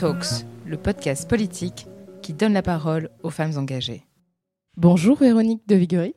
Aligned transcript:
Talks, 0.00 0.46
le 0.66 0.78
podcast 0.78 1.28
politique 1.28 1.86
qui 2.22 2.32
donne 2.32 2.54
la 2.54 2.62
parole 2.62 3.10
aux 3.22 3.28
femmes 3.28 3.58
engagées. 3.58 4.02
Bonjour 4.78 5.18
Véronique 5.18 5.60
de 5.68 5.74
Viguerie. 5.74 6.14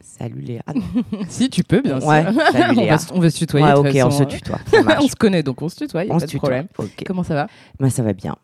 Salut 0.00 0.42
Léa. 0.42 0.62
si 1.28 1.50
tu 1.50 1.64
peux, 1.64 1.80
bien 1.80 1.98
sûr. 2.00 2.08
On, 2.08 2.86
va, 2.86 2.98
se- 2.98 3.12
on 3.12 3.18
va 3.18 3.28
se 3.30 3.38
tutoyer. 3.38 3.66
Ouais, 3.66 3.72
de 3.72 3.78
ok, 4.00 4.06
on 4.06 4.10
se 4.12 4.22
tutoie. 4.22 4.60
on 5.00 5.08
se 5.08 5.16
connaît, 5.16 5.42
donc 5.42 5.60
on 5.60 5.68
se 5.68 5.74
tutoie, 5.74 6.04
y 6.04 6.08
a 6.08 6.12
on 6.12 6.18
pas 6.18 6.20
se 6.20 6.26
de 6.26 6.30
tutoie. 6.30 6.62
problème. 6.72 6.94
Comment 7.04 7.24
ça 7.24 7.34
va? 7.34 7.48
Bah, 7.80 7.90
ça 7.90 8.04
va 8.04 8.12
bien. 8.12 8.36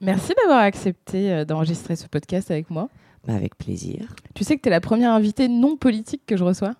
Merci 0.00 0.34
d'avoir 0.40 0.60
accepté 0.60 1.32
euh, 1.32 1.44
d'enregistrer 1.44 1.96
ce 1.96 2.06
podcast 2.06 2.48
avec 2.52 2.70
moi. 2.70 2.88
Bah, 3.26 3.34
avec 3.34 3.58
plaisir. 3.58 4.14
Tu 4.36 4.44
sais 4.44 4.56
que 4.56 4.62
tu 4.62 4.68
es 4.68 4.70
la 4.70 4.80
première 4.80 5.10
invitée 5.14 5.48
non 5.48 5.76
politique 5.76 6.22
que 6.26 6.36
je 6.36 6.44
reçois? 6.44 6.74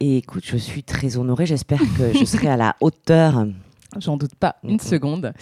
Et 0.00 0.18
écoute, 0.18 0.44
je 0.44 0.58
suis 0.58 0.82
très 0.82 1.16
honorée. 1.16 1.46
J'espère 1.46 1.80
que 1.96 2.12
je 2.18 2.24
serai 2.26 2.48
à 2.48 2.58
la 2.58 2.76
hauteur. 2.82 3.46
J'en 4.00 4.16
doute 4.16 4.34
pas 4.34 4.56
une 4.62 4.80
seconde. 4.80 5.32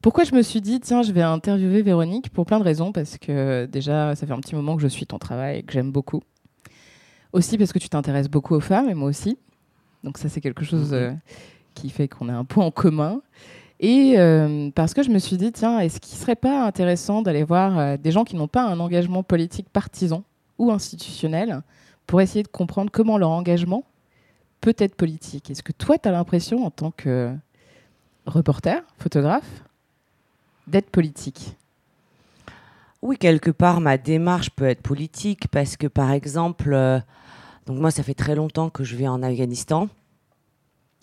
Pourquoi 0.00 0.24
je 0.24 0.34
me 0.34 0.42
suis 0.42 0.60
dit, 0.60 0.80
tiens, 0.80 1.02
je 1.02 1.12
vais 1.12 1.22
interviewer 1.22 1.82
Véronique 1.82 2.30
Pour 2.30 2.44
plein 2.46 2.58
de 2.58 2.64
raisons, 2.64 2.92
parce 2.92 3.18
que 3.18 3.66
déjà, 3.66 4.14
ça 4.16 4.26
fait 4.26 4.32
un 4.32 4.40
petit 4.40 4.54
moment 4.54 4.76
que 4.76 4.82
je 4.82 4.88
suis 4.88 5.06
ton 5.06 5.18
travail 5.18 5.58
et 5.58 5.62
que 5.62 5.72
j'aime 5.72 5.92
beaucoup. 5.92 6.22
Aussi 7.32 7.56
parce 7.56 7.72
que 7.72 7.78
tu 7.78 7.88
t'intéresses 7.88 8.28
beaucoup 8.28 8.54
aux 8.54 8.60
femmes, 8.60 8.88
et 8.90 8.94
moi 8.94 9.08
aussi. 9.08 9.38
Donc 10.04 10.18
ça, 10.18 10.28
c'est 10.28 10.40
quelque 10.40 10.64
chose 10.64 10.92
Mhm. 10.92 10.98
euh, 10.98 11.12
qui 11.74 11.88
fait 11.88 12.08
qu'on 12.08 12.28
a 12.28 12.34
un 12.34 12.44
point 12.44 12.64
en 12.66 12.70
commun. 12.70 13.22
Et 13.80 14.14
euh, 14.18 14.70
parce 14.74 14.94
que 14.94 15.02
je 15.02 15.10
me 15.10 15.18
suis 15.18 15.36
dit, 15.36 15.50
tiens, 15.50 15.78
est-ce 15.80 15.98
qu'il 16.00 16.16
serait 16.18 16.36
pas 16.36 16.64
intéressant 16.66 17.22
d'aller 17.22 17.42
voir 17.42 17.78
euh, 17.78 17.96
des 17.96 18.10
gens 18.12 18.24
qui 18.24 18.36
n'ont 18.36 18.48
pas 18.48 18.64
un 18.64 18.78
engagement 18.80 19.22
politique 19.22 19.68
partisan 19.72 20.22
ou 20.58 20.70
institutionnel 20.70 21.62
pour 22.06 22.20
essayer 22.20 22.42
de 22.42 22.48
comprendre 22.48 22.90
comment 22.92 23.16
leur 23.18 23.30
engagement 23.30 23.84
peut 24.60 24.74
être 24.78 24.94
politique? 24.94 25.50
Est-ce 25.50 25.62
que 25.62 25.72
toi, 25.72 25.98
tu 25.98 26.08
as 26.08 26.12
l'impression, 26.12 26.64
en 26.64 26.70
tant 26.70 26.90
que 26.92 27.34
reporter, 28.26 28.82
photographe, 28.98 29.64
d'être 30.66 30.90
politique 30.90 31.56
Oui, 33.02 33.18
quelque 33.18 33.50
part, 33.50 33.80
ma 33.80 33.98
démarche 33.98 34.50
peut 34.50 34.66
être 34.66 34.82
politique 34.82 35.48
parce 35.48 35.76
que, 35.76 35.86
par 35.86 36.10
exemple, 36.12 36.72
euh, 36.72 37.00
donc 37.66 37.78
moi, 37.78 37.90
ça 37.90 38.02
fait 38.02 38.14
très 38.14 38.34
longtemps 38.34 38.70
que 38.70 38.84
je 38.84 38.96
vais 38.96 39.08
en 39.08 39.22
Afghanistan. 39.22 39.88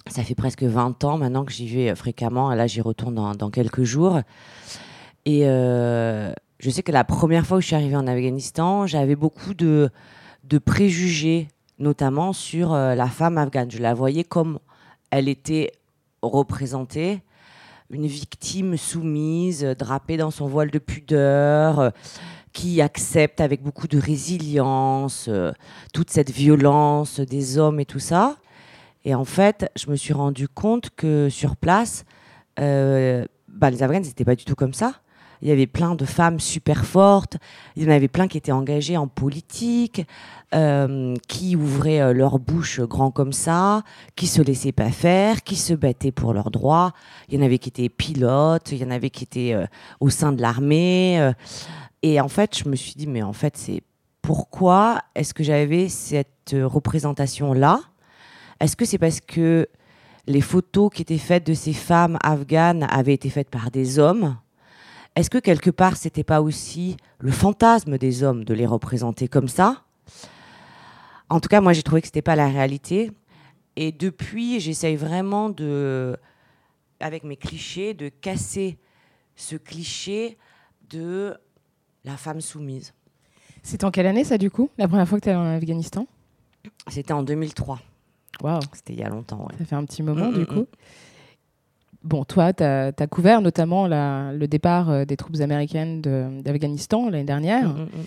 Ça 0.08 0.23
fait 0.23 0.36
presque 0.36 0.64
20 0.64 1.03
ans 1.03 1.17
maintenant 1.17 1.44
que 1.44 1.52
j'y 1.52 1.67
vais 1.67 1.92
euh, 1.92 1.95
fréquemment. 1.95 2.50
Là, 2.53 2.67
j'y 2.67 2.81
retourne 2.81 3.16
dans, 3.16 3.50
quelques 3.50 3.83
jours. 3.83 4.22
Et 5.26 5.42
euh, 5.44 6.31
je 6.59 6.70
sais 6.70 6.83
que 6.83 6.92
la 6.92 7.04
première 7.04 7.45
fois 7.45 7.58
où 7.58 7.61
je 7.61 7.67
suis 7.67 7.76
arrivée 7.76 7.98
en 7.98 8.08
Afghanistan, 8.08 8.88
j'avais 8.88 9.16
beaucoup 9.16 9.54
de, 9.54 9.89
de 10.45 10.58
préjugés, 10.58 11.50
notamment 11.80 12.33
sur 12.33 12.73
la 12.73 13.08
femme 13.08 13.38
afghane. 13.38 13.70
Je 13.70 13.80
la 13.80 13.94
voyais 13.94 14.23
comme 14.23 14.59
elle 15.11 15.28
était 15.28 15.73
représentée, 16.22 17.22
une 17.89 18.08
victime 18.08 18.78
soumise, 18.78 19.64
drapée 19.78 20.17
dans 20.17 20.31
son 20.31 20.48
voile 20.48 20.70
de 20.70 20.80
pudeur, 20.80 21.80
euh, 21.80 21.89
qui 22.53 22.81
accepte 22.81 23.42
avec 23.42 23.61
beaucoup 23.61 23.88
de 23.88 24.00
résilience 24.00 25.28
euh, 25.28 25.52
toute 25.94 26.09
cette 26.09 26.31
violence 26.31 27.20
des 27.20 27.58
hommes 27.58 27.80
et 27.80 27.86
tout 27.86 28.00
ça. 28.00 28.38
Et 29.06 29.16
en 29.16 29.26
fait, 29.26 29.72
je 29.76 29.89
me 29.89 29.95
suis 29.95 30.14
rendu 30.14 30.48
compte 30.48 30.89
que 30.95 31.30
sur 31.30 31.55
place, 31.55 32.05
euh, 32.60 33.26
bah, 33.48 33.70
les 33.70 33.82
Afghanes, 33.82 34.04
n'étaient 34.04 34.26
pas 34.26 34.36
du 34.36 34.45
tout 34.45 34.55
comme 34.55 34.73
ça. 34.73 34.95
Il 35.42 35.48
y 35.48 35.52
avait 35.52 35.67
plein 35.67 35.95
de 35.95 36.05
femmes 36.05 36.39
super 36.39 36.86
fortes. 36.86 37.38
Il 37.76 37.83
y 37.83 37.88
en 37.88 37.92
avait 37.92 38.08
plein 38.08 38.27
qui 38.27 38.38
étaient 38.38 38.52
engagées 38.52 38.98
en 38.98 39.08
politique, 39.08 40.05
euh, 40.54 41.16
qui 41.27 41.55
ouvraient 41.55 42.02
euh, 42.02 42.14
leur 42.14 42.39
bouche 42.39 42.82
grand 42.82 43.11
comme 43.11 43.33
ça, 43.33 43.83
qui 44.16 44.27
se 44.27 44.42
laissaient 44.42 44.72
pas 44.72 44.92
faire, 44.92 45.44
qui 45.44 45.55
se 45.55 45.73
battaient 45.73 46.11
pour 46.11 46.33
leurs 46.33 46.52
droits. 46.52 46.94
Il 47.30 47.36
y 47.36 47.42
en 47.42 47.45
avait 47.45 47.60
qui 47.60 47.70
étaient 47.70 47.89
pilotes, 47.89 48.72
il 48.72 48.80
y 48.80 48.83
en 48.83 48.92
avait 48.92 49.10
qui 49.10 49.23
étaient 49.23 49.54
euh, 49.54 49.66
au 50.00 50.10
sein 50.10 50.32
de 50.32 50.42
l'armée. 50.42 51.32
et 52.04 52.20
en 52.20 52.27
fait, 52.27 52.58
je 52.58 52.67
me 52.67 52.76
suis 52.76 52.94
dit, 52.95 53.08
mais 53.08 53.21
en 53.21 53.33
fait, 53.33 53.56
c'est 53.56 53.83
pourquoi 54.21 55.02
est-ce 55.16 55.33
que 55.33 55.44
j'avais 55.44 55.88
cette 55.88 56.54
représentation-là? 56.54 57.80
Est-ce 58.60 58.76
que 58.76 58.86
c'est 58.86 58.98
parce 58.98 59.21
que 59.21 59.67
les 60.27 60.42
photos 60.42 60.92
qui 60.94 61.02
étaient 61.02 61.17
faites 61.17 61.48
de 61.48 61.54
ces 61.54 61.73
femmes 61.73 62.17
afghanes 62.21 62.86
avaient 62.89 63.14
été 63.14 63.30
faites 63.30 63.50
par 63.50 63.71
des 63.71 64.00
hommes? 64.00 64.36
Est-ce 65.20 65.30
que 65.30 65.38
quelque 65.38 65.70
part, 65.70 65.98
c'était 65.98 66.24
pas 66.24 66.42
aussi 66.42 66.96
le 67.20 67.32
fantasme 67.32 67.98
des 67.98 68.24
hommes 68.24 68.46
de 68.46 68.54
les 68.54 68.66
représenter 68.66 69.28
comme 69.28 69.50
ça? 69.50 69.84
En 71.28 71.42
tout 71.42 71.50
cas, 71.50 71.60
moi, 71.60 71.74
j'ai 71.74 71.84
trouvé 71.84 72.00
que 72.00 72.08
c'était 72.08 72.22
pas 72.22 72.38
la 72.38 72.48
réalité. 72.48 73.12
Et 73.76 73.92
depuis, 73.92 74.62
j'essaye 74.62 74.96
vraiment 74.96 75.50
de, 75.50 76.16
avec 77.02 77.26
mes 77.26 77.36
clichés, 77.36 77.94
de 77.94 78.08
casser 78.08 78.78
ce 79.36 79.58
cliché 79.58 80.38
de 80.90 81.36
la 82.06 82.16
femme 82.16 82.40
soumise. 82.40 82.94
C'est 83.62 83.84
en 83.84 83.92
quelle 83.92 84.08
année 84.08 84.24
ça 84.24 84.38
du 84.38 84.50
coup? 84.50 84.70
La 84.78 84.88
première 84.88 85.06
fois 85.06 85.20
que 85.20 85.26
tu 85.26 85.30
es 85.32 85.36
en 85.36 85.44
Afghanistan? 85.44 86.08
C'était 86.88 87.12
en 87.12 87.24
2003. 87.24 87.82
Waouh, 88.42 88.62
C'était 88.72 88.94
il 88.94 89.00
y 89.00 89.04
a 89.04 89.10
longtemps, 89.10 89.46
ouais. 89.50 89.56
ça 89.58 89.66
fait 89.66 89.76
un 89.76 89.84
petit 89.84 90.02
moment 90.02 90.32
Mm, 90.32 90.34
du 90.34 90.40
mm, 90.44 90.46
coup. 90.46 90.66
Bon, 92.04 92.23
toi, 92.23 92.54
tu 92.54 92.64
as, 92.64 92.93
couvert 93.10 93.42
notamment 93.42 93.87
la- 93.87 94.32
le 94.33 94.48
départ 94.48 94.89
euh, 94.89 95.05
des 95.05 95.17
troupes 95.17 95.39
américaines 95.42 96.02
d'Afghanistan 96.42 97.10
l'année 97.10 97.26
dernière. 97.26 97.67
Mm, 97.70 97.80
mm, 97.82 97.83
mm. 97.83 98.05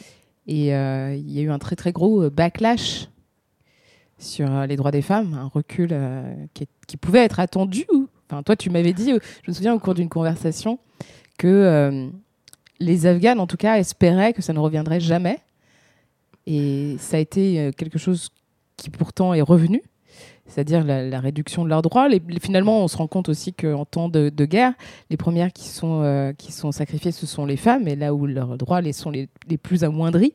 Et 0.49 0.75
euh, 0.75 1.15
il 1.15 1.31
y 1.31 1.39
a 1.41 1.43
eu 1.43 1.51
un 1.51 1.59
très 1.59 1.77
très 1.77 1.93
gros 1.93 2.23
euh, 2.25 2.31
backlash 2.31 3.09
sur 4.19 4.49
les 4.67 4.77
droits 4.77 4.91
des 4.93 5.03
femmes, 5.03 5.35
un 5.35 5.47
recul 5.49 5.89
euh, 5.93 6.35
qui, 6.55 6.63
est- 6.65 6.69
qui 6.87 6.97
pouvait 6.97 7.25
être 7.25 7.39
attendu. 7.41 7.85
Enfin, 8.31 8.43
toi, 8.43 8.57
tu 8.57 8.71
m'avais 8.71 8.93
dit, 8.93 9.11
je 9.43 9.51
me 9.51 9.53
souviens 9.55 9.75
au 9.75 9.79
cours 9.79 9.95
d'une 9.95 10.09
conversation, 10.09 10.79
que 11.39 11.49
euh, 11.49 12.09
les 12.81 13.07
Afghanes, 13.07 13.41
en 13.41 13.47
tout 13.47 13.57
cas, 13.59 13.77
espéraient 13.79 14.33
que 14.33 14.41
ça 14.43 14.53
ne 14.53 14.59
reviendrait 14.59 15.01
jamais. 15.01 15.39
Et 16.47 16.97
ça 16.99 17.19
a 17.19 17.21
été 17.21 17.71
quelque 17.77 17.99
chose 17.99 18.31
qui 18.77 18.91
pourtant 18.91 19.33
est 19.35 19.43
revenu, 19.43 19.83
c'est-à-dire 20.47 20.85
la, 20.85 21.21
réduction 21.21 21.65
de 21.65 21.69
leurs 21.69 21.83
droits. 21.83 22.09
Finalement, 22.41 22.83
on 22.83 22.89
se 22.89 22.97
rend 22.97 23.07
compte 23.07 23.29
aussi 23.29 23.53
qu'en 23.53 23.85
temps 23.85 24.09
de, 24.09 24.45
guerre, 24.45 24.75
les 25.09 25.17
premières 25.17 25.53
qui 25.53 25.69
sont, 25.69 26.03
euh, 26.03 26.33
qui 26.33 26.53
sont 26.53 26.73
sacrifiées, 26.73 27.13
ce 27.13 27.27
sont 27.27 27.47
les 27.47 27.57
femmes, 27.57 27.87
et 27.89 27.97
là 27.97 28.13
où 28.13 28.27
leurs 28.27 28.59
droits 28.59 28.81
les 28.81 28.93
sont 28.93 29.11
les, 29.11 29.29
les 29.49 29.57
plus 29.57 29.85
amoindris. 29.85 30.35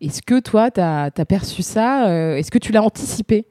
Est-ce 0.00 0.22
que 0.22 0.40
toi, 0.40 0.70
tu 0.70 0.80
as, 0.80 1.10
perçu 1.28 1.62
ça 1.62 2.08
euh, 2.08 2.36
Est-ce 2.36 2.50
que 2.50 2.58
tu 2.58 2.72
l'as 2.72 2.82
anticipé? 2.82 3.46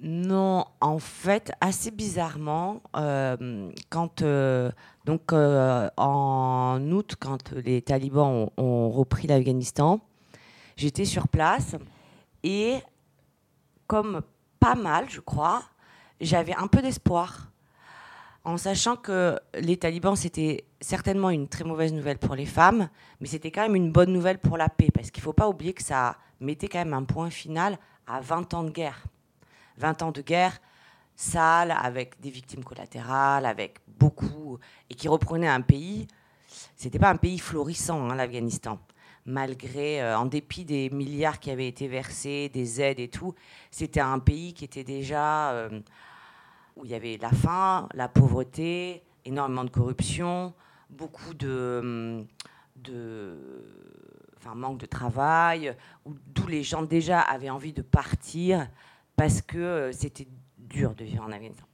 Non, 0.00 0.64
en 0.80 0.98
fait, 0.98 1.52
assez 1.60 1.90
bizarrement, 1.90 2.80
euh, 2.96 3.70
quand 3.88 4.24
donc 5.04 5.32
en 5.32 6.80
août, 6.90 7.14
quand 7.18 7.52
les 7.52 7.82
talibans 7.82 8.48
ont, 8.56 8.62
ont 8.62 8.90
repris 8.90 9.26
l'Afghanistan, 9.26 10.00
j'étais 10.76 11.04
sur 11.04 11.28
place 11.28 11.76
et 12.42 12.78
comme 13.92 14.22
pas 14.58 14.74
mal, 14.74 15.10
je 15.10 15.20
crois, 15.20 15.62
j'avais 16.18 16.54
un 16.54 16.66
peu 16.66 16.80
d'espoir, 16.80 17.50
en 18.42 18.56
sachant 18.56 18.96
que 18.96 19.38
les 19.52 19.76
talibans 19.76 20.16
c'était 20.16 20.64
certainement 20.80 21.28
une 21.28 21.46
très 21.46 21.64
mauvaise 21.64 21.92
nouvelle 21.92 22.16
pour 22.16 22.34
les 22.34 22.46
femmes, 22.46 22.88
mais 23.20 23.26
c'était 23.26 23.50
quand 23.50 23.60
même 23.60 23.76
une 23.76 23.92
bonne 23.92 24.10
nouvelle 24.10 24.38
pour 24.38 24.56
la 24.56 24.70
paix, 24.70 24.88
parce 24.94 25.10
qu'il 25.10 25.22
faut 25.22 25.34
pas 25.34 25.46
oublier 25.46 25.74
que 25.74 25.82
ça 25.82 26.16
mettait 26.40 26.68
quand 26.68 26.78
même 26.78 26.94
un 26.94 27.04
point 27.04 27.28
final 27.28 27.78
à 28.06 28.22
20 28.22 28.54
ans 28.54 28.62
de 28.62 28.70
guerre. 28.70 29.04
20 29.76 30.00
ans 30.04 30.10
de 30.10 30.22
guerre 30.22 30.58
sale, 31.14 31.70
avec 31.70 32.18
des 32.18 32.30
victimes 32.30 32.64
collatérales, 32.64 33.44
avec 33.44 33.76
beaucoup, 33.86 34.58
et 34.88 34.94
qui 34.94 35.06
reprenait 35.06 35.48
un 35.48 35.60
pays. 35.60 36.08
C'était 36.76 36.98
pas 36.98 37.10
un 37.10 37.16
pays 37.16 37.38
florissant, 37.38 38.08
hein, 38.08 38.14
l'Afghanistan. 38.14 38.78
Malgré, 39.24 40.02
euh, 40.02 40.18
en 40.18 40.26
dépit 40.26 40.64
des 40.64 40.90
milliards 40.90 41.38
qui 41.38 41.50
avaient 41.50 41.68
été 41.68 41.86
versés, 41.86 42.48
des 42.48 42.80
aides 42.80 42.98
et 42.98 43.08
tout, 43.08 43.34
c'était 43.70 44.00
un 44.00 44.18
pays 44.18 44.52
qui 44.52 44.64
était 44.64 44.82
déjà 44.82 45.52
euh, 45.52 45.80
où 46.76 46.84
il 46.84 46.90
y 46.90 46.94
avait 46.94 47.18
la 47.18 47.30
faim, 47.30 47.88
la 47.94 48.08
pauvreté, 48.08 49.02
énormément 49.24 49.62
de 49.62 49.70
corruption, 49.70 50.52
beaucoup 50.90 51.34
de, 51.34 52.24
de 52.76 53.36
enfin, 54.38 54.56
manque 54.56 54.78
de 54.78 54.86
travail, 54.86 55.76
où- 56.04 56.14
d'où 56.26 56.48
les 56.48 56.64
gens 56.64 56.82
déjà 56.82 57.20
avaient 57.20 57.50
envie 57.50 57.72
de 57.72 57.82
partir 57.82 58.68
parce 59.14 59.40
que 59.40 59.58
euh, 59.58 59.92
c'était 59.92 60.26
dur 60.58 60.94
de 60.96 61.04
vivre 61.04 61.22
en 61.22 61.30
Afghanistan. 61.30 61.66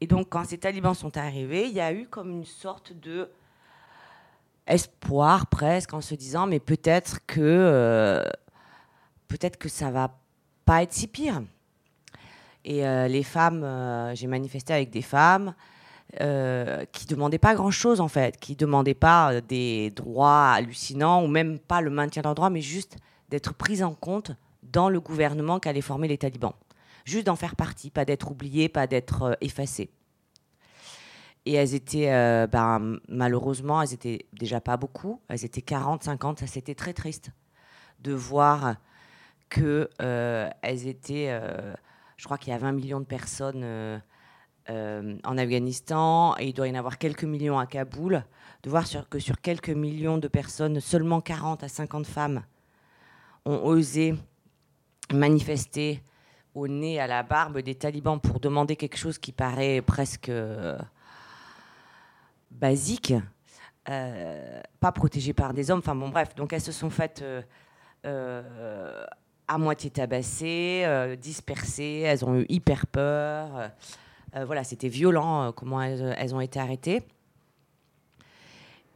Et 0.00 0.08
donc, 0.08 0.28
quand 0.30 0.44
ces 0.44 0.58
talibans 0.58 0.94
sont 0.94 1.16
arrivés, 1.16 1.68
il 1.68 1.74
y 1.74 1.80
a 1.80 1.92
eu 1.92 2.06
comme 2.08 2.30
une 2.30 2.44
sorte 2.44 2.92
de 2.92 3.30
espoir 4.66 5.46
presque 5.46 5.94
en 5.94 6.00
se 6.00 6.14
disant, 6.14 6.46
mais 6.46 6.60
peut-être 6.60 7.20
que 7.26 7.40
euh, 7.40 8.24
peut-être 9.28 9.56
que 9.58 9.68
ça 9.68 9.90
va 9.90 10.18
pas 10.64 10.82
être 10.82 10.92
si 10.92 11.06
pire. 11.06 11.42
Et 12.64 12.86
euh, 12.86 13.06
les 13.06 13.22
femmes, 13.22 13.62
euh, 13.62 14.14
j'ai 14.14 14.26
manifesté 14.26 14.72
avec 14.72 14.90
des 14.90 15.02
femmes 15.02 15.54
euh, 16.20 16.84
qui 16.92 17.06
demandaient 17.06 17.38
pas 17.38 17.54
grand-chose 17.54 18.00
en 18.00 18.08
fait, 18.08 18.38
qui 18.38 18.56
demandaient 18.56 18.94
pas 18.94 19.40
des 19.40 19.90
droits 19.90 20.50
hallucinants 20.50 21.22
ou 21.22 21.28
même 21.28 21.58
pas 21.58 21.80
le 21.80 21.90
maintien 21.90 22.22
de 22.22 22.26
leurs 22.26 22.34
droits, 22.34 22.50
mais 22.50 22.60
juste 22.60 22.96
d'être 23.28 23.54
prises 23.54 23.82
en 23.82 23.94
compte 23.94 24.32
dans 24.62 24.88
le 24.88 25.00
gouvernement 25.00 25.60
qu'allaient 25.60 25.80
former 25.80 26.08
les 26.08 26.18
talibans. 26.18 26.54
Juste 27.04 27.26
d'en 27.26 27.36
faire 27.36 27.54
partie, 27.54 27.90
pas 27.90 28.04
d'être 28.04 28.30
oublié, 28.30 28.68
pas 28.68 28.86
d'être 28.86 29.22
euh, 29.22 29.34
effacé. 29.40 29.90
Et 31.46 31.52
elles 31.54 31.74
étaient, 31.74 32.12
euh, 32.12 32.48
ben, 32.48 32.98
malheureusement, 33.08 33.80
elles 33.80 33.94
étaient 33.94 34.26
déjà 34.32 34.60
pas 34.60 34.76
beaucoup. 34.76 35.20
Elles 35.28 35.44
étaient 35.44 35.62
40, 35.62 36.02
50. 36.02 36.40
Ça, 36.40 36.46
c'était 36.48 36.74
très 36.74 36.92
triste 36.92 37.30
de 38.00 38.12
voir 38.12 38.74
que 39.48 39.88
euh, 40.02 40.50
elles 40.62 40.88
étaient. 40.88 41.28
euh, 41.30 41.72
je 42.16 42.24
crois 42.24 42.36
qu'il 42.36 42.52
y 42.52 42.56
a 42.56 42.58
20 42.58 42.72
millions 42.72 43.00
de 43.00 43.04
personnes 43.04 44.02
en 44.68 45.38
Afghanistan 45.38 46.34
et 46.38 46.48
il 46.48 46.52
doit 46.52 46.66
y 46.66 46.70
en 46.72 46.74
avoir 46.74 46.98
quelques 46.98 47.24
millions 47.24 47.58
à 47.58 47.66
Kaboul. 47.66 48.24
De 48.62 48.70
voir 48.70 48.84
que 49.08 49.18
sur 49.20 49.40
quelques 49.40 49.70
millions 49.70 50.18
de 50.18 50.26
personnes, 50.26 50.80
seulement 50.80 51.20
40 51.20 51.62
à 51.62 51.68
50 51.68 52.06
femmes 52.06 52.42
ont 53.44 53.62
osé 53.64 54.16
manifester 55.12 56.02
au 56.54 56.66
nez, 56.66 56.98
à 56.98 57.06
la 57.06 57.22
barbe 57.22 57.58
des 57.58 57.74
talibans 57.74 58.18
pour 58.18 58.40
demander 58.40 58.74
quelque 58.76 58.96
chose 58.96 59.18
qui 59.18 59.30
paraît 59.30 59.82
presque 59.82 60.32
euh, 62.56 62.60
basique, 62.60 63.14
euh, 63.88 64.60
pas 64.80 64.92
protégé 64.92 65.32
par 65.32 65.54
des 65.54 65.70
hommes. 65.70 65.78
Enfin 65.78 65.94
bon, 65.94 66.08
bref, 66.08 66.34
donc 66.34 66.52
elles 66.52 66.60
se 66.60 66.72
sont 66.72 66.90
faites 66.90 67.22
euh, 67.22 67.42
euh, 68.04 69.04
à 69.46 69.58
moitié 69.58 69.90
tabassées, 69.90 71.16
dispersées, 71.20 72.02
elles 72.04 72.24
ont 72.24 72.34
eu 72.36 72.46
hyper 72.48 72.86
peur. 72.86 73.70
voilà, 74.44 74.64
c'était 74.64 74.88
violent 74.88 75.52
comment 75.52 75.80
elles, 75.80 76.34
ont 76.34 76.40
été 76.40 76.58
arrêtées. 76.58 77.02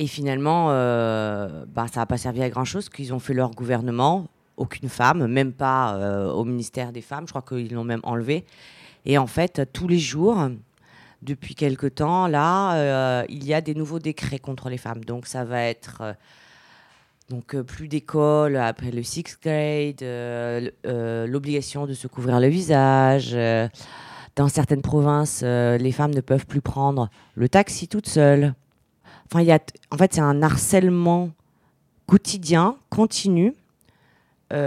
Et 0.00 0.08
finalement, 0.08 0.66
bah, 0.66 1.86
ça 1.92 2.00
n'a 2.00 2.06
pas 2.06 2.16
servi 2.16 2.42
à 2.42 2.50
grand-chose, 2.50 2.88
qu'ils 2.88 3.14
ont 3.14 3.20
fait 3.20 3.34
leur 3.34 3.52
gouvernement, 3.52 4.26
aucune 4.56 4.88
femme, 4.88 5.28
même 5.28 5.52
pas 5.52 6.32
au 6.32 6.44
ministère 6.44 6.90
des 6.90 7.02
Femmes, 7.02 7.28
je 7.28 7.32
crois 7.32 7.42
qu'ils 7.42 7.72
l'ont 7.72 7.84
même 7.84 8.00
enlevé. 8.02 8.44
Et 9.04 9.18
en 9.18 9.28
fait, 9.28 9.70
tous 9.72 9.86
les 9.86 10.00
jours, 10.00 10.48
depuis 11.22 11.54
quelque 11.54 11.86
temps, 11.86 12.26
là, 12.26 12.74
euh, 12.74 13.24
il 13.28 13.44
y 13.44 13.54
a 13.54 13.60
des 13.60 13.74
nouveaux 13.74 13.98
décrets 13.98 14.38
contre 14.38 14.68
les 14.68 14.78
femmes. 14.78 15.04
Donc 15.04 15.26
ça 15.26 15.44
va 15.44 15.62
être 15.62 15.98
euh, 16.00 16.12
donc, 17.28 17.54
euh, 17.54 17.62
plus 17.62 17.88
d'école 17.88 18.56
après 18.56 18.90
le 18.90 19.02
sixth 19.02 19.42
grade, 19.42 20.02
l'obligation 21.28 21.86
de 21.86 21.94
se 21.94 22.06
couvrir 22.06 22.40
le 22.40 22.48
visage. 22.48 23.36
dans 24.36 24.48
certaines 24.48 24.82
provinces, 24.82 25.42
les 25.42 25.92
femmes 25.92 26.14
ne 26.14 26.20
peuvent 26.20 26.46
plus 26.46 26.62
prendre 26.62 27.10
le 27.34 27.48
taxi 27.48 27.88
toutes 27.88 28.08
seules. 28.08 28.54
Enfin, 29.26 29.42
y 29.42 29.52
a 29.52 29.60
en 29.90 29.96
fait, 29.96 30.14
c'est 30.14 30.20
un 30.20 30.42
harcèlement 30.42 31.30
quotidien, 32.06 32.76
continu, 32.88 33.54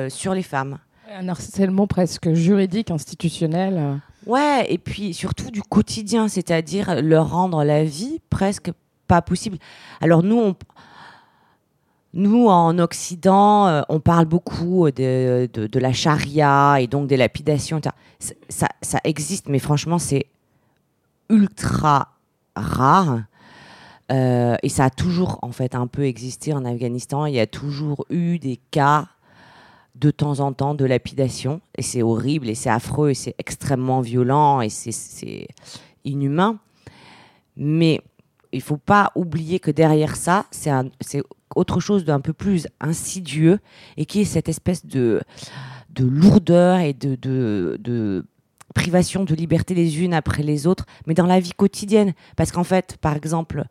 sur 0.07 0.33
les 0.33 0.44
femmes. 0.44 0.77
Un 1.11 1.27
harcèlement 1.27 1.88
presque 1.88 2.33
juridique, 2.33 2.91
institutionnel. 2.91 4.00
Ouais, 4.25 4.65
et 4.69 4.77
puis 4.77 5.13
surtout 5.13 5.51
du 5.51 5.61
quotidien, 5.61 6.27
c'est-à-dire 6.27 7.01
leur 7.01 7.31
rendre 7.31 7.63
la 7.63 7.83
vie 7.83 8.19
presque 8.29 8.71
pas 9.07 9.21
possible. 9.21 9.57
Alors 10.01 10.23
nous, 10.23 10.53
nous 12.13 12.47
en 12.47 12.79
Occident, 12.79 13.67
euh, 13.67 13.81
on 13.89 13.99
parle 13.99 14.25
beaucoup 14.25 14.89
de, 14.91 15.49
de, 15.51 15.79
la 15.79 15.91
charia 15.91 16.79
et 16.79 16.87
donc 16.87 17.07
des 17.07 17.17
lapidations. 17.17 17.81
ça, 18.49 18.67
ça 18.81 18.99
existe, 19.03 19.49
mais 19.49 19.59
franchement, 19.59 19.99
c'est 19.99 20.27
ultra 21.29 22.09
rare. 22.55 23.23
Euh, 24.11 24.55
et 24.61 24.69
ça 24.69 24.85
a 24.85 24.89
toujours 24.89 25.39
en 25.41 25.51
fait 25.51 25.75
un 25.75 25.87
peu 25.87 26.03
existé 26.03 26.53
en 26.53 26.65
Afghanistan. 26.65 27.25
Il 27.25 27.33
y 27.33 27.39
a 27.39 27.47
toujours 27.47 28.05
eu 28.09 28.37
des 28.37 28.59
cas 28.71 29.07
de 29.95 30.11
temps 30.11 30.39
en 30.39 30.53
temps 30.53 30.73
de 30.75 30.85
lapidation. 30.85 31.61
Et 31.77 31.81
c'est 31.81 32.01
horrible, 32.01 32.49
et 32.49 32.55
c'est 32.55 32.69
affreux, 32.69 33.11
et 33.11 33.13
c'est 33.13 33.35
extrêmement 33.37 34.01
violent, 34.01 34.61
et 34.61 34.69
c'est- 34.69 35.47
inhumain. 36.05 36.59
Mais 37.55 38.01
il 38.51 38.61
faut 38.61 38.77
pas 38.77 39.11
oublier 39.15 39.59
que 39.59 39.71
derrière 39.71 40.15
ça, 40.15 40.45
c'est 40.51 41.21
autre 41.55 41.79
chose 41.79 42.03
d'un 42.03 42.19
peu 42.19 42.33
plus 42.33 42.67
insidieux, 42.81 43.59
et 43.97 44.05
qui 44.05 44.21
est 44.21 44.25
cette 44.25 44.49
espèce 44.49 44.85
de, 44.85 45.21
de 45.91 46.05
lourdeur 46.05 46.79
et 46.79 46.93
de, 46.93 47.15
de, 47.15 47.77
de 47.79 48.25
privation 48.75 49.23
de 49.23 49.33
liberté 49.35 49.75
les 49.75 50.01
unes 50.03 50.13
après 50.13 50.43
les 50.43 50.67
autres, 50.67 50.85
mais 51.05 51.13
dans 51.13 51.27
la 51.27 51.39
vie 51.39 51.51
quotidienne. 51.55 52.13
Parce 52.35 52.51
qu'en 52.51 52.63
fait, 52.63 52.97
par 52.97 53.15
exemple, 53.15 53.63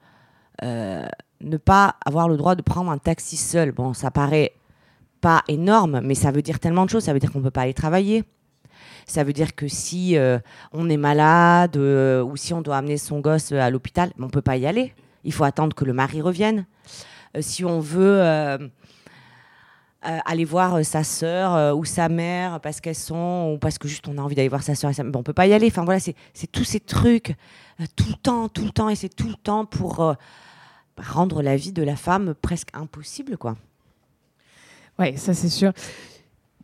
euh, 0.63 1.07
ne 1.41 1.57
pas 1.57 1.97
avoir 2.07 2.29
le 2.29 2.37
droit 2.37 2.55
de 2.55 2.63
prendre 2.63 2.91
un 2.91 2.99
taxi 2.99 3.37
seul, 3.37 3.73
bon, 3.73 3.93
ça 3.95 4.11
paraît 4.11 4.53
pas 5.23 5.43
énorme, 5.49 6.01
mais 6.03 6.15
ça 6.15 6.31
veut 6.31 6.43
dire 6.43 6.59
tellement 6.61 6.85
de 6.85 6.91
choses. 6.91 7.05
Ça 7.05 7.15
veut 7.15 7.21
dire 7.21 7.33
qu'on 7.33 7.39
ne 7.39 7.45
peut 7.45 7.51
pas 7.51 7.63
aller 7.63 7.73
travailler. 7.75 8.25
Ça 9.07 9.25
veut 9.25 9.33
dire 9.33 9.55
que 9.55 9.69
si 9.69 10.17
euh, 10.17 10.39
on 10.73 10.91
est 10.91 10.97
malade 10.97 11.77
euh, 11.77 12.23
ou 12.23 12.37
si 12.37 12.53
on 12.53 12.61
doit 12.61 12.77
amener 12.77 12.99
son 12.99 13.21
gosse 13.21 13.53
à 13.53 13.71
l'hôpital, 13.71 14.13
on 14.19 14.25
ne 14.25 14.31
peut 14.31 14.43
pas 14.43 14.57
y 14.57 14.67
aller. 14.67 14.93
Il 15.25 15.33
faut 15.33 15.45
attendre 15.45 15.75
que 15.75 15.85
le 15.85 15.93
mari 15.93 16.21
revienne. 16.21 16.67
Euh, 17.37 17.41
si 17.41 17.65
on 17.65 17.81
veut 17.81 18.21
euh, 18.21 18.59
euh, 20.05 20.19
aller 20.25 20.45
voir 20.45 20.75
euh, 20.75 20.83
sa 20.83 21.05
sœur 21.05 21.55
euh, 21.55 21.73
ou 21.73 21.85
sa 21.85 22.09
mère 22.09 22.61
parce 22.61 22.81
qu'elles 22.81 22.97
sont 22.97 23.53
ou 23.55 23.59
parce 23.59 23.79
que 23.79 23.87
juste 23.87 24.09
on 24.09 24.19
a 24.19 24.21
envie 24.21 24.35
d'aller 24.35 24.49
voir 24.49 24.65
sa 24.65 24.75
sœur 24.75 24.93
sa 24.93 25.05
on 25.05 25.23
peut 25.23 25.33
pas 25.33 25.47
y 25.47 25.53
aller. 25.53 25.69
Enfin 25.69 25.85
voilà, 25.85 26.01
c'est 26.01 26.51
tous 26.51 26.65
ces 26.65 26.81
trucs 26.81 27.37
euh, 27.81 27.85
tout 27.95 28.09
le 28.09 28.17
temps, 28.17 28.49
tout 28.49 28.65
le 28.65 28.71
temps 28.73 28.89
et 28.89 28.97
c'est 28.97 29.15
tout 29.15 29.29
le 29.29 29.37
temps 29.37 29.65
pour 29.65 30.01
euh, 30.01 30.15
rendre 30.99 31.43
la 31.43 31.57
vie 31.57 31.73
de 31.73 31.83
la 31.85 31.97
femme 31.97 32.35
presque 32.35 32.69
impossible 32.73 33.37
quoi. 33.39 33.57
Ouais, 34.99 35.17
ça 35.17 35.35
c'est 35.35 35.49
sûr 35.49 35.73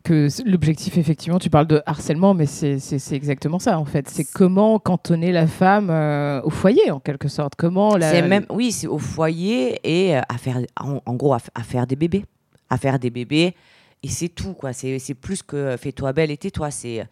que 0.05 0.29
l'objectif, 0.49 0.97
effectivement, 0.97 1.39
tu 1.39 1.51
parles 1.51 1.67
de 1.67 1.83
harcèlement, 1.85 2.33
mais 2.33 2.47
c'est 2.47 3.13
exactement 3.13 3.59
ça 3.59 3.79
en 3.79 3.85
fait. 3.85 4.09
C'est 4.09 4.25
comment 4.25 4.79
cantonner 4.79 5.33
la 5.33 5.47
femme 5.47 5.91
euh, 5.91 6.41
au 6.43 6.51
foyer 6.51 6.91
en 6.91 7.01
quelque 7.01 7.29
sorte. 7.29 7.55
Comment 7.57 7.97
la. 7.97 8.23
Même, 8.23 8.47
oui, 8.49 8.73
c'est 8.73 8.87
au 8.87 8.99
foyer 8.99 9.81
et 9.83 10.17
euh, 10.17 10.21
à 10.29 10.39
faire, 10.39 10.61
en, 10.81 11.01
en 11.05 11.15
gros, 11.15 11.35
à, 11.35 11.39
faire 11.39 11.87
des 11.87 11.97
bébés, 11.97 12.25
à 12.71 12.79
faire 12.79 12.99
des 12.99 13.11
bébés 13.11 13.55
et 14.03 14.09
c'est 14.09 14.29
tout 14.29 14.55
quoi. 14.55 14.73
C'est 14.73 15.15
plus 15.15 15.43
que 15.43 15.57
euh, 15.57 15.77
fais-toi 15.77 16.13
belle 16.13 16.31
et 16.31 16.37
tais-toi. 16.37 16.71
C'est, 16.71 17.07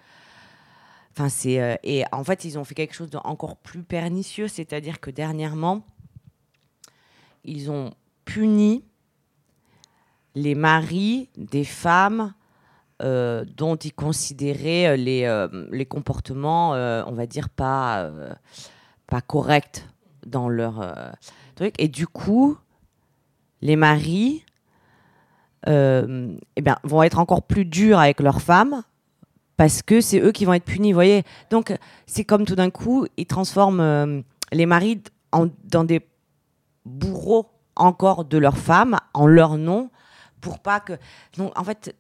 enfin 1.12 1.28
c'est 1.28 1.60
euh, 1.60 1.76
et 1.82 2.04
en 2.12 2.24
fait 2.24 2.44
ils 2.44 2.58
ont 2.58 2.64
fait 2.64 2.74
quelque 2.74 2.94
chose 2.94 3.10
d'encore 3.10 3.56
plus 3.56 3.82
pernicieux, 3.82 4.48
c'est-à-dire 4.48 5.00
que 5.00 5.10
dernièrement 5.10 5.84
ils 7.44 7.70
ont 7.70 7.92
puni 8.24 8.84
les 10.36 10.54
maris 10.54 11.30
des 11.36 11.64
femmes 11.64 12.34
euh, 13.02 13.44
dont 13.56 13.74
ils 13.76 13.92
considéraient 13.92 14.86
euh, 14.86 14.96
les, 14.96 15.24
euh, 15.24 15.48
les 15.72 15.86
comportements, 15.86 16.70
on 16.72 17.12
va 17.12 17.26
dire, 17.26 17.48
pas, 17.48 18.10
pas 19.06 19.20
corrects 19.22 19.88
dans 20.24 20.48
leur 20.48 21.14
truc. 21.56 21.74
Et 21.78 21.88
du 21.88 22.06
coup, 22.06 22.56
les 23.62 23.76
maris 23.76 24.44
eh 25.66 25.70
ben, 25.70 26.76
vont 26.84 27.02
être 27.02 27.18
encore 27.18 27.42
plus 27.42 27.64
durs 27.64 27.98
avec 27.98 28.20
leurs 28.20 28.40
femmes 28.40 28.82
parce 29.56 29.82
que 29.82 30.00
c'est 30.00 30.20
eux 30.20 30.32
qui 30.32 30.44
vont 30.44 30.52
être 30.52 30.64
punis, 30.64 30.92
voyez. 30.92 31.24
Donc, 31.50 31.74
c'est 32.06 32.24
comme 32.24 32.44
tout 32.44 32.54
d'un 32.54 32.70
coup, 32.70 33.06
ils 33.16 33.26
transforment 33.26 34.22
les 34.52 34.66
maris 34.66 35.02
dans 35.32 35.84
des 35.84 36.06
bourreaux 36.84 37.50
encore 37.74 38.24
de 38.24 38.38
leurs 38.38 38.58
femmes 38.58 38.98
en 39.14 39.26
leur 39.26 39.56
nom 39.56 39.90
pour 40.40 40.58
pas 40.60 40.80
que. 40.80 40.94
Donc, 41.36 41.58
en 41.58 41.64
fait, 41.64 41.94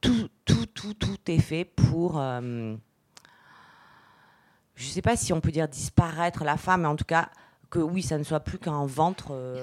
tout, 0.00 0.28
tout, 0.44 0.66
tout, 0.66 0.94
tout 0.94 1.18
est 1.28 1.38
fait 1.40 1.64
pour. 1.64 2.18
euh, 2.20 2.74
je 4.74 4.86
sais 4.88 5.02
pas 5.02 5.16
si 5.16 5.32
on 5.32 5.40
peut 5.40 5.50
dire 5.52 5.68
disparaître 5.68 6.44
la 6.44 6.56
femme, 6.56 6.82
mais 6.82 6.88
en 6.88 6.96
tout 6.96 7.04
cas 7.04 7.28
que 7.70 7.78
oui, 7.78 8.02
ça 8.02 8.18
ne 8.18 8.22
soit 8.22 8.40
plus 8.40 8.58
qu'un 8.58 8.84
ventre 8.84 9.28
euh, 9.30 9.56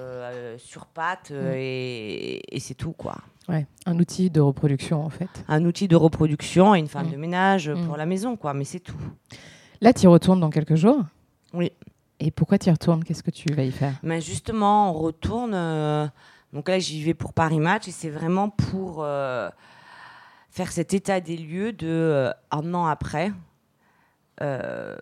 euh, 0.53 0.58
sur 0.58 0.86
pattes 0.88 1.29
euh, 1.31 1.51
Mm. 1.53 1.58
et, 1.58 2.55
et 2.55 2.60
c'est 2.60 2.74
tout 2.74 2.91
quoi. 2.93 3.15
Ouais, 3.48 3.67
un 3.86 3.98
outil 4.00 4.29
de 4.29 4.39
reproduction 4.41 5.03
en 5.03 5.10
fait. 5.10 5.29
Un 5.48 5.63
outil 5.65 5.88
de 5.88 5.96
reproduction 5.96 6.74
et 6.75 6.79
une 6.79 6.88
femme 6.88 7.08
Mm. 7.08 7.12
de 7.12 7.17
ménage 7.17 7.69
Mm. 7.69 7.86
pour 7.86 7.98
la 7.98 8.05
maison 8.05 8.36
quoi, 8.36 8.53
mais 8.53 8.63
c'est 8.65 8.79
tout. 8.79 8.98
Là, 9.81 9.93
tu 9.93 10.03
y 10.03 10.08
retournes 10.08 10.39
dans 10.39 10.50
quelques 10.50 10.75
jours? 10.75 11.03
Oui. 11.53 11.72
Et 12.19 12.31
pourquoi 12.31 12.58
tu 12.58 12.69
y 12.69 12.72
retournes? 12.72 13.03
Qu'est-ce 13.03 13.24
que 13.24 13.31
tu 13.31 13.51
vas 13.53 13.63
y 13.63 13.72
faire? 13.72 13.93
Mais 14.03 14.22
justement, 14.22 14.89
on 14.91 14.93
retourne. 14.93 15.53
euh, 15.53 16.08
donc 16.53 16.68
là, 16.70 16.79
j'y 16.79 17.03
vais 17.03 17.13
pour 17.13 17.34
Paris 17.34 17.60
Match 17.60 17.88
et 17.88 17.91
c'est 17.91 18.10
vraiment 18.10 18.50
pour 18.50 19.03
euh, 19.03 19.50
faire 20.50 20.72
cet 20.72 20.94
état 20.94 21.20
des 21.20 21.38
lieux 21.38 21.72
de 21.74 21.88
euh, 21.88 22.32
un 22.51 22.74
an 22.74 22.86
après. 22.86 23.32
euh, 24.41 24.96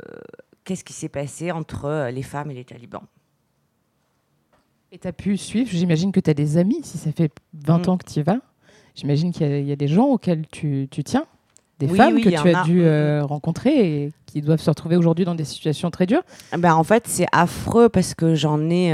Qu'est-ce 0.63 0.83
qui 0.83 0.93
s'est 0.93 1.07
passé 1.09 1.51
entre 1.51 2.09
les 2.11 2.23
femmes 2.23 2.51
et 2.51 2.53
les 2.53 2.65
talibans 2.65 3.03
Et 4.91 4.97
tu 4.97 5.07
as 5.07 5.13
pu 5.13 5.37
suivre, 5.37 5.69
j'imagine 5.71 6.11
que 6.11 6.19
tu 6.19 6.29
as 6.29 6.33
des 6.33 6.57
amis, 6.57 6.81
si 6.83 6.97
ça 6.97 7.11
fait 7.11 7.31
20 7.53 7.87
Mm. 7.87 7.89
ans 7.91 7.97
que 7.97 8.05
tu 8.11 8.19
y 8.19 8.23
vas. 8.23 8.39
J'imagine 8.95 9.31
qu'il 9.31 9.47
y, 9.47 9.53
a- 9.53 9.59
il 9.59 9.67
y 9.67 9.71
a 9.71 9.75
des 9.77 9.87
gens 9.87 10.05
auxquels 10.07 10.45
tu, 10.47 10.87
tu 10.91 11.03
tiens, 11.03 11.25
des 11.79 11.87
Oui, 11.87 11.97
femmes 11.97 12.15
oui, 12.15 12.21
que 12.23 12.29
tu 12.29 12.35
as 12.49 12.61
a. 12.61 12.63
dû 12.63 12.79
Mm, 12.81 12.85
euh, 12.85 13.25
rencontrer 13.25 14.03
et 14.03 14.11
qui 14.25 14.41
doivent 14.41 14.59
se 14.59 14.69
retrouver 14.69 14.95
aujourd'hui 14.97 15.23
dans 15.23 15.35
des 15.35 15.45
situations 15.45 15.91
très 15.91 16.05
dures. 16.05 16.23
ben, 16.57 16.73
En 16.73 16.83
fait, 16.83 17.07
c'est 17.07 17.27
affreux 17.31 17.87
parce 17.89 18.13
que 18.15 18.35
j'en 18.35 18.69
ai. 18.69 18.91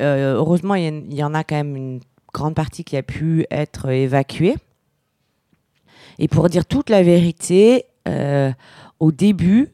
Euh, 0.00 0.34
heureusement, 0.36 0.74
il 0.74 1.12
y, 1.14 1.22
en- 1.22 1.34
a 1.34 1.44
quand 1.44 1.56
même 1.56 1.76
une 1.76 2.00
grande 2.32 2.54
partie 2.54 2.84
qui 2.84 2.96
a 2.96 3.02
pu 3.02 3.46
être 3.50 3.88
évacuée. 3.90 4.56
Et 6.18 6.28
pour 6.28 6.48
dire 6.48 6.66
toute 6.66 6.90
la 6.90 7.02
vérité, 7.02 7.84
euh, 8.08 8.52
au 9.00 9.12
début, 9.12 9.68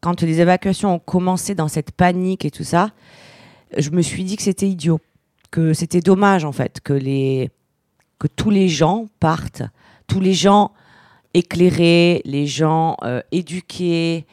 quand 0.00 0.22
les 0.22 0.40
évacuations 0.40 0.94
ont 0.94 0.98
commencé 0.98 1.54
dans 1.54 1.68
cette 1.68 1.92
panique 1.92 2.44
et 2.44 2.50
tout 2.50 2.64
ça, 2.64 2.90
je 3.76 3.90
me 3.90 4.02
suis 4.02 4.24
dit 4.24 4.36
que 4.36 4.42
c'était 4.42 4.68
idiot, 4.68 5.00
que 5.50 5.72
c'était 5.72 6.00
dommage 6.00 6.44
en 6.44 6.52
fait, 6.52 6.80
que, 6.80 6.92
les, 6.92 7.50
que 8.18 8.26
tous 8.26 8.50
les 8.50 8.68
gens 8.68 9.06
partent, 9.20 9.62
tous 10.06 10.20
les 10.20 10.34
gens 10.34 10.72
éclairés, 11.34 12.20
les 12.24 12.46
gens 12.46 12.96
euh, 13.04 13.22
éduqués, 13.32 14.26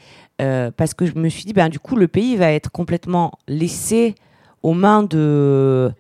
parce 0.77 0.93
que 0.93 1.05
je 1.05 1.15
me 1.15 1.27
suis 1.27 1.43
dit, 1.43 1.51
ben, 1.51 1.67
du 1.67 1.79
coup, 1.79 1.97
le 1.97 2.07
pays 2.07 2.37
va 2.37 2.53
être 2.53 2.71
complètement 2.71 3.33
laissé 3.49 4.15
aux 4.63 4.73
mains 4.73 5.03
de, 5.03 5.91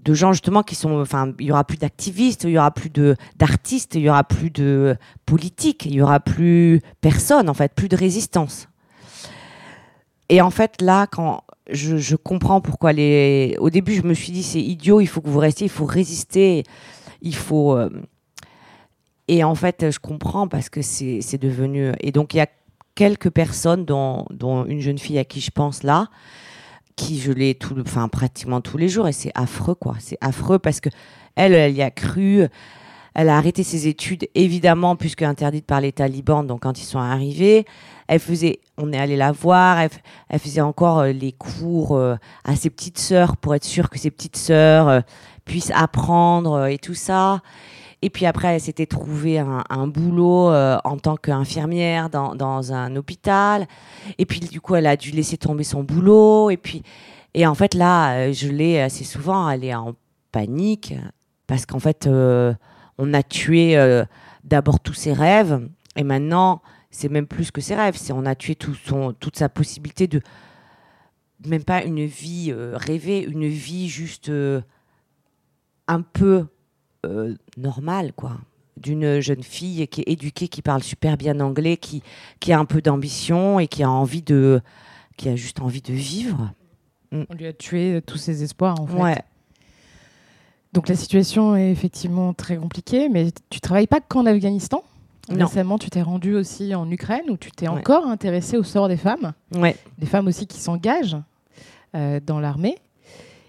de 0.00 0.14
gens 0.14 0.32
justement 0.32 0.62
qui 0.62 0.74
sont, 0.74 1.00
enfin, 1.00 1.32
il 1.38 1.46
y 1.46 1.52
aura 1.52 1.64
plus 1.64 1.78
d'activistes, 1.78 2.44
il 2.44 2.50
y 2.50 2.58
aura 2.58 2.70
plus 2.70 2.90
de 2.90 3.16
d'artistes, 3.36 3.94
il 3.94 4.02
y 4.02 4.08
aura 4.08 4.24
plus 4.24 4.50
de 4.50 4.96
politiques, 5.26 5.84
il 5.86 5.94
y 5.94 6.00
aura 6.00 6.20
plus 6.20 6.80
personne 7.00 7.48
en 7.48 7.54
fait, 7.54 7.74
plus 7.74 7.88
de 7.88 7.96
résistance. 7.96 8.68
Et 10.28 10.40
en 10.40 10.50
fait 10.50 10.80
là, 10.80 11.06
quand 11.06 11.42
je, 11.70 12.16
comprends 12.16 12.60
pourquoi 12.60 12.92
les, 12.92 13.56
au 13.58 13.70
début 13.70 13.94
je 13.94 14.02
me 14.02 14.14
suis 14.14 14.32
dit 14.32 14.42
c'est 14.42 14.60
idiot, 14.60 15.00
il 15.00 15.06
faut 15.06 15.20
que 15.20 15.28
vous 15.28 15.38
restiez, 15.38 15.66
il 15.66 15.70
faut 15.70 15.86
résister, 15.86 16.64
il 17.20 17.34
faut. 17.34 17.76
Euh, 17.76 17.90
et 19.26 19.44
en 19.44 19.54
fait 19.54 19.90
je 19.90 19.98
comprends 19.98 20.48
parce 20.48 20.68
que 20.70 20.80
c'est 20.80 21.38
devenu. 21.38 21.92
Et 22.00 22.12
donc 22.12 22.34
il 22.34 22.38
y 22.38 22.40
a 22.40 22.48
quelques 22.94 23.30
personnes, 23.30 23.84
dont, 23.84 24.26
dont 24.30 24.64
une 24.64 24.80
jeune 24.80 24.98
fille 24.98 25.18
à 25.18 25.24
qui 25.24 25.40
je 25.40 25.50
pense 25.50 25.82
là, 25.82 26.08
qui 26.98 27.20
je 27.20 27.30
l'ai 27.30 27.54
tout, 27.54 27.76
enfin 27.80 28.08
pratiquement 28.08 28.60
tous 28.60 28.76
les 28.76 28.88
jours 28.88 29.06
et 29.08 29.12
c'est 29.12 29.32
affreux 29.34 29.76
quoi. 29.76 29.94
C'est 30.00 30.18
affreux 30.20 30.58
parce 30.58 30.80
que 30.80 30.90
elle, 31.36 31.54
elle 31.54 31.74
y 31.74 31.82
a 31.82 31.90
cru. 31.90 32.42
Elle 33.14 33.30
a 33.30 33.36
arrêté 33.36 33.64
ses 33.64 33.88
études, 33.88 34.28
évidemment, 34.36 34.94
puisque 34.94 35.22
interdite 35.22 35.66
par 35.66 35.80
les 35.80 35.90
talibans. 35.90 36.46
Donc, 36.46 36.62
quand 36.62 36.78
ils 36.78 36.84
sont 36.84 37.00
arrivés, 37.00 37.64
elle 38.06 38.20
faisait, 38.20 38.60
on 38.76 38.92
est 38.92 38.98
allé 38.98 39.16
la 39.16 39.32
voir, 39.32 39.80
elle, 39.80 40.38
faisait 40.38 40.60
encore 40.60 41.00
euh, 41.00 41.12
les 41.12 41.32
cours 41.32 41.96
euh, 41.96 42.14
à 42.44 42.54
ses 42.54 42.70
petites 42.70 42.98
sœurs 42.98 43.36
pour 43.36 43.56
être 43.56 43.64
sûre 43.64 43.90
que 43.90 43.98
ses 43.98 44.12
petites 44.12 44.36
sœurs 44.36 44.88
euh, 44.88 45.00
puissent 45.44 45.72
apprendre 45.74 46.66
et 46.66 46.78
tout 46.78 46.94
ça. 46.94 47.40
Et 48.00 48.10
puis 48.10 48.26
après, 48.26 48.54
elle 48.54 48.60
s'était 48.60 48.86
trouvée 48.86 49.38
un, 49.38 49.86
boulot 49.88 50.50
euh, 50.50 50.78
en 50.84 50.98
tant 50.98 51.16
qu'infirmière 51.16 52.10
dans, 52.10 52.36
dans, 52.36 52.72
un 52.72 52.94
hôpital. 52.94 53.66
Et 54.18 54.26
puis 54.26 54.38
du 54.40 54.60
coup, 54.60 54.76
elle 54.76 54.86
a 54.86 54.96
dû 54.96 55.10
laisser 55.10 55.36
tomber 55.36 55.64
son 55.64 55.82
boulot. 55.82 56.50
Et 56.50 56.56
puis, 56.56 56.82
et 57.34 57.46
en 57.46 57.54
fait, 57.54 57.74
là, 57.74 58.14
euh, 58.14 58.32
je 58.32 58.48
l'ai 58.48 58.80
assez 58.80 59.02
souvent, 59.02 59.50
elle 59.50 59.64
est 59.64 59.74
en 59.74 59.94
panique 60.30 60.94
parce 61.48 61.66
qu'en 61.66 61.80
fait, 61.80 62.06
euh, 62.06 62.54
on 62.98 63.14
a 63.14 63.22
tué 63.22 63.76
d'abord 64.44 64.78
tous 64.80 64.94
ses 64.94 65.12
rêves. 65.12 65.68
Et 65.96 66.04
maintenant, 66.04 66.62
c'est 66.90 67.08
même 67.08 67.26
plus 67.26 67.50
que 67.50 67.60
ses 67.60 67.74
rêves. 67.74 67.96
C'est 67.96 68.12
on 68.12 68.26
a 68.26 68.36
tué 68.36 68.54
toute 68.54 69.36
sa 69.36 69.48
possibilité 69.48 70.06
de 70.06 70.20
même 71.46 71.64
pas 71.64 71.82
une 71.84 72.04
vie 72.04 72.52
rêvée, 72.52 73.22
une 73.24 73.46
vie 73.46 73.88
juste 73.88 74.30
un 75.88 76.02
peu 76.02 76.46
euh, 77.06 77.34
normal, 77.56 78.12
quoi. 78.12 78.38
D'une 78.76 79.20
jeune 79.20 79.42
fille 79.42 79.88
qui 79.88 80.02
est 80.02 80.12
éduquée, 80.12 80.48
qui 80.48 80.62
parle 80.62 80.82
super 80.82 81.16
bien 81.16 81.40
anglais, 81.40 81.76
qui, 81.76 82.02
qui 82.38 82.52
a 82.52 82.58
un 82.58 82.64
peu 82.64 82.80
d'ambition 82.80 83.58
et 83.58 83.66
qui 83.66 83.82
a 83.82 83.90
envie 83.90 84.22
de, 84.22 84.60
qui 85.16 85.28
a 85.28 85.36
juste 85.36 85.60
envie 85.60 85.82
de 85.82 85.92
vivre. 85.92 86.52
Mm. 87.10 87.22
On 87.28 87.34
lui 87.34 87.46
a 87.46 87.52
tué 87.52 88.00
tous 88.06 88.18
ses 88.18 88.42
espoirs, 88.42 88.80
en 88.80 88.86
fait. 88.86 89.24
Donc 90.72 90.88
la 90.88 90.94
situation 90.94 91.56
est 91.56 91.70
effectivement 91.70 92.34
très 92.34 92.56
compliquée, 92.56 93.08
mais 93.08 93.30
tu 93.50 93.60
travailles 93.60 93.86
pas 93.86 94.00
qu'en 94.00 94.26
Afghanistan? 94.26 94.84
Non. 95.30 95.46
Récemment, 95.46 95.78
tu 95.78 95.90
t'es 95.90 96.02
rendu 96.02 96.34
aussi 96.34 96.74
en 96.74 96.90
Ukraine 96.90 97.28
où 97.28 97.36
tu 97.36 97.50
t'es 97.50 97.68
encore 97.68 98.06
intéressé 98.06 98.56
au 98.56 98.62
sort 98.62 98.88
des 98.88 98.96
femmes. 98.96 99.32
Ouais. 99.54 99.76
Des 99.98 100.06
femmes 100.06 100.26
aussi 100.26 100.46
qui 100.46 100.58
s'engagent 100.58 101.16
euh, 101.94 102.20
dans 102.24 102.40
l'armée. 102.40 102.76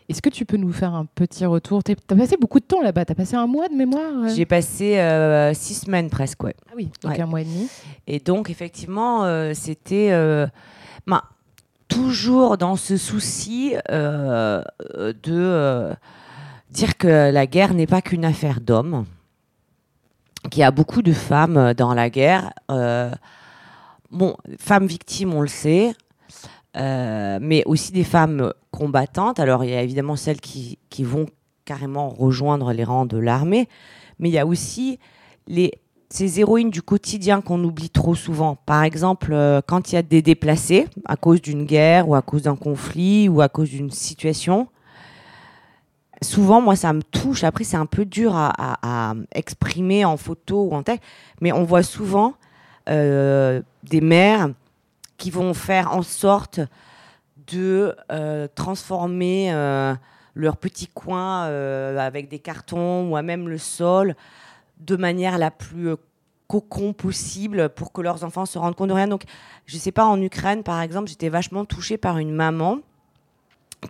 Est-ce 0.10 0.24
que 0.24 0.30
tu 0.30 0.44
peux 0.44 0.58
nous 0.58 0.74
faire 0.74 0.96
un 0.96 1.06
petit 1.06 1.46
retour 1.46 1.84
Tu 1.84 1.92
as 1.92 2.16
passé 2.16 2.36
beaucoup 2.36 2.60
de 2.60 2.66
temps 2.66 2.82
là-bas, 2.82 3.06
tu 3.06 3.12
as 3.12 3.16
passé 3.16 3.36
un 3.36 3.46
mois 3.46 3.70
de 3.70 3.76
mémoire 3.76 4.24
euh 4.24 4.30
J'ai 4.36 4.48
passé 4.48 4.98
euh, 4.98 5.54
six 5.54 5.76
semaines 5.76 6.10
presque, 6.10 6.44
ouais. 6.44 6.56
Ah 6.68 6.74
oui, 6.76 6.90
donc 7.04 7.20
un 7.20 7.28
mois 7.28 7.42
et 7.42 7.46
demi. 7.46 7.70
Et 8.08 8.20
donc, 8.20 8.50
effectivement, 8.50 9.24
euh, 9.26 9.54
c'était 9.54 10.10
bah, 11.06 11.26
toujours 11.88 12.58
dans 12.58 12.76
ce 12.76 12.98
souci 12.98 13.76
de 13.88 15.96
dire 16.72 16.98
que 16.98 17.32
la 17.32 17.46
guerre 17.46 17.76
n'est 17.76 17.88
pas 17.88 18.02
qu'une 18.02 18.26
affaire 18.26 18.62
d'hommes, 18.62 19.06
qu'il 20.50 20.62
y 20.62 20.64
a 20.64 20.72
beaucoup 20.72 21.04
de 21.04 21.14
femmes 21.14 21.76
dans 21.76 21.94
la 21.94 22.10
guerre. 22.10 22.52
bon, 24.10 24.36
femmes 24.58 24.88
victimes, 24.88 25.36
on 25.36 25.42
le 25.42 25.48
sait, 25.48 25.94
mais 26.74 27.62
aussi 27.68 27.92
des 27.92 28.04
femmes 28.04 28.52
combattantes. 28.80 29.40
Alors, 29.40 29.66
il 29.66 29.72
y 29.72 29.76
a 29.76 29.82
évidemment 29.82 30.16
celles 30.16 30.40
qui, 30.40 30.80
qui 30.90 31.04
vont 31.04 31.26
carrément 31.66 32.10
rejoindre 32.10 32.72
les 32.72 32.86
rangs 32.86 33.06
de 33.06 33.18
l'armée, 33.18 33.68
mais 34.18 34.30
il 34.30 34.32
y 34.32 34.40
a 34.40 34.46
aussi 34.46 35.00
les, 35.48 35.74
ces 36.10 36.40
héroïnes 36.40 36.70
du 36.70 36.82
quotidien 36.82 37.42
qu'on 37.42 37.62
oublie 37.64 37.90
trop 37.90 38.16
souvent. 38.16 38.56
Par 38.56 38.84
exemple, 38.84 39.34
euh, 39.34 39.62
quand 39.66 39.92
il 39.92 39.96
y 39.96 39.98
a 39.98 40.02
des 40.02 40.22
déplacés 40.22 40.88
à 41.06 41.18
cause 41.18 41.42
d'une 41.42 41.66
guerre 41.66 42.08
ou 42.08 42.16
à 42.16 42.22
cause 42.22 42.44
d'un 42.44 42.56
conflit 42.56 43.28
ou 43.28 43.42
à 43.42 43.50
cause 43.50 43.70
d'une 43.70 43.92
situation, 43.92 44.70
souvent, 46.22 46.62
moi, 46.62 46.78
ça 46.78 46.94
me 46.94 47.04
touche. 47.04 47.44
Après, 47.44 47.66
c'est 47.66 47.78
un 47.78 47.86
peu 47.86 48.06
dur 48.06 48.34
à, 48.36 48.54
à, 48.82 49.14
exprimer 49.34 50.06
en 50.06 50.16
photo 50.16 50.70
ou 50.72 50.74
en 50.74 50.84
texte, 50.84 51.04
mais 51.42 51.52
on 51.52 51.66
voit 51.66 51.84
souvent 51.84 52.34
euh, 52.90 53.62
des 53.84 54.02
mères 54.02 54.50
qui 55.18 55.32
vont 55.32 55.54
faire 55.54 55.94
en 55.94 56.02
sorte 56.02 56.62
de 57.52 57.96
euh, 58.12 58.48
transformer 58.54 59.52
euh, 59.54 59.94
leur 60.36 60.58
petit 60.58 60.88
coin 60.88 61.46
euh, 61.46 61.98
avec 61.98 62.30
des 62.30 62.40
cartons 62.40 63.10
ou 63.10 63.16
à 63.16 63.22
même 63.22 63.50
le 63.50 63.58
sol 63.58 64.16
de 64.80 64.96
manière 64.96 65.38
la 65.38 65.52
plus 65.52 65.96
cocon 66.48 66.94
possible 66.94 67.70
pour 67.70 67.92
que 67.92 68.02
leurs 68.02 68.24
enfants 68.24 68.46
se 68.46 68.58
rendent 68.58 68.76
compte 68.76 68.90
de 68.90 68.94
rien. 68.94 69.08
Donc, 69.08 69.24
je 69.66 69.76
ne 69.76 69.80
sais 69.80 69.92
pas, 69.92 70.06
en 70.06 70.20
Ukraine, 70.22 70.64
par 70.64 70.82
exemple, 70.82 71.10
j'étais 71.10 71.30
vachement 71.30 71.66
touchée 71.66 71.98
par 71.98 72.18
une 72.18 72.32
maman 72.32 72.80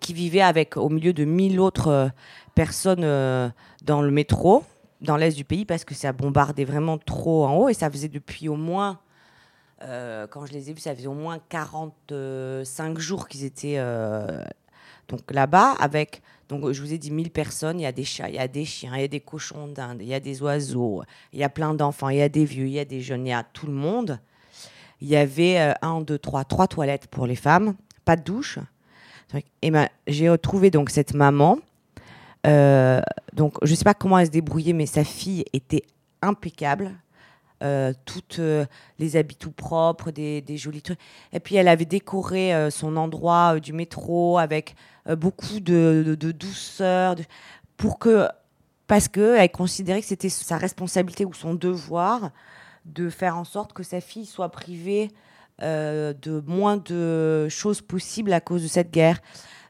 qui 0.01 0.13
vivait 0.13 0.41
avec 0.41 0.75
au 0.75 0.89
milieu 0.89 1.13
de 1.13 1.25
mille 1.25 1.59
autres 1.59 2.11
personnes 2.55 3.01
dans 3.83 4.01
le 4.01 4.11
métro, 4.11 4.63
dans 5.01 5.15
l'est 5.15 5.35
du 5.35 5.45
pays, 5.45 5.63
parce 5.63 5.85
que 5.85 5.95
ça 5.95 6.11
bombardait 6.11 6.65
vraiment 6.65 6.97
trop 6.97 7.45
en 7.45 7.55
haut 7.55 7.69
et 7.69 7.73
ça 7.73 7.89
faisait 7.89 8.09
depuis 8.09 8.49
au 8.49 8.55
moins 8.55 8.99
euh, 9.83 10.27
quand 10.27 10.45
je 10.45 10.53
les 10.53 10.69
ai 10.69 10.73
vus, 10.73 10.81
ça 10.81 10.95
faisait 10.95 11.07
au 11.07 11.13
moins 11.13 11.39
45 11.49 12.99
jours 12.99 13.27
qu'ils 13.27 13.45
étaient 13.45 13.77
euh, 13.77 14.43
là-bas 15.29 15.75
avec. 15.79 16.21
Donc, 16.49 16.71
je 16.71 16.81
vous 16.81 16.93
ai 16.93 16.97
dit 16.97 17.11
1000 17.11 17.31
personnes. 17.31 17.79
Il 17.79 17.83
y 17.83 17.85
a 17.85 17.91
des 17.91 18.03
chats, 18.03 18.29
il 18.29 18.35
y 18.35 18.39
a 18.39 18.47
des 18.47 18.65
chiens, 18.65 18.95
il 18.95 19.01
y 19.01 19.05
a 19.05 19.07
des 19.07 19.19
cochons 19.19 19.67
d'Inde, 19.67 19.99
il 20.01 20.07
y 20.07 20.13
a 20.13 20.19
des 20.19 20.41
oiseaux, 20.41 21.03
il 21.31 21.39
y 21.39 21.43
a 21.43 21.49
plein 21.49 21.73
d'enfants, 21.73 22.09
il 22.09 22.17
y 22.17 22.21
a 22.21 22.29
des 22.29 22.45
vieux, 22.45 22.65
il 22.65 22.73
y 22.73 22.79
a 22.79 22.85
des 22.85 23.01
jeunes, 23.01 23.25
il 23.25 23.29
y 23.29 23.33
a 23.33 23.43
tout 23.43 23.67
le 23.67 23.73
monde. 23.73 24.19
Il 25.01 25.07
y 25.07 25.15
avait 25.15 25.59
euh, 25.59 25.73
un, 25.81 26.01
deux, 26.01 26.19
trois, 26.19 26.43
trois 26.43 26.67
toilettes 26.67 27.07
pour 27.07 27.25
les 27.25 27.35
femmes, 27.35 27.75
pas 28.03 28.15
de 28.15 28.23
douche. 28.23 28.59
Et 29.61 29.69
ben, 29.69 29.87
j'ai 30.07 30.27
retrouvé 30.27 30.71
donc 30.71 30.89
cette 30.89 31.13
maman. 31.13 31.59
donc, 32.43 33.53
je 33.61 33.71
ne 33.71 33.75
sais 33.75 33.83
pas 33.83 33.93
comment 33.93 34.17
elle 34.17 34.25
se 34.25 34.31
débrouillait, 34.31 34.73
mais 34.73 34.87
sa 34.87 35.03
fille 35.03 35.45
était 35.53 35.83
impeccable. 36.21 36.91
Euh, 37.61 37.91
toutes 38.05 38.39
euh, 38.39 38.65
les 38.99 39.17
habits 39.17 39.35
tout 39.35 39.51
propres, 39.51 40.11
des, 40.11 40.43
jolis 40.55 40.81
trucs. 40.81 40.99
Et 41.33 41.41
puis 41.41 41.55
elle 41.55 41.67
avait 41.67 41.83
décoré 41.83 42.53
euh, 42.53 42.69
son 42.69 42.95
endroit 42.95 43.59
du 43.59 43.73
métro 43.73 44.37
avec 44.37 44.75
beaucoup 45.17 45.59
de, 45.59 46.15
douceur, 46.15 47.15
pour 47.75 47.99
que 47.99 48.27
parce 48.87 49.09
que 49.09 49.35
elle 49.37 49.51
considérait 49.51 49.99
que 49.99 50.07
c'était 50.07 50.29
sa 50.29 50.57
responsabilité 50.57 51.25
ou 51.25 51.33
son 51.33 51.53
devoir 51.53 52.31
de 52.85 53.09
faire 53.09 53.35
en 53.35 53.43
sorte 53.43 53.73
que 53.73 53.83
sa 53.83 53.99
fille 53.99 54.25
soit 54.25 54.49
privée 54.49 55.09
de 55.61 56.43
moins 56.47 56.77
de 56.77 57.49
choses 57.49 57.81
possibles 57.81 58.31
à 58.31 58.39
cause 58.39 58.63
de 58.63 58.67
cette 58.67 58.91
guerre. 58.91 59.19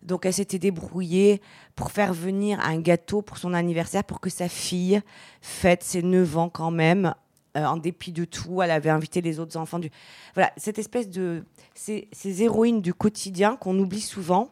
Donc 0.03 0.25
elle 0.25 0.33
s'était 0.33 0.59
débrouillée 0.59 1.41
pour 1.75 1.91
faire 1.91 2.13
venir 2.13 2.59
un 2.59 2.79
gâteau 2.79 3.21
pour 3.21 3.37
son 3.37 3.53
anniversaire 3.53 4.03
pour 4.03 4.19
que 4.19 4.29
sa 4.29 4.49
fille 4.49 5.01
fête 5.41 5.83
ses 5.83 6.03
9 6.03 6.37
ans 6.37 6.49
quand 6.49 6.71
même 6.71 7.13
euh, 7.59 7.65
en 7.67 7.77
dépit 7.77 8.11
de 8.11 8.25
tout. 8.25 8.61
Elle 8.61 8.71
avait 8.71 8.89
invité 8.89 9.21
les 9.21 9.39
autres 9.39 9.57
enfants 9.57 9.79
du. 9.79 9.89
Voilà, 10.33 10.51
cette 10.57 10.79
espèce 10.79 11.09
de. 11.09 11.43
Ces, 11.73 12.07
héroïnes 12.43 12.81
du 12.81 12.93
quotidien 12.93 13.55
qu'on 13.55 13.77
oublie 13.79 14.01
souvent, 14.01 14.49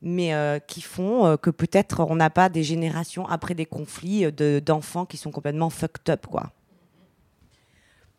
mais 0.00 0.32
euh, 0.34 0.58
qui 0.58 0.80
font 0.80 1.26
euh, 1.26 1.36
que 1.36 1.50
peut-être 1.50 2.06
on 2.08 2.16
n'a 2.16 2.30
pas 2.30 2.48
des 2.48 2.62
générations 2.62 3.26
après 3.26 3.54
des 3.54 3.66
conflits 3.66 4.30
d'enfants 4.62 5.06
qui 5.06 5.16
sont 5.16 5.30
complètement 5.30 5.70
fucked 5.70 6.08
up, 6.08 6.26
quoi. 6.26 6.52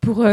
Pour, 0.00 0.24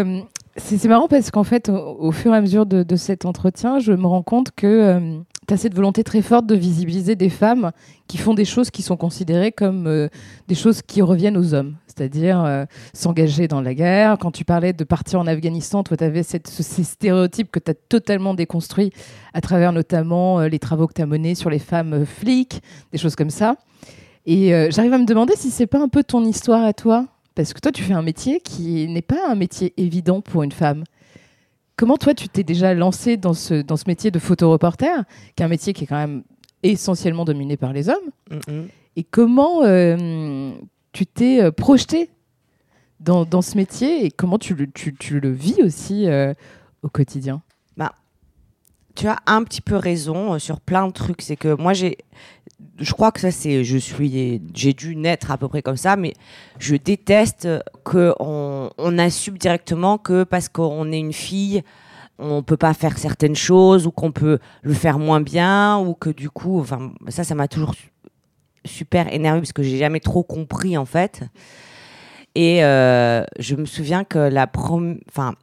c'est, 0.57 0.85
marrant 0.85 1.07
parce 1.07 1.31
qu'en 1.31 1.43
fait, 1.43 1.69
au, 1.69 2.11
fur 2.11 2.33
et 2.33 2.37
à 2.37 2.41
mesure 2.41 2.65
de, 2.67 2.95
cet 2.95 3.25
entretien, 3.25 3.79
je 3.79 3.93
me 3.93 4.05
rends 4.05 4.21
compte 4.21 4.51
que 4.51 5.19
tu 5.47 5.53
as 5.53 5.57
cette 5.57 5.75
volonté 5.75 6.03
très 6.03 6.21
forte 6.21 6.45
de 6.45 6.55
visibiliser 6.55 7.15
des 7.15 7.29
femmes 7.29 7.71
qui 8.07 8.17
font 8.17 8.33
des 8.33 8.45
choses 8.45 8.71
qui 8.71 8.81
sont 8.81 8.97
considérées 8.97 9.51
comme 9.51 9.87
euh, 9.87 10.07
des 10.47 10.55
choses 10.55 10.81
qui 10.81 11.01
reviennent 11.01 11.37
aux 11.37 11.53
hommes, 11.53 11.75
c'est-à-dire 11.87 12.43
euh, 12.43 12.65
s'engager 12.93 13.47
dans 13.47 13.61
la 13.61 13.73
guerre. 13.73 14.17
Quand 14.19 14.31
tu 14.31 14.45
parlais 14.45 14.73
de 14.73 14.83
partir 14.83 15.19
en 15.19 15.27
Afghanistan, 15.27 15.83
toi, 15.83 15.97
tu 15.97 16.03
avais 16.03 16.23
ce- 16.23 16.37
ces 16.43 16.83
stéréotypes 16.83 17.51
que 17.51 17.59
tu 17.59 17.71
as 17.71 17.75
totalement 17.75 18.33
déconstruits 18.33 18.91
à 19.33 19.41
travers 19.41 19.71
notamment 19.71 20.39
euh, 20.39 20.47
les 20.47 20.59
travaux 20.59 20.87
que 20.87 20.93
tu 20.93 21.01
as 21.01 21.05
menés 21.05 21.35
sur 21.35 21.49
les 21.49 21.59
femmes 21.59 22.05
flics, 22.05 22.61
des 22.91 22.97
choses 22.97 23.15
comme 23.15 23.29
ça. 23.29 23.55
Et 24.27 24.49
j'arrive 24.71 24.93
à 24.93 24.97
me 24.97 25.05
demander 25.05 25.33
si 25.35 25.51
c'est 25.51 25.67
pas 25.67 25.79
un 25.79 25.87
peu 25.87 26.03
ton 26.03 26.25
histoire 26.25 26.63
à 26.63 26.73
toi, 26.73 27.05
parce 27.35 27.53
que 27.53 27.59
toi, 27.59 27.71
tu 27.71 27.83
fais 27.83 27.93
un 27.93 28.01
métier 28.01 28.39
qui 28.39 28.87
n'est 28.87 29.03
pas 29.03 29.29
un 29.29 29.35
métier 29.35 29.71
évident 29.77 30.21
pour 30.21 30.41
une 30.41 30.51
femme. 30.51 30.83
Comment 31.77 31.97
toi, 31.97 32.13
tu 32.13 32.29
t'es 32.29 32.43
déjà 32.43 32.73
lancé 32.73 33.17
dans 33.17 33.33
ce, 33.33 33.61
dans 33.61 33.77
ce 33.77 33.83
métier 33.87 34.11
de 34.11 34.19
photoreporter, 34.19 35.03
qui 35.35 35.43
est 35.43 35.45
un 35.45 35.49
métier 35.49 35.73
qui 35.73 35.83
est 35.83 35.87
quand 35.87 35.97
même 35.97 36.23
essentiellement 36.63 37.25
dominé 37.25 37.57
par 37.57 37.73
les 37.73 37.89
hommes? 37.89 38.11
Mhm. 38.31 38.67
Et 38.95 39.03
comment 39.03 39.63
euh, 39.63 40.51
tu 40.93 41.05
t'es 41.05 41.41
euh, 41.41 41.51
projeté 41.51 42.09
dans, 43.01 43.25
dans 43.25 43.41
ce 43.41 43.57
métier 43.57 44.05
et 44.05 44.11
comment 44.11 44.39
tu 44.39 44.55
le, 44.55 44.71
tu, 44.71 44.95
tu 44.95 45.19
le 45.19 45.31
vis 45.31 45.61
aussi 45.61 46.07
euh, 46.07 46.33
au 46.81 46.89
quotidien? 46.89 47.41
Tu 48.95 49.09
as 49.09 49.17
un 49.25 49.43
petit 49.43 49.59
peu 49.59 49.75
raison 49.75 50.39
sur 50.39 50.61
plein 50.61 50.87
de 50.87 50.93
trucs. 50.93 51.21
C'est 51.21 51.35
que 51.35 51.53
moi, 51.53 51.73
j'ai. 51.73 51.97
Je 52.79 52.91
crois 52.93 53.11
que 53.11 53.19
ça, 53.19 53.31
c'est. 53.31 53.63
Je 53.63 53.77
suis. 53.77 54.41
J'ai 54.53 54.73
dû 54.73 54.95
naître 54.95 55.31
à 55.31 55.37
peu 55.37 55.47
près 55.47 55.61
comme 55.61 55.77
ça, 55.77 55.95
mais 55.95 56.13
je 56.59 56.75
déteste 56.75 57.47
qu'on 57.83 58.69
on 58.77 58.97
assume 58.97 59.37
directement 59.37 59.97
que 59.97 60.23
parce 60.23 60.49
qu'on 60.49 60.91
est 60.91 60.99
une 60.99 61.13
fille, 61.13 61.63
on 62.19 62.43
peut 62.43 62.57
pas 62.57 62.73
faire 62.73 62.97
certaines 62.97 63.35
choses 63.35 63.87
ou 63.87 63.91
qu'on 63.91 64.11
peut 64.11 64.39
le 64.61 64.73
faire 64.73 64.99
moins 64.99 65.21
bien 65.21 65.77
ou 65.79 65.93
que 65.93 66.09
du 66.09 66.29
coup. 66.29 66.59
Enfin, 66.59 66.91
ça, 67.09 67.23
ça 67.23 67.35
m'a 67.35 67.47
toujours 67.47 67.73
su- 67.75 67.91
super 68.65 69.13
énervé 69.13 69.41
parce 69.41 69.53
que 69.53 69.63
j'ai 69.63 69.77
jamais 69.77 69.99
trop 69.99 70.23
compris 70.23 70.77
en 70.77 70.85
fait. 70.85 71.23
Et 72.35 72.63
euh, 72.65 73.23
je 73.39 73.55
me 73.55 73.65
souviens 73.65 74.03
que 74.03 74.19
la 74.19 74.47
première. 74.47 74.97
Enfin, 75.09 75.35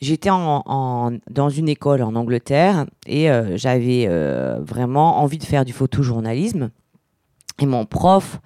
J'étais 0.00 0.30
dans 0.30 1.50
une 1.50 1.68
école 1.68 2.02
en 2.02 2.14
Angleterre 2.14 2.86
et 3.06 3.30
euh, 3.30 3.58
j'avais 3.58 4.06
euh, 4.08 4.58
vraiment 4.62 5.18
envie 5.18 5.36
de 5.36 5.44
faire 5.44 5.66
du 5.66 5.74
photojournalisme. 5.74 6.70
Et 7.58 7.66
mon 7.66 7.84
prof 7.84 8.40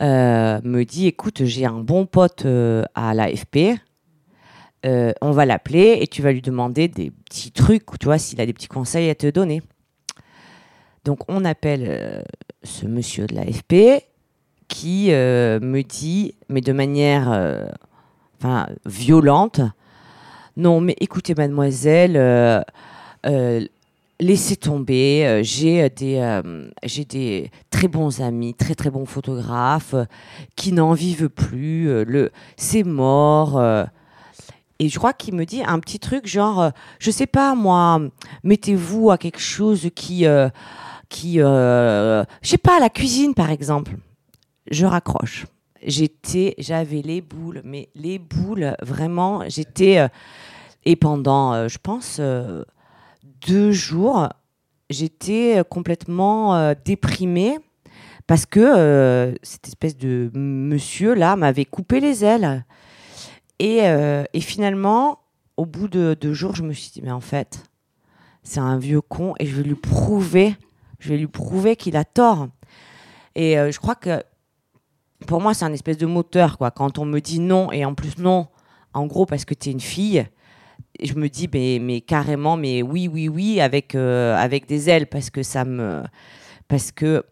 euh, 0.00 0.60
me 0.62 0.84
dit 0.84 1.08
écoute, 1.08 1.44
j'ai 1.44 1.66
un 1.66 1.80
bon 1.80 2.06
pote 2.06 2.46
à 2.94 3.14
l'AFP. 3.14 3.80
On 4.84 5.32
va 5.32 5.44
l'appeler 5.46 5.98
et 6.00 6.06
tu 6.06 6.22
vas 6.22 6.30
lui 6.30 6.42
demander 6.42 6.86
des 6.86 7.10
petits 7.10 7.50
trucs, 7.50 7.84
tu 7.98 8.04
vois, 8.04 8.18
s'il 8.18 8.40
a 8.40 8.46
des 8.46 8.52
petits 8.52 8.68
conseils 8.68 9.10
à 9.10 9.16
te 9.16 9.28
donner. 9.28 9.62
Donc 11.04 11.22
on 11.26 11.44
appelle 11.44 12.24
ce 12.62 12.86
monsieur 12.86 13.26
de 13.26 13.34
l'AFP 13.34 14.04
qui 14.68 15.08
me 15.08 15.82
dit, 15.82 16.36
mais 16.48 16.60
de 16.60 16.72
manière 16.72 17.66
violente, 18.84 19.60
non, 20.56 20.80
mais 20.80 20.96
écoutez, 21.00 21.34
mademoiselle, 21.34 22.16
euh, 22.16 22.62
euh, 23.26 23.66
laissez 24.18 24.56
tomber. 24.56 25.26
euh, 25.26 25.42
j'ai 25.42 25.90
des, 27.04 27.50
très 27.70 27.88
bons 27.88 28.22
amis, 28.22 28.54
très 28.54 28.74
très 28.74 28.88
bons 28.88 29.04
photographes 29.04 29.94
qui 30.56 30.72
n'en 30.72 30.94
vivent 30.94 31.28
plus. 31.28 32.04
le, 32.04 32.30
c'est 32.56 32.84
mort. 32.84 33.60
et 34.78 34.88
je 34.88 34.98
crois 34.98 35.12
qu'il 35.12 35.34
me 35.34 35.44
dit 35.44 35.62
un 35.62 35.78
petit 35.78 35.98
truc 35.98 36.26
genre, 36.26 36.70
je 36.98 37.10
sais 37.10 37.26
pas 37.26 37.54
moi, 37.54 38.00
mettez-vous 38.42 39.10
à 39.10 39.18
quelque 39.18 39.40
chose 39.40 39.90
qui, 39.94 40.24
qui, 41.10 41.34
je 41.36 42.24
sais 42.42 42.58
pas, 42.58 42.80
la 42.80 42.88
cuisine 42.88 43.34
par 43.34 43.50
exemple. 43.50 43.96
Je 44.70 44.86
raccroche. 44.86 45.44
J'étais, 45.86 46.56
j'avais 46.58 47.00
les 47.00 47.20
boules, 47.20 47.62
mais 47.64 47.90
les 47.94 48.18
boules, 48.18 48.74
vraiment, 48.82 49.44
j'étais. 49.48 49.98
euh, 49.98 50.08
et 50.84 50.96
pendant, 50.96 51.52
euh, 51.52 51.68
je 51.68 51.78
pense, 51.78 52.16
euh, 52.18 52.64
deux 53.46 53.70
jours, 53.70 54.28
j'étais 54.90 55.62
complètement 55.70 56.74
déprimée 56.84 57.58
parce 58.26 58.46
que 58.46 59.34
cette 59.42 59.68
espèce 59.68 59.96
de 59.96 60.30
monsieur-là 60.34 61.36
m'avait 61.36 61.64
coupé 61.64 62.00
les 62.00 62.24
ailes. 62.24 62.64
Et, 63.58 63.78
et 63.78 64.40
finalement, 64.40 65.20
au 65.56 65.66
bout 65.66 65.88
de 65.88 66.16
deux 66.20 66.32
jours, 66.32 66.54
je 66.54 66.62
me 66.62 66.72
suis 66.72 66.90
dit, 66.92 67.02
mais 67.02 67.12
en 67.12 67.20
fait, 67.20 67.64
c'est 68.42 68.60
un 68.60 68.78
vieux 68.78 69.00
con 69.00 69.34
et 69.38 69.46
je 69.46 69.56
vais 69.56 69.62
lui 69.64 69.74
prouver, 69.74 70.56
je 70.98 71.10
vais 71.10 71.18
lui 71.18 71.26
prouver 71.28 71.76
qu'il 71.76 71.96
a 71.96 72.04
tort. 72.04 72.48
Et 73.34 73.56
je 73.56 73.78
crois 73.78 73.96
que 73.96 74.22
pour 75.26 75.40
moi, 75.40 75.54
c'est 75.54 75.64
un 75.64 75.72
espèce 75.72 75.98
de 75.98 76.06
moteur, 76.06 76.58
quoi. 76.58 76.70
Quand 76.70 76.98
on 76.98 77.04
me 77.04 77.20
dit 77.20 77.40
non, 77.40 77.72
et 77.72 77.84
en 77.84 77.94
plus 77.94 78.18
non, 78.18 78.48
en 78.92 79.06
gros, 79.06 79.26
parce 79.26 79.44
que 79.44 79.54
tu 79.54 79.68
es 79.68 79.72
une 79.72 79.80
fille, 79.80 80.26
je 81.02 81.14
me 81.14 81.28
dis, 81.28 81.48
mais, 81.52 82.00
carrément, 82.00 82.56
mais 82.56 82.82
oui, 82.82 83.08
oui, 83.08 83.28
oui, 83.28 83.60
avec, 83.60 83.94
euh, 83.94 84.36
avec 84.36 84.66
des 84.66 84.88
ailes, 84.90 85.06
parce 85.06 85.30
que 85.30 85.42
ça 85.42 85.64
me. 85.64 86.02
Parce 86.68 86.92
que. 86.92 87.24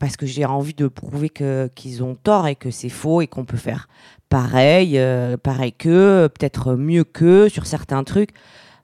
Parce 0.00 0.16
que 0.16 0.26
j'ai 0.26 0.44
envie 0.44 0.74
de 0.74 0.88
prouver 0.88 1.30
que, 1.30 1.70
qu'ils 1.74 2.02
ont 2.02 2.14
tort 2.14 2.46
et 2.46 2.56
que 2.56 2.70
c'est 2.70 2.90
faux 2.90 3.22
et 3.22 3.26
qu'on 3.26 3.44
peut 3.44 3.56
faire 3.56 3.88
pareil, 4.34 4.98
euh, 4.98 5.36
pareil 5.36 5.72
qu'eux, 5.72 6.28
peut-être 6.28 6.74
mieux 6.74 7.04
qu'eux 7.04 7.48
sur 7.48 7.66
certains 7.66 8.02
trucs. 8.02 8.30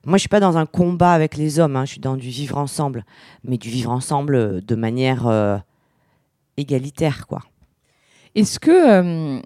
Moi, 0.05 0.17
je 0.17 0.21
suis 0.21 0.29
pas 0.29 0.39
dans 0.39 0.57
un 0.57 0.65
combat 0.65 1.11
avec 1.11 1.35
les 1.35 1.59
hommes, 1.59 1.75
hein, 1.75 1.83
je 1.83 1.91
suis 1.91 1.99
dans 1.99 2.15
du 2.15 2.29
vivre 2.29 2.57
ensemble, 2.57 3.03
mais 3.43 3.57
du 3.57 3.69
vivre 3.69 3.91
ensemble 3.91 4.63
de 4.63 4.75
manière 4.75 5.27
euh, 5.27 5.57
égalitaire, 6.55 7.27
quoi. 7.27 7.41
Est-ce 8.35 8.59
que 8.59 8.71
euh, 8.71 9.41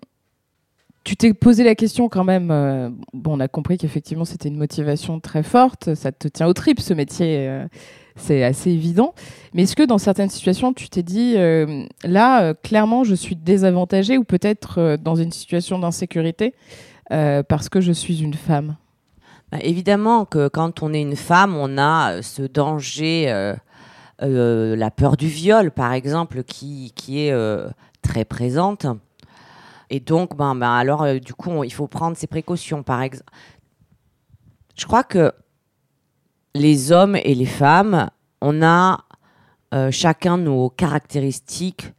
tu 1.03 1.15
t'es 1.15 1.33
posé 1.33 1.63
la 1.63 1.75
question 1.75 2.07
quand 2.07 2.23
même 2.23 2.51
euh, 2.51 2.89
Bon, 3.13 3.37
on 3.37 3.39
a 3.39 3.47
compris 3.47 3.77
qu'effectivement 3.77 4.25
c'était 4.25 4.49
une 4.49 4.57
motivation 4.57 5.19
très 5.19 5.43
forte, 5.43 5.95
ça 5.95 6.11
te 6.11 6.27
tient 6.27 6.47
au 6.47 6.53
tripes 6.53 6.79
ce 6.79 6.93
métier, 6.93 7.47
euh, 7.47 7.65
c'est 8.15 8.43
assez 8.43 8.69
évident. 8.69 9.15
Mais 9.53 9.63
est-ce 9.63 9.75
que 9.75 9.83
dans 9.83 9.97
certaines 9.97 10.29
situations 10.29 10.71
tu 10.73 10.89
t'es 10.89 11.03
dit 11.03 11.35
là, 12.03 12.53
clairement, 12.53 13.03
je 13.03 13.15
suis 13.15 13.35
désavantagée 13.35 14.17
ou 14.17 14.23
peut-être 14.23 14.97
dans 15.01 15.15
une 15.15 15.31
situation 15.31 15.79
d'insécurité 15.79 16.53
parce 17.09 17.69
que 17.69 17.81
je 17.81 17.91
suis 17.91 18.21
une 18.21 18.35
femme? 18.35 18.77
Bah, 19.51 19.57
évidemment 19.61 20.25
que 20.25 20.47
quand 20.47 20.81
on 20.81 20.93
est 20.93 21.01
une 21.01 21.17
femme, 21.17 21.55
on 21.57 21.77
a 21.77 22.21
ce 22.21 22.43
danger, 22.43 23.25
la 24.21 24.91
peur 24.91 25.17
du 25.17 25.27
viol, 25.27 25.71
par 25.71 25.91
exemple, 25.91 26.43
qui, 26.43 26.93
est 27.09 27.33
très 28.05 28.25
présente. 28.25 28.85
Et 29.89 29.99
donc, 29.99 30.35
ben, 30.35 30.55
ben, 30.55 30.71
alors, 30.71 31.03
euh, 31.03 31.19
du 31.19 31.33
coup, 31.33 31.63
il 31.63 31.73
faut 31.73 31.87
prendre 31.87 32.15
ses 32.17 32.27
précautions. 32.27 32.83
Par 32.83 33.01
exemple, 33.01 33.29
je 34.77 34.85
crois 34.85 35.03
que 35.03 35.33
les 36.53 36.91
hommes 36.91 37.15
et 37.15 37.35
les 37.35 37.45
femmes, 37.45 38.09
on 38.41 38.61
a 38.63 39.03
euh, 39.73 39.91
chacun 39.91 40.37
nos 40.37 40.69
caractéristiques 40.69 41.93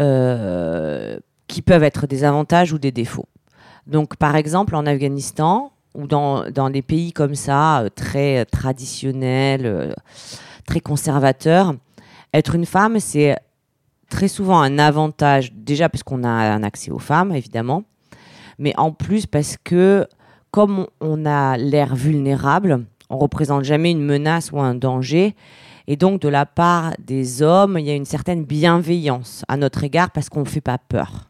euh, 0.00 1.18
qui 1.48 1.62
peuvent 1.62 1.82
être 1.82 2.06
des 2.06 2.24
avantages 2.24 2.72
ou 2.72 2.78
des 2.78 2.92
défauts. 2.92 3.28
Donc, 3.86 4.16
par 4.16 4.36
exemple, 4.36 4.76
en 4.76 4.86
Afghanistan, 4.86 5.72
ou 5.94 6.06
dans, 6.06 6.50
dans 6.50 6.70
des 6.70 6.82
pays 6.82 7.12
comme 7.12 7.34
ça, 7.34 7.84
très 7.94 8.44
traditionnels, 8.46 9.94
très 10.66 10.80
conservateurs, 10.80 11.74
être 12.32 12.54
une 12.56 12.66
femme, 12.66 12.98
c'est 12.98 13.36
très 14.10 14.28
souvent 14.28 14.60
un 14.60 14.78
avantage, 14.78 15.52
déjà 15.54 15.88
parce 15.88 16.02
qu'on 16.02 16.24
a 16.24 16.28
un 16.28 16.62
accès 16.62 16.90
aux 16.90 16.98
femmes, 16.98 17.32
évidemment, 17.32 17.84
mais 18.58 18.72
en 18.76 18.92
plus 18.92 19.26
parce 19.26 19.56
que 19.62 20.06
comme 20.50 20.86
on- 21.00 21.26
a 21.26 21.56
l'air 21.56 21.94
vulnérable, 21.96 22.84
on 23.10 23.18
représente 23.18 23.64
jamais 23.64 23.90
une 23.90 24.04
menace 24.04 24.52
ou 24.52 24.60
un 24.60 24.74
danger, 24.74 25.34
et 25.88 25.96
donc 25.96 26.20
de 26.22 26.28
la 26.28 26.46
part 26.46 26.92
des 26.98 27.42
hommes, 27.42 27.76
il 27.78 27.86
y 27.86 27.90
a 27.90 27.94
une 27.94 28.04
certaine 28.04 28.44
bienveillance 28.44 29.44
à 29.48 29.56
notre 29.56 29.82
égard 29.84 30.10
parce 30.12 30.28
qu'on 30.28 30.40
ne 30.40 30.48
fait 30.48 30.60
pas 30.60 30.78
peur. 30.78 31.28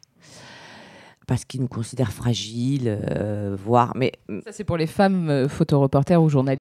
Parce 1.26 1.46
qu'ils 1.46 1.62
nous 1.62 1.68
considèrent 1.68 2.12
fragiles, 2.12 2.98
euh, 3.10 3.56
voire... 3.58 3.92
Mais 3.96 4.12
Ça 4.44 4.52
c'est 4.52 4.64
pour 4.64 4.76
les 4.76 4.86
femmes 4.86 5.30
euh, 5.30 5.48
photoreporters 5.48 6.22
ou 6.22 6.28
journalistes. 6.28 6.60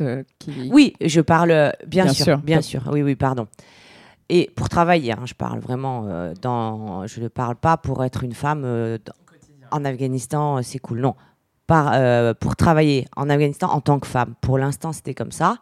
Euh, 0.00 0.22
qui... 0.38 0.70
Oui, 0.72 0.94
je 1.04 1.20
parle, 1.20 1.50
euh, 1.50 1.70
bien, 1.86 2.04
Bien 2.04 2.12
sûr, 2.14 2.24
sûr. 2.24 2.38
bien 2.38 2.62
sûr. 2.62 2.88
Oui, 2.90 3.02
oui, 3.02 3.16
pardon. 3.16 3.46
Et 4.30 4.50
pour 4.56 4.68
travailler, 4.68 5.12
hein, 5.12 5.22
je 5.24 5.34
parle 5.34 5.58
vraiment 5.60 6.04
euh, 6.06 6.32
dans. 6.40 7.06
Je 7.06 7.20
ne 7.20 7.28
parle 7.28 7.56
pas 7.56 7.76
pour 7.76 8.04
être 8.04 8.24
une 8.24 8.32
femme 8.34 8.62
euh, 8.64 8.98
dans- 9.04 9.12
en 9.76 9.84
Afghanistan, 9.84 10.62
c'est 10.62 10.78
cool. 10.78 11.00
Non. 11.00 11.14
Par, 11.66 11.90
euh, 11.92 12.32
pour 12.32 12.56
travailler 12.56 13.06
en 13.16 13.28
Afghanistan 13.28 13.68
en 13.68 13.82
tant 13.82 13.98
que 14.00 14.06
femme. 14.06 14.34
Pour 14.40 14.56
l'instant, 14.56 14.92
c'était 14.94 15.12
comme 15.14 15.32
ça. 15.32 15.58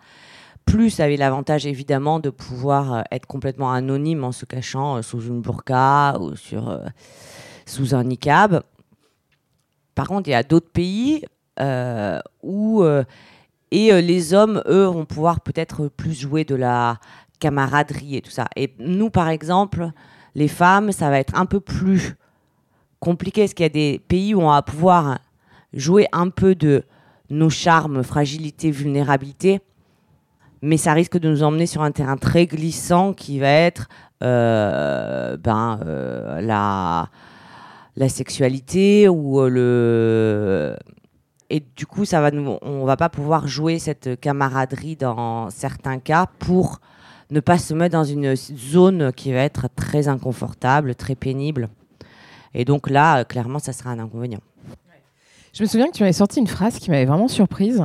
Plus, 0.64 0.90
ça 0.90 1.04
avait 1.04 1.16
l'avantage 1.16 1.66
évidemment 1.66 2.20
de 2.20 2.30
pouvoir 2.30 2.92
euh, 2.94 3.02
être 3.10 3.26
complètement 3.26 3.72
anonyme 3.72 4.22
en 4.22 4.30
se 4.32 4.44
cachant 4.46 4.96
euh, 4.98 5.02
sous 5.02 5.20
une 5.22 5.40
burqa 5.40 6.16
ou 6.20 6.36
sur, 6.36 6.68
euh, 6.70 6.78
sous 7.66 7.94
un 7.96 8.04
niqab. 8.04 8.62
Par 9.96 10.06
contre, 10.06 10.28
il 10.28 10.32
y 10.32 10.34
a 10.34 10.44
d'autres 10.44 10.70
pays 10.70 11.24
euh, 11.58 12.20
où. 12.44 12.84
Et 13.70 13.92
euh, 13.92 14.00
les 14.00 14.34
hommes, 14.34 14.62
eux, 14.66 14.84
vont 14.84 15.04
pouvoir 15.04 15.40
peut-être 15.40 15.88
plus 15.88 16.18
jouer 16.18 16.44
de 16.44 16.54
la 16.54 16.98
camaraderie 17.38 18.16
et 18.16 18.22
tout 18.22 18.30
ça. 18.30 18.46
Et 18.56 18.74
nous, 18.78 19.10
par 19.10 19.28
exemple, 19.28 19.90
les 20.34 20.48
femmes, 20.48 20.92
ça 20.92 21.10
va 21.10 21.18
être 21.18 21.38
un 21.38 21.46
peu 21.46 21.60
plus 21.60 22.14
compliqué, 23.00 23.42
parce 23.42 23.54
qu'il 23.54 23.64
y 23.64 23.66
a 23.66 23.70
des 23.70 24.00
pays 24.06 24.34
où 24.34 24.40
on 24.42 24.50
va 24.50 24.62
pouvoir 24.62 25.18
jouer 25.72 26.06
un 26.12 26.30
peu 26.30 26.54
de 26.54 26.84
nos 27.28 27.50
charmes, 27.50 28.02
fragilité, 28.02 28.70
vulnérabilité, 28.70 29.60
mais 30.62 30.76
ça 30.76 30.92
risque 30.92 31.18
de 31.18 31.28
nous 31.28 31.42
emmener 31.42 31.66
sur 31.66 31.82
un 31.82 31.90
terrain 31.90 32.16
très 32.16 32.46
glissant 32.46 33.12
qui 33.12 33.38
va 33.38 33.48
être 33.48 33.88
euh, 34.22 35.36
ben, 35.36 35.78
euh, 35.84 36.40
la, 36.40 37.10
la 37.96 38.08
sexualité 38.08 39.08
ou 39.08 39.40
le 39.46 40.76
et 41.50 41.62
du 41.76 41.86
coup, 41.86 42.04
ça 42.04 42.20
va 42.20 42.30
nous, 42.30 42.58
on 42.62 42.84
va 42.84 42.96
pas 42.96 43.08
pouvoir 43.08 43.46
jouer 43.46 43.78
cette 43.78 44.20
camaraderie 44.20 44.96
dans 44.96 45.50
certains 45.50 45.98
cas 45.98 46.26
pour 46.38 46.80
ne 47.30 47.40
pas 47.40 47.58
se 47.58 47.74
mettre 47.74 47.92
dans 47.92 48.04
une 48.04 48.34
zone 48.36 49.12
qui 49.12 49.32
va 49.32 49.40
être 49.40 49.68
très 49.74 50.08
inconfortable, 50.08 50.94
très 50.94 51.14
pénible. 51.14 51.68
Et 52.54 52.64
donc 52.64 52.88
là, 52.88 53.24
clairement, 53.24 53.58
ça 53.58 53.72
sera 53.72 53.90
un 53.90 53.98
inconvénient. 53.98 54.40
Je 55.52 55.62
me 55.62 55.68
souviens 55.68 55.86
que 55.86 55.92
tu 55.92 56.02
m'avais 56.02 56.12
sorti 56.12 56.38
une 56.38 56.46
phrase 56.46 56.78
qui 56.78 56.90
m'avait 56.90 57.06
vraiment 57.06 57.28
surprise 57.28 57.82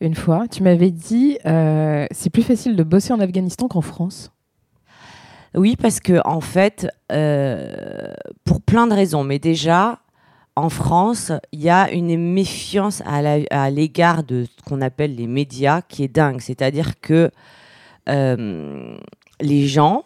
une 0.00 0.14
fois. 0.14 0.46
Tu 0.48 0.62
m'avais 0.62 0.92
dit 0.92 1.36
euh, 1.46 2.06
c'est 2.12 2.30
plus 2.30 2.44
facile 2.44 2.76
de 2.76 2.82
bosser 2.84 3.12
en 3.12 3.18
Afghanistan 3.18 3.66
qu'en 3.66 3.80
France. 3.80 4.30
Oui, 5.54 5.76
parce 5.76 5.98
que 5.98 6.20
en 6.24 6.40
fait, 6.40 6.86
euh, 7.10 8.12
pour 8.44 8.60
plein 8.60 8.86
de 8.86 8.94
raisons, 8.94 9.24
mais 9.24 9.40
déjà, 9.40 9.98
en 10.58 10.70
France, 10.70 11.32
il 11.52 11.60
y 11.60 11.70
a 11.70 11.90
une 11.90 12.16
méfiance 12.32 13.02
à 13.06 13.70
l'égard 13.70 14.24
de 14.24 14.44
ce 14.44 14.62
qu'on 14.68 14.80
appelle 14.80 15.14
les 15.14 15.26
médias 15.26 15.82
qui 15.82 16.02
est 16.04 16.08
dingue. 16.08 16.40
C'est-à-dire 16.40 17.00
que 17.00 17.30
euh, 18.08 18.96
les 19.40 19.66
gens 19.66 20.04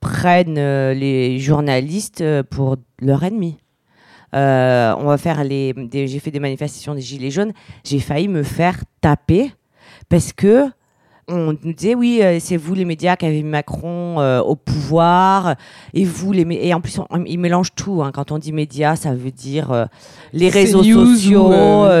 prennent 0.00 0.58
euh, 0.58 0.92
les 0.92 1.38
journalistes 1.38 2.20
euh, 2.20 2.42
pour 2.42 2.76
leur 3.00 3.24
ennemi. 3.24 3.58
On 4.32 5.04
va 5.04 5.16
faire 5.16 5.44
les. 5.44 5.74
J'ai 5.92 6.18
fait 6.18 6.30
des 6.30 6.40
manifestations 6.40 6.94
des 6.94 7.00
Gilets 7.00 7.30
jaunes. 7.30 7.52
J'ai 7.84 8.00
failli 8.00 8.28
me 8.28 8.42
faire 8.42 8.84
taper 9.00 9.50
parce 10.10 10.34
que 10.34 10.66
on 11.28 11.56
nous 11.64 11.72
disait 11.72 11.94
oui, 11.96 12.20
euh, 12.22 12.38
c'est 12.40 12.56
vous 12.56 12.74
les 12.74 12.84
médias 12.84 13.16
qui 13.16 13.26
avez 13.26 13.42
mis 13.42 13.48
Macron 13.50 14.20
euh, 14.20 14.40
au 14.40 14.54
pouvoir 14.54 15.56
et 15.92 16.04
vous 16.04 16.30
les 16.32 16.46
et 16.60 16.72
en 16.72 16.80
plus 16.80 16.98
on- 17.10 17.24
ils 17.24 17.38
mélangent 17.38 17.74
tout. 17.74 18.02
hein. 18.02 18.12
Quand 18.12 18.30
on 18.30 18.38
dit 18.38 18.52
médias, 18.52 18.94
ça 18.96 19.12
veut 19.14 19.32
dire 19.32 19.72
euh, 19.72 19.86
les 20.32 20.48
réseaux 20.48 20.82
sociaux, 21.06 21.48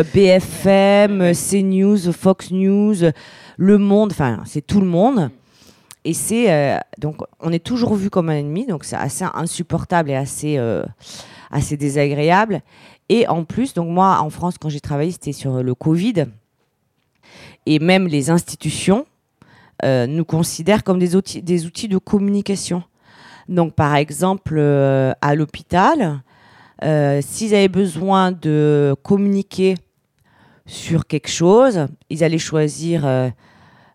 ou, 0.00 0.04
BFM, 0.14 1.32
CNews, 1.34 2.12
Fox 2.12 2.52
News, 2.52 2.94
Le 3.56 3.78
Monde. 3.78 4.12
Enfin, 4.12 4.42
c'est 4.46 4.64
tout 4.64 4.80
le 4.80 4.86
monde. 4.86 5.30
Et 6.04 6.12
c'est 6.14 6.78
donc 7.00 7.16
on 7.40 7.50
est 7.52 7.64
toujours 7.64 7.94
vu 7.96 8.10
comme 8.10 8.28
un 8.28 8.36
ennemi, 8.36 8.64
donc 8.66 8.84
c'est 8.84 8.94
assez 8.94 9.24
insupportable 9.34 10.10
et 10.10 10.14
assez 10.14 10.56
assez 11.50 11.76
désagréable. 11.76 12.60
Et 13.08 13.26
en 13.26 13.42
plus, 13.42 13.74
donc 13.74 13.88
moi 13.88 14.18
en 14.20 14.30
France 14.30 14.54
quand 14.56 14.68
j'ai 14.68 14.78
travaillé, 14.80 15.10
c'était 15.10 15.32
sur 15.32 15.64
le 15.64 15.74
Covid 15.74 16.26
et 17.66 17.80
même 17.80 18.06
les 18.06 18.30
institutions 18.30 19.04
nous 19.84 20.24
considèrent 20.24 20.82
comme 20.84 20.98
des 20.98 21.16
outils, 21.16 21.42
des 21.42 21.66
outils 21.66 21.88
de 21.88 21.98
communication. 21.98 22.82
Donc, 23.48 23.74
par 23.74 23.94
exemple, 23.96 24.54
euh, 24.58 25.12
à 25.20 25.34
l'hôpital, 25.34 26.20
euh, 26.84 27.20
s'ils 27.22 27.54
avaient 27.54 27.68
besoin 27.68 28.32
de 28.32 28.94
communiquer 29.02 29.74
sur 30.66 31.06
quelque 31.06 31.28
chose, 31.28 31.86
ils 32.10 32.24
allaient 32.24 32.38
choisir 32.38 33.06
euh, 33.06 33.28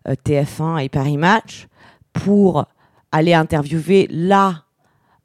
euh, 0.08 0.14
TF1 0.24 0.82
et 0.82 0.88
Paris 0.88 1.18
Match 1.18 1.66
pour 2.12 2.64
aller 3.12 3.34
interviewer 3.34 4.08
là 4.10 4.64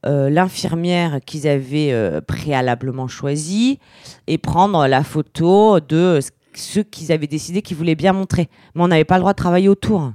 euh, 0.05 0.29
l'infirmière 0.29 1.19
qu'ils 1.25 1.47
avaient 1.47 1.91
euh, 1.93 2.19
préalablement 2.21 3.07
choisie 3.07 3.79
et 4.27 4.37
prendre 4.37 4.85
la 4.87 5.03
photo 5.03 5.79
de 5.79 6.19
ce- 6.53 6.79
qu'ils 6.81 7.11
avaient 7.11 7.27
décidé 7.27 7.61
qu'ils 7.61 7.77
voulaient 7.77 7.95
bien 7.95 8.13
montrer. 8.13 8.49
Mais 8.75 8.83
on 8.83 8.87
n'avait 8.89 9.05
pas 9.05 9.15
le 9.15 9.21
droit 9.21 9.33
de 9.33 9.37
travailler 9.37 9.69
autour. 9.69 10.11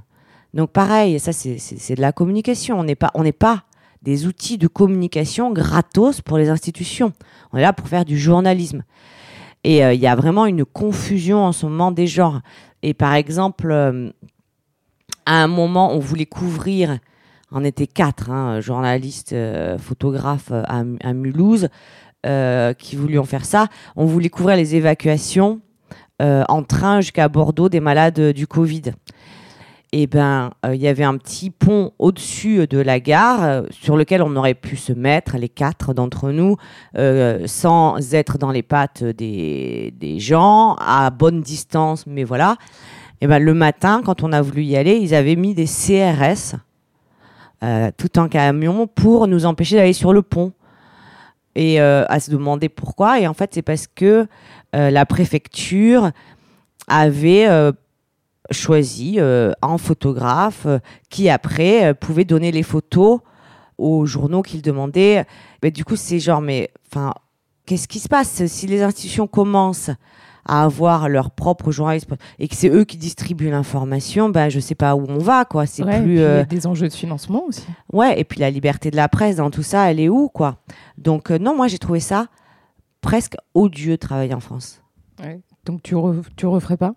Donc 0.53 0.71
pareil, 0.71 1.19
ça 1.19 1.33
c'est- 1.33 1.95
de 1.95 2.01
la 2.01 2.11
communication. 2.11 2.79
On 2.79 2.83
n'est 2.83 2.95
pas, 2.95 3.11
on 3.15 3.23
n'est 3.23 3.31
pas 3.31 3.63
des 4.01 4.25
outils 4.27 4.57
de 4.57 4.67
communication 4.67 5.51
gratos 5.51 6.21
pour 6.21 6.37
les 6.37 6.49
institutions. 6.49 7.13
On 7.51 7.57
est 7.57 7.61
là 7.61 7.73
pour 7.73 7.87
faire 7.87 8.05
du 8.05 8.17
journalisme. 8.19 8.83
Et 9.63 9.83
euh, 9.83 9.93
il 9.93 10.01
y 10.01 10.07
a 10.07 10.15
vraiment 10.15 10.45
une 10.45 10.65
confusion 10.65 11.43
en 11.43 11.53
ce 11.53 11.65
moment 11.65 11.91
des 11.91 12.07
genres. 12.07 12.41
Et 12.81 12.93
par 12.93 13.13
exemple, 13.13 13.71
euh, 13.71 14.11
à 15.25 15.41
un 15.41 15.47
moment, 15.47 15.93
on 15.93 15.99
voulait 15.99 16.25
couvrir, 16.25 16.99
on 17.51 17.63
était 17.63 17.87
quatre, 17.87 18.29
hein, 18.29 18.59
journalistes, 18.59 19.31
euh, 19.31 19.77
photographes 19.77 20.51
à, 20.51 21.13
Mulhouse, 21.13 21.69
qui 22.77 22.95
voulions 22.95 23.23
faire 23.23 23.45
ça. 23.45 23.67
On 23.95 24.05
voulait 24.05 24.29
couvrir 24.29 24.57
les 24.57 24.75
évacuations 24.75 25.59
en 26.21 26.63
train 26.63 27.01
jusqu'à 27.01 27.27
Bordeaux 27.27 27.67
des 27.67 27.81
malades 27.81 28.31
du 28.31 28.47
Covid. 28.47 28.93
Et 29.95 30.07
ben, 30.07 30.49
euh, 30.65 30.73
il 30.73 30.81
y 30.81 30.87
avait 30.87 31.03
un 31.03 31.17
petit 31.17 31.51
pont 31.51 31.91
au-dessus 31.99 32.65
de 32.65 32.79
la 32.79 32.99
gare 32.99 33.43
euh, 33.43 33.61
sur 33.69 33.95
lequel 33.95 34.23
on 34.23 34.35
aurait 34.35 34.55
pu 34.55 34.75
se 34.75 34.91
mettre, 34.91 35.37
les 35.37 35.49
quatre 35.49 35.93
d'entre 35.93 36.31
nous, 36.31 36.57
euh, 36.97 37.43
sans 37.45 38.15
être 38.15 38.39
dans 38.39 38.49
les 38.49 38.63
pattes 38.63 39.03
des, 39.03 39.93
des 39.99 40.17
gens, 40.17 40.75
à 40.79 41.11
bonne 41.11 41.41
distance, 41.41 42.07
mais 42.07 42.23
voilà. 42.23 42.55
Et 43.21 43.27
ben, 43.27 43.37
le 43.37 43.53
matin, 43.53 44.01
quand 44.03 44.23
on 44.23 44.33
a 44.33 44.41
voulu 44.41 44.63
y 44.63 44.75
aller, 44.75 44.95
ils 44.95 45.13
avaient 45.13 45.35
mis 45.35 45.53
des 45.53 45.67
CRS 45.67 46.55
tout 47.95 48.19
en 48.19 48.27
camion 48.27 48.87
pour 48.87 49.27
nous 49.27 49.45
empêcher 49.45 49.77
d'aller 49.77 49.93
sur 49.93 50.11
le 50.11 50.21
pont. 50.21 50.51
Et 51.55 51.79
à 51.79 52.19
se 52.19 52.29
demander 52.29 52.67
pourquoi. 52.67 53.21
Et 53.21 53.27
en 53.27 53.33
fait, 53.33 53.51
c'est 53.53 53.61
parce 53.61 53.87
que 53.87 54.27
la 54.73 55.05
préfecture 55.05 56.11
avait 56.89 57.47
choisi 58.53 59.15
euh, 59.17 59.51
un 59.61 59.77
photographe 59.77 60.65
euh, 60.65 60.79
qui 61.09 61.29
après 61.29 61.85
euh, 61.85 61.93
pouvait 61.93 62.25
donner 62.25 62.51
les 62.51 62.63
photos 62.63 63.19
aux 63.77 64.05
journaux 64.05 64.41
qu'il 64.43 64.61
demandait. 64.61 65.25
Mais 65.61 65.71
du 65.71 65.83
coup, 65.83 65.95
c'est 65.95 66.19
genre, 66.19 66.41
mais 66.41 66.69
enfin, 66.89 67.13
qu'est-ce 67.65 67.87
qui 67.87 67.99
se 67.99 68.07
passe 68.07 68.45
si 68.45 68.67
les 68.67 68.81
institutions 68.83 69.27
commencent 69.27 69.89
à 70.45 70.63
avoir 70.63 71.07
leur 71.07 71.31
propre 71.31 71.71
journaliste 71.71 72.09
et 72.37 72.49
que 72.49 72.55
c'est 72.55 72.67
eux 72.69 72.83
qui 72.83 72.97
distribuent 72.97 73.49
l'information, 73.49 74.27
ben 74.27 74.49
je 74.49 74.59
sais 74.59 74.75
pas 74.75 74.93
où 74.93 75.05
on 75.07 75.17
va 75.17 75.45
quoi. 75.45 75.65
C'est 75.65 75.83
Ouais, 75.83 75.99
et 75.99 76.01
plus 76.01 76.09
puis 76.15 76.19
y 76.19 76.23
a 76.23 76.27
euh, 76.27 76.43
des 76.45 76.67
enjeux 76.67 76.89
de 76.89 76.93
financement 76.93 77.45
aussi. 77.47 77.63
Ouais, 77.93 78.19
et 78.19 78.25
puis 78.25 78.41
la 78.41 78.49
liberté 78.49 78.91
de 78.91 78.97
la 78.97 79.07
presse 79.07 79.37
dans 79.37 79.49
tout 79.49 79.63
ça, 79.63 79.89
elle 79.89 80.01
est 80.01 80.09
où, 80.09 80.27
quoi? 80.27 80.57
Donc, 80.97 81.31
euh, 81.31 81.37
non, 81.39 81.55
moi, 81.55 81.69
j'ai 81.69 81.77
trouvé 81.77 82.01
ça 82.01 82.27
presque 82.99 83.35
odieux 83.53 83.91
de 83.93 83.95
travailler 83.97 84.33
en 84.33 84.41
France. 84.41 84.81
Donc 85.65 85.81
tu, 85.81 85.95
re- 85.95 86.23
tu 86.35 86.45
referais 86.45 86.75
pas? 86.77 86.93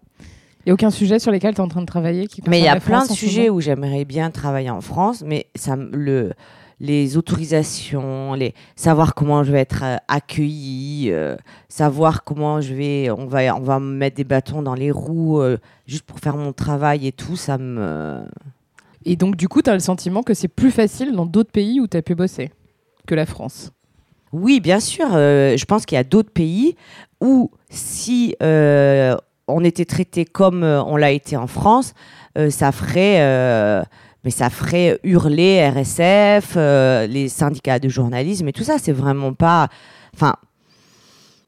Il 0.66 0.70
n'y 0.70 0.72
a 0.72 0.74
aucun 0.74 0.90
sujet 0.90 1.20
sur 1.20 1.30
lesquels 1.30 1.54
tu 1.54 1.60
es 1.60 1.64
en 1.64 1.68
train 1.68 1.80
de 1.80 1.86
travailler 1.86 2.26
qui 2.26 2.42
Mais 2.48 2.58
il 2.58 2.64
y 2.64 2.68
a 2.68 2.80
plein 2.80 3.06
de 3.06 3.12
sujets 3.12 3.50
où 3.50 3.60
j'aimerais 3.60 4.04
bien 4.04 4.32
travailler 4.32 4.68
en 4.68 4.80
France, 4.80 5.22
mais 5.24 5.46
ça, 5.54 5.76
le, 5.76 6.32
les 6.80 7.16
autorisations, 7.16 8.34
les, 8.34 8.52
savoir 8.74 9.14
comment 9.14 9.44
je 9.44 9.52
vais 9.52 9.60
être 9.60 9.84
euh, 9.84 9.96
accueillie, 10.08 11.10
euh, 11.12 11.36
savoir 11.68 12.24
comment 12.24 12.60
je 12.60 12.74
vais, 12.74 13.10
on 13.10 13.26
va, 13.26 13.54
on 13.54 13.60
va 13.60 13.78
me 13.78 13.94
mettre 13.94 14.16
des 14.16 14.24
bâtons 14.24 14.60
dans 14.60 14.74
les 14.74 14.90
roues 14.90 15.40
euh, 15.40 15.56
juste 15.86 16.02
pour 16.02 16.18
faire 16.18 16.36
mon 16.36 16.52
travail 16.52 17.06
et 17.06 17.12
tout, 17.12 17.36
ça 17.36 17.58
me... 17.58 18.24
Et 19.04 19.14
donc 19.14 19.36
du 19.36 19.46
coup, 19.46 19.62
tu 19.62 19.70
as 19.70 19.74
le 19.74 19.78
sentiment 19.78 20.24
que 20.24 20.34
c'est 20.34 20.48
plus 20.48 20.72
facile 20.72 21.12
dans 21.12 21.26
d'autres 21.26 21.52
pays 21.52 21.78
où 21.78 21.86
tu 21.86 21.96
as 21.96 22.02
pu 22.02 22.16
bosser 22.16 22.50
que 23.06 23.14
la 23.14 23.24
France? 23.24 23.70
Oui, 24.32 24.58
bien 24.58 24.80
sûr. 24.80 25.06
euh, 25.14 25.56
je 25.56 25.64
pense 25.64 25.86
qu'il 25.86 25.94
y 25.94 25.98
a 26.00 26.04
d'autres 26.04 26.32
pays 26.32 26.74
où 27.20 27.52
si 27.70 28.34
euh, 28.42 29.16
on 29.48 29.64
était 29.64 29.84
traité 29.84 30.24
comme 30.24 30.62
euh, 30.62 30.82
on 30.82 30.96
l'a 30.96 31.10
été 31.10 31.36
en 31.36 31.46
France, 31.46 31.94
euh, 32.36 32.50
ça 32.50 32.72
ferait, 32.72 33.20
euh, 33.20 33.82
mais 34.24 34.30
ça 34.30 34.50
ferait 34.50 34.98
hurler 35.04 35.68
RSF, 35.68 36.56
les 37.08 37.28
syndicats 37.28 37.78
de 37.78 37.88
journalisme 37.88 38.48
et 38.48 38.52
tout 38.52 38.64
ça. 38.64 38.78
C'est 38.78 38.92
vraiment 38.92 39.32
pas, 39.32 39.68
enfin, 40.14 40.34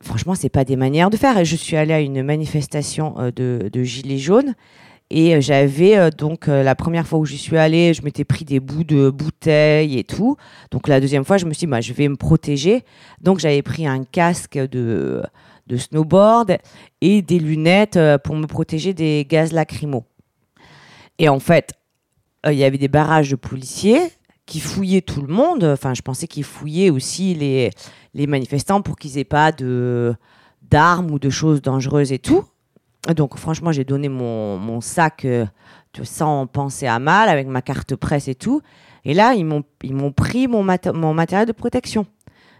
franchement, 0.01 0.35
c'est 0.35 0.49
pas 0.49 0.65
des 0.65 0.77
manières 0.77 1.11
de 1.11 1.17
faire. 1.17 1.45
Je 1.45 1.57
suis 1.57 1.77
allée 1.77 1.93
à 1.95 2.01
une 2.01 2.23
manifestation 2.23 3.17
de, 3.35 3.83
gilets 3.83 4.19
jaunes. 4.19 4.55
Et 5.11 5.41
j'avais 5.41 6.11
donc 6.11 6.47
la 6.47 6.75
première 6.75 7.07
fois 7.07 7.19
où 7.19 7.25
j'y 7.25 7.39
suis 7.39 7.57
allée, 7.57 7.95
je 7.95 8.03
m'étais 8.03 8.25
pris 8.25 8.45
des 8.45 8.61
bouts 8.61 8.85
de 8.85 9.11
bouteilles 9.11 9.99
et 9.99 10.05
tout. 10.05 10.37
Donc 10.71 10.87
la 10.87 11.01
deuxième 11.01 11.25
fois, 11.25 11.37
je 11.39 11.47
me 11.47 11.53
suis 11.55 11.67
dit, 11.67 11.71
bah, 11.71 11.81
je 11.81 11.93
vais 11.95 12.07
me 12.07 12.17
protéger. 12.17 12.85
Donc 13.21 13.41
j'avais 13.41 13.63
pris 13.63 13.89
un 13.89 14.05
casque 14.05 14.57
de, 14.57 15.23
de 15.69 15.77
snowboard 15.77 16.59
et 17.01 17.23
des 17.23 17.39
lunettes 17.39 17.97
euh, 17.97 18.19
pour 18.19 18.35
me 18.35 18.47
protéger 18.47 18.95
des 18.95 19.27
gaz 19.29 19.53
lacrymaux. 19.53 20.05
Et 21.19 21.29
en 21.29 21.39
fait, 21.41 21.75
euh, 22.47 22.53
il 22.53 22.59
y 22.59 22.65
avait 22.65 22.79
des 22.79 22.89
barrages 22.89 23.31
de 23.31 23.37
policiers 23.37 24.01
qui 24.47 24.61
fouillaient 24.61 25.03
tout 25.03 25.23
le 25.23 25.33
monde. 25.33 25.63
Enfin, 25.65 25.93
je 25.95 26.03
pensais 26.03 26.27
qu'ils 26.27 26.45
fouillaient 26.45 26.91
aussi 26.91 27.35
les, 27.35 27.71
les 28.15 28.27
manifestants 28.27 28.83
pour 28.83 28.97
qu'ils 28.97 29.19
aient 29.19 29.25
pas 29.25 29.53
de 29.53 30.15
d'armes 30.71 31.11
ou 31.11 31.19
de 31.19 31.31
choses 31.31 31.63
dangereuses 31.63 32.13
et 32.13 32.19
tout. 32.19 32.45
Donc 33.17 33.39
franchement, 33.39 33.73
j'ai 33.73 33.85
donné 33.85 34.09
mon, 34.09 34.59
mon 34.59 34.81
sac 34.81 35.25
euh, 35.25 35.47
sans 36.03 36.47
penser 36.47 36.87
à 36.87 36.99
mal, 36.99 37.29
avec 37.29 37.47
ma 37.47 37.63
carte 37.63 37.97
presse 37.97 38.29
et 38.29 38.35
tout. 38.35 38.61
Et 39.05 39.15
là, 39.15 39.33
ils 39.35 39.47
m'ont 39.47 40.13
pris 40.13 40.47
mon, 40.47 40.63
mat- 40.63 40.93
mon 40.93 41.15
matériel 41.15 41.47
de 41.47 41.53
protection. 41.53 42.05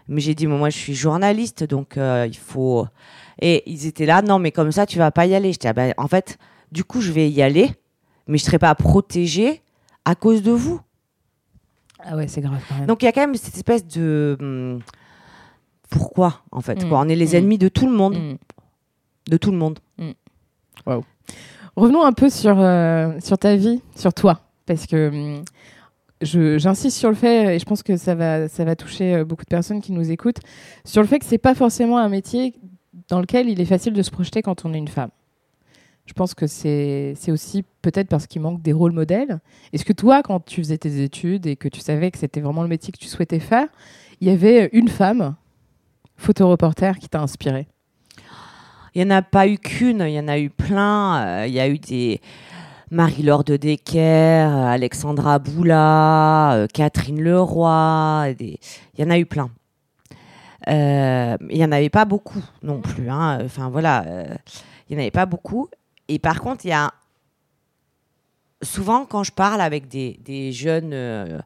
Mais 0.09 0.19
j'ai 0.21 0.33
dit, 0.35 0.47
moi, 0.47 0.57
moi, 0.57 0.69
je 0.69 0.77
suis 0.77 0.95
journaliste, 0.95 1.63
donc 1.63 1.95
euh, 1.97 2.25
il 2.27 2.35
faut... 2.37 2.85
Et 3.41 3.63
ils 3.71 3.85
étaient 3.85 4.05
là, 4.05 4.21
non, 4.21 4.37
mais 4.39 4.51
comme 4.51 4.71
ça, 4.71 4.85
tu 4.85 4.97
vas 4.97 5.11
pas 5.11 5.25
y 5.25 5.33
aller. 5.35 5.51
J'étais, 5.53 5.67
ah 5.69 5.73
ben, 5.73 5.93
en 5.97 6.07
fait, 6.07 6.37
du 6.71 6.83
coup, 6.83 6.99
je 6.99 7.11
vais 7.11 7.29
y 7.29 7.41
aller, 7.41 7.71
mais 8.27 8.37
je 8.37 8.43
serai 8.43 8.59
pas 8.59 8.73
protégée 8.75 9.61
à 10.03 10.15
cause 10.15 10.41
de 10.43 10.51
vous. 10.51 10.81
Ah 11.99 12.15
ouais, 12.17 12.27
c'est 12.27 12.41
grave 12.41 12.59
quand 12.67 12.75
même. 12.75 12.85
Donc 12.87 13.01
il 13.03 13.05
y 13.05 13.07
a 13.07 13.11
quand 13.11 13.21
même 13.21 13.35
cette 13.35 13.55
espèce 13.55 13.85
de... 13.85 14.35
hum, 14.41 14.79
pourquoi, 15.89 16.41
en 16.51 16.61
fait 16.61 16.83
Mm. 16.83 16.89
quoi 16.89 16.99
On 16.99 17.07
est 17.09 17.15
les 17.15 17.33
Mm. 17.33 17.35
ennemis 17.35 17.57
de 17.57 17.67
tout 17.69 17.85
le 17.87 17.93
monde. 17.95 18.37
De 19.29 19.37
tout 19.37 19.51
le 19.51 19.57
monde. 19.57 19.79
Revenons 21.75 22.03
un 22.03 22.13
peu 22.13 22.29
sur, 22.29 22.59
euh, 22.59 23.19
sur 23.21 23.37
ta 23.37 23.55
vie, 23.55 23.81
sur 23.95 24.13
toi, 24.13 24.41
parce 24.65 24.85
que 24.87 25.09
hum, 25.09 25.43
je- 25.45 25.58
j'insiste 26.21 26.97
sur 26.97 27.09
le 27.09 27.15
fait, 27.15 27.55
et 27.55 27.59
je 27.59 27.65
pense 27.65 27.83
que 27.83 27.97
ça 27.97 28.15
va, 28.15 28.47
ça 28.47 28.65
va 28.65 28.75
toucher 28.75 29.15
euh, 29.15 29.25
beaucoup 29.25 29.43
de 29.43 29.49
personnes 29.49 29.81
qui 29.81 29.91
nous 29.91 30.11
écoutent, 30.11 30.39
sur 30.85 31.01
le 31.01 31.07
fait 31.07 31.19
que 31.19 31.25
c'est 31.25 31.37
pas 31.37 31.55
forcément 31.55 31.97
un 31.97 32.09
métier 32.09 32.55
dans 33.07 33.19
lequel 33.19 33.49
il 33.49 33.59
est 33.61 33.65
facile 33.65 33.93
de 33.93 34.01
se 34.01 34.11
projeter 34.11 34.41
quand 34.41 34.65
on 34.65 34.73
est 34.73 34.77
une 34.77 34.87
femme. 34.87 35.09
Je 36.05 36.13
pense 36.13 36.33
que 36.33 36.47
c'est 36.47 37.13
aussi 37.27 37.63
peut-être 37.83 38.07
parce 38.07 38.25
qu'il 38.25 38.41
manque 38.41 38.63
des 38.63 38.73
rôles 38.73 38.93
modèles. 38.93 39.39
Est-ce 39.73 39.85
que 39.85 39.93
toi, 39.93 40.23
quand 40.23 40.43
tu 40.43 40.61
faisais 40.61 40.79
tes 40.79 41.03
études 41.03 41.45
et 41.45 41.55
que 41.55 41.67
tu 41.67 41.81
savais 41.81 42.09
que 42.09 42.17
c'était 42.17 42.41
vraiment 42.41 42.63
le 42.63 42.67
métier 42.67 42.91
que 42.91 42.97
tu 42.97 43.07
souhaitais 43.07 43.39
faire, 43.39 43.67
il 44.19 44.27
y 44.27 44.31
avait 44.31 44.71
une 44.73 44.87
femme, 44.87 45.35
photoreporter, 46.17 46.93
qui 46.99 47.09
t'a 47.09 47.21
inspiré 47.21 47.67
Il 48.95 49.05
n'y 49.05 49.13
en 49.13 49.17
a 49.17 49.21
pas 49.21 49.47
eu 49.47 49.59
qu'une, 49.59 50.01
il 50.01 50.13
y 50.13 50.19
en 50.19 50.27
a 50.27 50.39
eu 50.39 50.49
plein. 50.49 51.21
Euh, 51.21 51.47
Il 51.47 51.53
y 51.53 51.59
a 51.59 51.69
eu 51.69 51.77
des 51.77 52.21
Marie-Laure 52.91 53.43
de 53.43 53.55
Decker, 53.55 54.49
Alexandra 54.51 55.37
Boula, 55.37 56.53
euh, 56.53 56.67
Catherine 56.67 57.21
Leroy. 57.21 58.33
Il 58.39 58.57
y 58.97 59.03
en 59.03 59.09
a 59.11 59.19
eu 59.19 59.25
plein. 59.25 59.51
Euh, 60.67 61.37
Il 61.49 61.57
n'y 61.57 61.65
en 61.65 61.71
avait 61.71 61.89
pas 61.89 62.05
beaucoup 62.05 62.41
non 62.63 62.81
plus. 62.81 63.09
hein. 63.09 63.39
Enfin 63.45 63.69
voilà, 63.69 64.03
euh, 64.07 64.35
il 64.89 64.95
n'y 64.95 65.01
en 65.01 65.01
avait 65.03 65.11
pas 65.11 65.27
beaucoup. 65.27 65.69
Et 66.07 66.17
par 66.17 66.41
contre, 66.41 66.65
il 66.65 66.69
y 66.69 66.73
a 66.73 66.91
souvent 68.63 69.05
quand 69.05 69.23
je 69.23 69.31
parle 69.31 69.61
avec 69.61 69.87
des, 69.87 70.51
jeunes, 70.51 71.41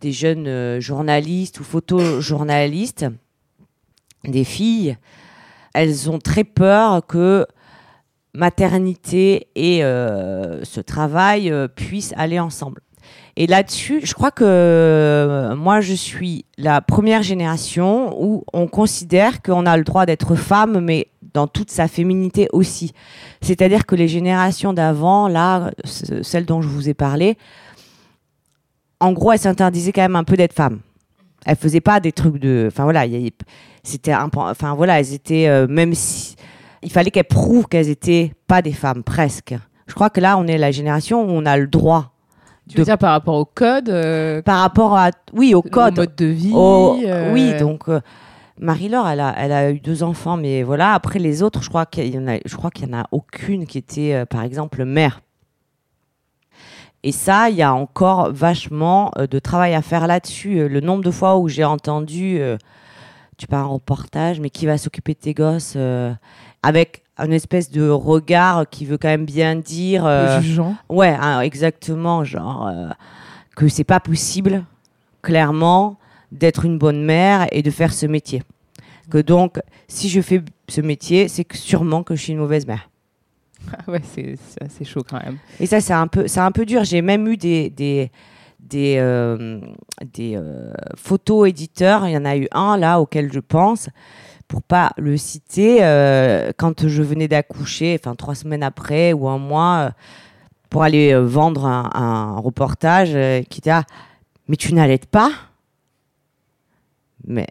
des 0.00 0.12
jeunes 0.12 0.78
journalistes 0.80 1.58
ou 1.60 1.64
photojournalistes, 1.64 3.06
des 4.24 4.44
filles, 4.44 4.98
elles 5.72 6.10
ont 6.10 6.18
très 6.18 6.44
peur 6.44 7.06
que 7.06 7.46
maternité 8.36 9.48
et 9.54 9.82
euh, 9.84 10.62
ce 10.64 10.80
travail 10.80 11.50
euh, 11.50 11.68
puissent 11.68 12.14
aller 12.16 12.38
ensemble. 12.38 12.80
Et 13.36 13.46
là-dessus, 13.46 14.00
je 14.04 14.14
crois 14.14 14.30
que 14.30 14.44
euh, 14.44 15.54
moi, 15.56 15.80
je 15.80 15.92
suis 15.92 16.44
la 16.56 16.80
première 16.80 17.22
génération 17.22 18.16
où 18.22 18.44
on 18.52 18.66
considère 18.66 19.42
qu'on 19.42 19.66
a 19.66 19.76
le 19.76 19.84
droit 19.84 20.06
d'être 20.06 20.34
femme, 20.36 20.80
mais 20.80 21.08
dans 21.34 21.46
toute 21.46 21.70
sa 21.70 21.86
féminité 21.86 22.48
aussi. 22.52 22.92
C'est-à-dire 23.42 23.84
que 23.84 23.94
les 23.94 24.08
générations 24.08 24.72
d'avant, 24.72 25.28
là, 25.28 25.70
ce- 25.84 26.22
celles 26.22 26.46
dont 26.46 26.62
je 26.62 26.68
vous 26.68 26.88
ai 26.88 26.94
parlé, 26.94 27.36
en 29.00 29.12
gros, 29.12 29.32
elles 29.32 29.38
s'interdisaient 29.38 29.92
quand 29.92 30.02
même 30.02 30.16
un 30.16 30.24
peu 30.24 30.36
d'être 30.36 30.54
femme. 30.54 30.80
Elles 31.44 31.56
faisaient 31.56 31.82
pas 31.82 32.00
des 32.00 32.12
trucs 32.12 32.38
de, 32.38 32.68
enfin 32.72 32.84
voilà, 32.84 33.04
c'était 33.84 34.14
enfin 34.14 34.74
voilà, 34.74 34.98
elles 34.98 35.12
étaient 35.12 35.66
même 35.68 35.94
si 35.94 36.34
il 36.86 36.92
fallait 36.92 37.10
qu'elles 37.10 37.24
prouvent 37.24 37.66
qu'elles 37.66 37.88
étaient 37.88 38.32
pas 38.46 38.62
des 38.62 38.72
femmes 38.72 39.02
presque. 39.02 39.54
Je 39.88 39.94
crois 39.94 40.08
que 40.08 40.20
là, 40.20 40.38
on 40.38 40.46
est 40.46 40.56
la 40.56 40.70
génération 40.70 41.22
où 41.24 41.30
on 41.30 41.44
a 41.44 41.56
le 41.56 41.66
droit 41.66 42.12
Tu 42.68 42.76
veux 42.76 42.82
De- 42.82 42.84
dire 42.84 42.96
par 42.98 43.10
rapport 43.10 43.34
au 43.34 43.44
code, 43.44 43.88
euh, 43.88 44.40
par 44.40 44.60
rapport 44.60 44.96
à 44.96 45.10
oui 45.32 45.52
au 45.54 45.58
au 45.58 45.62
code 45.62 45.96
mode 45.96 46.14
de 46.14 46.26
vie 46.26 46.52
euh, 46.54 47.32
Oui, 47.32 47.54
donc 47.58 47.88
euh, 47.88 48.00
Marie-Laure, 48.60 49.08
elle 49.08 49.20
a, 49.20 49.34
elle 49.36 49.52
a 49.52 49.70
eu 49.72 49.80
deux 49.80 50.02
enfants, 50.04 50.36
mais 50.36 50.62
voilà. 50.62 50.92
Après 50.94 51.18
les 51.18 51.42
autres, 51.42 51.60
je 51.62 51.68
crois 51.68 51.86
qu'il 51.86 52.06
y 52.14 52.18
en 52.18 52.26
a, 52.28 52.38
je 52.44 52.56
crois 52.56 52.70
qu'il 52.70 52.88
y 52.88 52.94
en 52.94 52.98
a 52.98 53.06
aucune 53.10 53.66
qui 53.66 53.78
était, 53.78 54.14
euh, 54.14 54.24
par 54.24 54.42
exemple, 54.42 54.84
mère. 54.84 55.20
Et 57.02 57.12
ça, 57.12 57.50
il 57.50 57.56
y 57.56 57.62
a 57.62 57.74
encore 57.74 58.32
vachement 58.32 59.12
de 59.18 59.38
travail 59.38 59.74
à 59.74 59.82
faire 59.82 60.06
là-dessus. 60.06 60.68
Le 60.68 60.80
nombre 60.80 61.04
de 61.04 61.10
fois 61.10 61.36
où 61.38 61.48
j'ai 61.48 61.64
entendu, 61.64 62.38
euh, 62.40 62.56
tu 63.36 63.46
pars 63.46 63.70
en 63.70 63.74
reportage, 63.74 64.40
mais 64.40 64.50
qui 64.50 64.66
va 64.66 64.76
s'occuper 64.78 65.12
de 65.14 65.18
tes 65.18 65.34
gosses 65.34 65.74
euh, 65.76 66.12
avec 66.62 67.02
une 67.18 67.32
espèce 67.32 67.70
de 67.70 67.88
regard 67.88 68.68
qui 68.68 68.84
veut 68.84 68.98
quand 68.98 69.08
même 69.08 69.24
bien 69.24 69.56
dire. 69.56 70.04
euh, 70.04 70.40
jugeant. 70.40 70.76
Ouais, 70.88 71.16
hein, 71.18 71.40
exactement, 71.40 72.24
genre 72.24 72.66
euh, 72.68 72.88
que 73.56 73.68
c'est 73.68 73.84
pas 73.84 74.00
possible, 74.00 74.64
clairement, 75.22 75.98
d'être 76.32 76.64
une 76.64 76.78
bonne 76.78 77.02
mère 77.04 77.46
et 77.52 77.62
de 77.62 77.70
faire 77.70 77.92
ce 77.92 78.06
métier. 78.06 78.42
Que 79.10 79.18
donc, 79.18 79.60
si 79.88 80.08
je 80.08 80.20
fais 80.20 80.42
ce 80.68 80.80
métier, 80.80 81.28
c'est 81.28 81.50
sûrement 81.54 82.02
que 82.02 82.14
je 82.16 82.22
suis 82.22 82.32
une 82.32 82.38
mauvaise 82.40 82.66
mère. 82.66 82.90
Ah 83.72 83.90
ouais, 83.90 84.02
c'est 84.14 84.36
assez 84.60 84.84
chaud 84.84 85.02
quand 85.08 85.22
même. 85.22 85.38
Et 85.58 85.66
ça, 85.66 85.80
c'est 85.80 85.92
un 85.92 86.06
peu, 86.08 86.28
c'est 86.28 86.40
un 86.40 86.52
peu 86.52 86.66
dur. 86.66 86.84
J'ai 86.84 87.02
même 87.02 87.26
eu 87.28 87.36
des 87.36 87.70
des 87.70 88.10
des, 88.60 88.96
euh, 88.98 89.60
des 90.12 90.34
euh, 90.36 90.72
photos 90.96 91.48
éditeurs. 91.48 92.06
Il 92.06 92.12
y 92.12 92.16
en 92.16 92.24
a 92.24 92.36
eu 92.36 92.48
un 92.52 92.76
là 92.76 93.00
auquel 93.00 93.32
je 93.32 93.38
pense, 93.40 93.88
pour 94.48 94.62
pas 94.62 94.92
le 94.96 95.16
citer, 95.16 95.78
euh, 95.82 96.52
quand 96.56 96.86
je 96.86 97.02
venais 97.02 97.28
d'accoucher, 97.28 97.98
enfin 98.00 98.14
trois 98.14 98.34
semaines 98.34 98.62
après 98.62 99.12
ou 99.12 99.28
un 99.28 99.38
mois, 99.38 99.76
euh, 99.76 99.90
pour 100.70 100.82
aller 100.82 101.12
euh, 101.12 101.24
vendre 101.24 101.66
un, 101.66 101.90
un 101.94 102.38
reportage 102.38 103.10
qui 103.48 103.58
était 103.60 103.70
ah, 103.70 103.84
mais 104.48 104.56
tu 104.56 104.72
n'allaites 104.74 105.06
pas? 105.06 105.30
Mais 107.26 107.46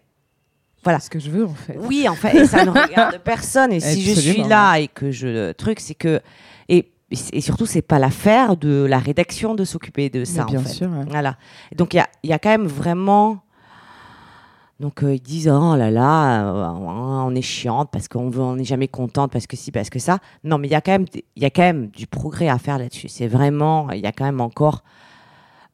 Voilà. 0.83 0.99
C'est 0.99 1.05
ce 1.05 1.09
que 1.09 1.19
je 1.19 1.29
veux 1.29 1.45
en 1.45 1.53
fait. 1.53 1.77
oui, 1.79 2.07
en 2.07 2.15
fait, 2.15 2.35
et 2.35 2.45
ça 2.45 2.63
ne 2.63 2.69
regarde 2.87 3.19
personne. 3.19 3.71
Et 3.73 3.79
si 3.79 4.01
je 4.01 4.19
suis 4.19 4.43
là 4.43 4.77
et 4.79 4.87
que 4.87 5.11
je 5.11 5.27
le 5.27 5.53
truc, 5.53 5.79
c'est 5.79 5.95
que 5.95 6.21
et, 6.69 6.91
et 7.11 7.41
surtout, 7.41 7.65
c'est 7.65 7.81
pas 7.81 7.99
l'affaire 7.99 8.57
de 8.57 8.85
la 8.89 8.97
rédaction 8.99 9.53
de 9.53 9.63
s'occuper 9.63 10.09
de 10.09 10.25
ça. 10.25 10.45
Mais 10.45 10.51
bien 10.51 10.59
en 10.61 10.63
fait. 10.63 10.69
sûr. 10.69 10.89
ouais. 10.89 11.05
Voilà. 11.09 11.37
Donc 11.75 11.93
il 11.93 11.97
y 11.97 11.99
a, 11.99 12.07
il 12.23 12.29
y 12.29 12.33
a 12.33 12.39
quand 12.39 12.49
même 12.49 12.67
vraiment. 12.67 13.41
Donc 14.79 15.03
euh, 15.03 15.15
ils 15.15 15.21
disent 15.21 15.47
oh 15.47 15.75
là 15.75 15.89
là, 15.89 16.43
euh, 16.53 16.67
on 16.69 17.33
est 17.33 17.41
chiante 17.41 17.89
parce 17.91 18.07
qu'on 18.09 18.29
veut, 18.29 18.41
on 18.41 18.57
n'est 18.57 18.65
jamais 18.65 18.89
contente 18.89 19.31
parce 19.31 19.47
que 19.47 19.55
si, 19.55 19.71
parce 19.71 19.89
que 19.89 19.99
ça. 19.99 20.19
Non, 20.43 20.57
mais 20.57 20.67
il 20.67 20.71
y 20.71 20.75
a 20.75 20.81
quand 20.81 20.91
même, 20.91 21.05
il 21.35 21.41
y 21.43 21.45
a 21.45 21.49
quand 21.49 21.61
même 21.61 21.87
du 21.87 22.07
progrès 22.07 22.49
à 22.49 22.57
faire 22.57 22.77
là-dessus. 22.77 23.07
C'est 23.07 23.27
vraiment, 23.27 23.89
il 23.91 24.01
y 24.01 24.05
a 24.05 24.11
quand 24.11 24.25
même 24.25 24.41
encore. 24.41 24.83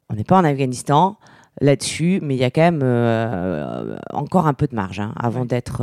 On 0.09 0.15
n'est 0.15 0.23
pas 0.23 0.37
en 0.37 0.43
Afghanistan 0.43 1.17
là-dessus, 1.61 2.19
mais 2.21 2.35
il 2.35 2.39
y 2.39 2.43
a 2.43 2.51
quand 2.51 2.61
même 2.61 2.81
euh, 2.83 3.97
encore 4.11 4.45
un 4.45 4.53
peu 4.53 4.67
de 4.67 4.75
marge 4.75 4.99
hein, 4.99 5.13
avant 5.19 5.41
Ouais. 5.41 5.47
d'être. 5.47 5.81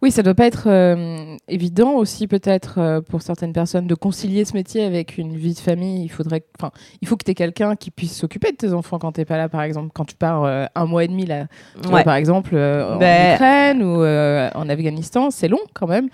Oui, 0.00 0.12
ça 0.12 0.22
doit 0.22 0.34
pas 0.34 0.46
être 0.46 0.68
euh, 0.68 1.36
évident 1.48 1.94
aussi 1.94 2.28
peut-être 2.28 2.78
euh, 2.78 3.00
pour 3.00 3.20
certaines 3.22 3.52
personnes 3.52 3.88
de 3.88 3.94
concilier 3.96 4.44
ce 4.44 4.52
métier 4.52 4.84
avec 4.84 5.18
une 5.18 5.36
vie 5.36 5.54
de 5.54 5.58
famille. 5.58 6.04
Il 6.04 6.08
faudrait, 6.08 6.44
enfin, 6.56 6.70
il 7.00 7.08
faut 7.08 7.16
que 7.16 7.24
tu 7.24 7.32
aies 7.32 7.34
quelqu'un 7.34 7.74
qui 7.74 7.90
puisse 7.90 8.16
s'occuper 8.16 8.52
de 8.52 8.56
tes 8.56 8.72
enfants 8.72 9.00
quand 9.00 9.10
t'es 9.10 9.24
pas 9.24 9.36
là, 9.36 9.48
par 9.48 9.62
exemple, 9.62 9.90
quand 9.92 10.04
tu 10.04 10.14
pars 10.14 10.44
euh, 10.44 10.66
un 10.76 10.86
mois 10.86 11.02
et 11.02 11.08
demi 11.08 11.26
là, 11.26 11.46
vois, 11.82 12.04
par 12.04 12.14
exemple, 12.14 12.54
en 12.54 12.96
Ben- 12.98 13.34
Ukraine 13.34 13.82
ou 13.82 14.04
en 14.04 14.68
Afghanistan, 14.68 15.32
c'est 15.32 15.48
long 15.48 15.58
quand 15.74 15.88
même. 15.88 16.08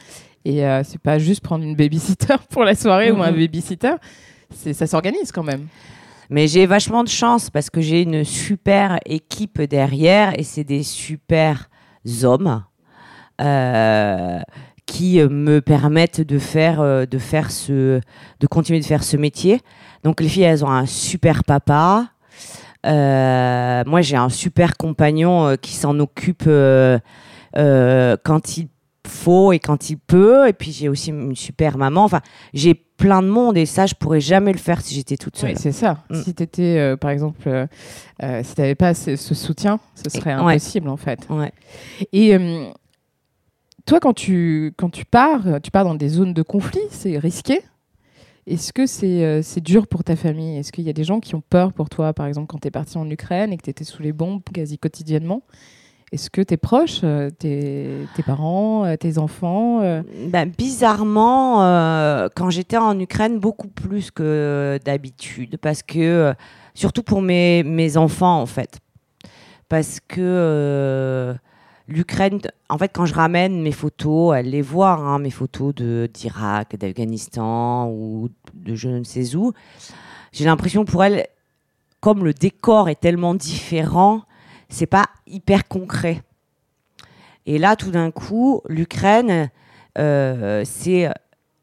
Et 0.46 0.62
c'est 0.84 1.00
pas 1.00 1.18
juste 1.18 1.42
prendre 1.42 1.64
une 1.64 1.74
babysitter 1.76 2.36
pour 2.50 2.64
la 2.64 2.74
soirée 2.74 3.10
ou 3.10 3.22
un 3.22 3.32
babysitter. 3.32 3.94
Ça 4.50 4.86
s'organise 4.86 5.32
quand 5.32 5.42
même. 5.42 5.66
Mais 6.30 6.48
j'ai 6.48 6.64
vachement 6.66 7.04
de 7.04 7.08
chance 7.08 7.50
parce 7.50 7.68
que 7.68 7.80
j'ai 7.80 8.02
une 8.02 8.24
super 8.24 8.98
équipe 9.04 9.60
derrière 9.60 10.38
et 10.38 10.42
c'est 10.42 10.64
des 10.64 10.82
super 10.82 11.68
hommes 12.22 12.62
qui 14.86 15.20
euh, 15.20 15.28
me 15.28 15.60
permettent 15.60 16.20
de 16.20 16.38
faire, 16.38 16.80
euh, 16.80 17.06
de 17.06 17.18
faire 17.18 17.50
ce, 17.50 18.00
de 18.40 18.46
continuer 18.46 18.80
de 18.80 18.84
faire 18.84 19.02
ce 19.04 19.16
métier. 19.16 19.60
Donc 20.02 20.20
les 20.20 20.28
filles, 20.28 20.42
elles 20.44 20.64
ont 20.64 20.70
un 20.70 20.86
super 20.86 21.44
papa. 21.44 22.08
Euh, 22.86 23.82
moi, 23.86 24.02
j'ai 24.02 24.16
un 24.16 24.28
super 24.28 24.76
compagnon 24.76 25.46
euh, 25.46 25.56
qui 25.56 25.72
s'en 25.72 25.98
occupe 26.00 26.44
euh, 26.46 26.98
quand 28.24 28.58
il 28.58 28.68
faut 29.06 29.52
et 29.52 29.58
quand 29.58 29.88
il 29.88 29.96
peut. 29.96 30.46
Et 30.48 30.52
puis 30.52 30.70
j'ai 30.72 30.88
aussi 30.90 31.10
une 31.10 31.34
super 31.34 31.78
maman. 31.78 32.04
Enfin, 32.04 32.20
j'ai 32.52 32.74
plein 32.74 33.22
de 33.22 33.28
monde 33.28 33.56
et 33.56 33.64
ça, 33.66 33.86
je 33.86 33.94
pourrais 33.94 34.20
jamais 34.20 34.52
le 34.52 34.58
faire 34.58 34.82
si 34.82 34.94
j'étais 34.94 35.16
toute 35.16 35.36
seule. 35.36 35.50
Oui, 35.50 35.56
c'est 35.58 35.72
ça. 35.72 35.98
Mm. 36.10 36.22
Si 36.22 36.34
tu 36.34 36.42
étais, 36.42 36.94
par 36.98 37.10
exemple, 37.10 37.66
si 38.20 38.54
tu 38.54 38.60
n'avais 38.60 38.74
pas 38.74 38.92
ce, 38.94 39.16
ce 39.16 39.34
soutien, 39.34 39.80
ce 39.94 40.10
serait 40.10 40.34
Ouais. 40.36 40.52
impossible 40.52 40.88
en 40.90 40.96
fait. 40.98 41.26
Ouais. 41.30 41.52
Et 42.12 42.36
toi, 43.86 44.00
quand 44.00 44.14
tu, 44.14 44.72
quand 44.76 44.90
tu 44.90 45.04
pars, 45.04 45.60
tu 45.62 45.70
pars 45.70 45.84
dans 45.84 45.94
des 45.94 46.08
zones 46.08 46.34
de 46.34 46.42
conflit, 46.42 46.80
c'est 46.90 47.18
risqué? 47.18 47.60
Est-ce 48.46 48.72
que 48.72 48.86
c'est 48.86 49.24
euh, 49.24 49.42
dur 49.62 49.86
pour 49.86 50.04
ta 50.04 50.16
famille? 50.16 50.58
Est-ce 50.58 50.70
qu'il 50.70 50.84
y 50.84 50.90
a 50.90 50.92
des 50.92 51.04
gens 51.04 51.20
qui 51.20 51.34
ont 51.34 51.42
peur 51.48 51.72
pour 51.72 51.88
toi, 51.88 52.12
par 52.12 52.26
exemple, 52.26 52.46
quand 52.46 52.58
tu 52.58 52.68
es 52.68 52.70
parti 52.70 52.98
en 52.98 53.08
Ukraine 53.08 53.52
et 53.52 53.56
que 53.56 53.62
tu 53.62 53.70
étais 53.70 53.84
sous 53.84 54.02
les 54.02 54.12
bombes 54.12 54.42
quasi 54.52 54.78
quotidiennement? 54.78 55.42
Est-ce 56.14 56.30
que 56.30 56.42
tes 56.42 56.56
proches, 56.56 57.00
euh, 57.02 57.28
tes, 57.30 58.06
tes 58.14 58.22
parents, 58.22 58.84
euh, 58.84 58.96
tes 58.96 59.18
enfants 59.18 59.80
euh, 59.82 60.02
Ben, 60.28 60.48
bizarrement, 60.48 61.56
quand 62.36 62.50
j'étais 62.50 62.76
en 62.76 62.96
Ukraine, 63.00 63.40
beaucoup 63.40 63.66
plus 63.66 64.12
que 64.12 64.78
d'habitude, 64.84 65.56
parce 65.56 65.82
que, 65.82 66.32
surtout 66.74 67.02
pour 67.02 67.20
mes, 67.20 67.64
mes 67.64 67.96
enfants, 67.96 68.40
en 68.40 68.46
fait. 68.46 68.78
Parce 69.68 69.98
que 70.06 71.34
l'Ukraine, 71.88 72.40
en 72.68 72.78
fait, 72.78 72.88
quand 72.88 73.06
je 73.06 73.14
ramène 73.14 73.62
mes 73.62 73.72
photos, 73.72 74.36
elles 74.36 74.50
les 74.50 74.62
voient, 74.62 74.92
hein, 74.92 75.18
mes 75.18 75.30
photos 75.30 75.74
d'Irak, 75.74 76.76
d'Afghanistan 76.76 77.88
ou 77.90 78.28
de 78.54 78.74
je 78.74 78.88
ne 78.88 79.04
sais 79.04 79.34
où, 79.34 79.52
j'ai 80.32 80.44
l'impression 80.44 80.84
pour 80.84 81.04
elles, 81.04 81.26
comme 82.00 82.24
le 82.24 82.32
décor 82.32 82.88
est 82.88 83.00
tellement 83.00 83.34
différent, 83.34 84.22
c'est 84.68 84.86
pas 84.86 85.06
hyper 85.26 85.68
concret. 85.68 86.22
Et 87.46 87.58
là, 87.58 87.76
tout 87.76 87.90
d'un 87.90 88.10
coup, 88.10 88.62
l'Ukraine, 88.68 89.50
euh, 89.98 90.62
c'est 90.64 91.10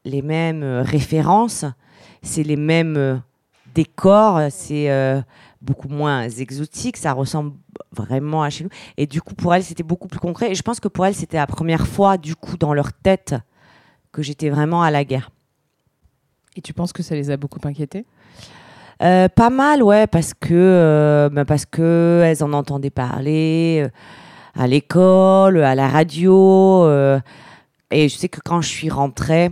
les 0.04 0.22
mêmes 0.22 0.64
références, 0.64 1.64
c'est 2.22 2.44
les 2.44 2.56
mêmes 2.56 3.22
décors, 3.74 4.40
c'est 4.50 4.90
euh, 4.90 5.20
beaucoup 5.62 5.88
moins 5.88 6.28
exotique, 6.28 6.96
ça 6.96 7.12
ressemble 7.12 7.52
vraiment 7.92 8.42
à 8.42 8.50
chez 8.50 8.64
nous. 8.64 8.70
Et 8.96 9.06
du 9.06 9.22
coup, 9.22 9.34
pour 9.34 9.54
elles, 9.54 9.62
c'était 9.62 9.82
beaucoup 9.82 10.08
plus 10.08 10.20
concret. 10.20 10.50
Et 10.50 10.54
je 10.54 10.62
pense 10.62 10.80
que 10.80 10.88
pour 10.88 11.06
elles, 11.06 11.14
c'était 11.14 11.36
la 11.36 11.46
première 11.46 11.86
fois, 11.86 12.18
du 12.18 12.34
coup, 12.34 12.56
dans 12.58 12.74
leur 12.74 12.92
tête, 12.92 13.34
que 14.10 14.22
j'étais 14.22 14.50
vraiment 14.50 14.82
à 14.82 14.90
la 14.90 15.04
guerre. 15.04 15.30
Et 16.56 16.60
tu 16.60 16.74
penses 16.74 16.92
que 16.92 17.02
ça 17.02 17.14
les 17.14 17.30
a 17.30 17.36
beaucoup 17.36 17.60
inquiétés 17.66 18.04
Euh, 19.02 19.28
pas 19.28 19.50
mal, 19.50 19.82
ouais, 19.82 20.06
parce 20.06 20.32
que 20.32 20.52
euh, 20.52 21.28
ben 21.28 21.44
parce 21.44 21.66
que 21.66 22.22
elles 22.24 22.44
en 22.44 22.52
entendaient 22.52 22.90
parler 22.90 23.82
euh, 23.84 24.60
à 24.60 24.68
l'école, 24.68 25.58
à 25.64 25.74
la 25.74 25.88
radio, 25.88 26.86
et 27.90 28.08
je 28.08 28.16
sais 28.16 28.28
que 28.28 28.40
quand 28.44 28.60
je 28.60 28.68
suis 28.68 28.90
rentrée, 28.90 29.50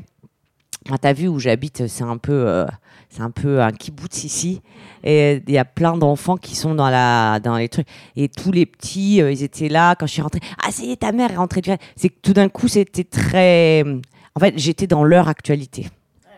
ben, 0.91 0.99
t'as 1.01 1.13
vu 1.13 1.29
où 1.29 1.39
j'habite, 1.39 1.87
c'est 1.87 2.05
un 2.05 2.17
peu, 2.19 2.33
euh, 2.47 2.67
c'est 3.09 3.23
un 3.23 3.31
peu 3.31 3.63
un 3.63 3.71
kibbutz 3.73 4.25
ici, 4.25 4.61
et 5.05 5.43
il 5.47 5.55
y 5.55 5.59
a 5.59 5.65
plein 5.65 5.97
d'enfants 5.97 6.37
qui 6.37 6.57
sont 6.57 6.75
dans 6.75 6.91
la, 6.91 7.41
dans 7.41 7.57
les 7.57 7.69
trucs, 7.69 7.87
et 8.17 8.29
tous 8.29 8.53
les 8.53 8.67
petits, 8.67 9.23
euh, 9.23 9.33
ils 9.33 9.43
étaient 9.43 9.69
là 9.69 9.95
quand 9.95 10.07
je 10.07 10.13
suis 10.13 10.23
rentrée. 10.23 10.41
Ah, 10.63 10.69
c'est 10.71 10.97
ta 10.97 11.13
mère 11.13 11.31
est 11.33 11.37
rentrée. 11.37 11.61
C'est 11.97 12.09
que 12.09 12.19
tout 12.23 12.33
d'un 12.33 12.49
coup, 12.49 12.69
c'était 12.69 13.05
très, 13.05 13.85
en 14.35 14.41
fait, 14.41 14.55
j'étais 14.59 14.87
dans 14.87 15.05
leur 15.05 15.29
actualité. 15.29 15.83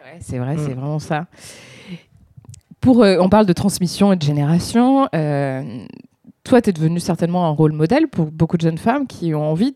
Ouais, 0.05 0.19
c'est 0.21 0.38
vrai, 0.38 0.55
Mm. 0.57 0.65
c'est 0.67 0.75
vraiment 0.75 0.99
ça. 0.99 1.27
Pour, 2.81 3.03
euh, 3.03 3.19
on 3.21 3.29
parle 3.29 3.47
de 3.47 3.53
transmission 3.53 4.12
et 4.12 4.17
de 4.17 4.23
génération. 4.23 5.09
Toi, 6.44 6.61
tu 6.61 6.70
es 6.70 6.72
devenu 6.72 6.98
certainement 6.98 7.46
un 7.46 7.50
rôle 7.50 7.72
modèle 7.72 8.09
pour 8.09 8.26
beaucoup 8.26 8.57
de 8.57 8.62
jeunes 8.62 8.78
femmes 8.78 9.07
qui 9.07 9.35
ont 9.35 9.50
envie 9.50 9.72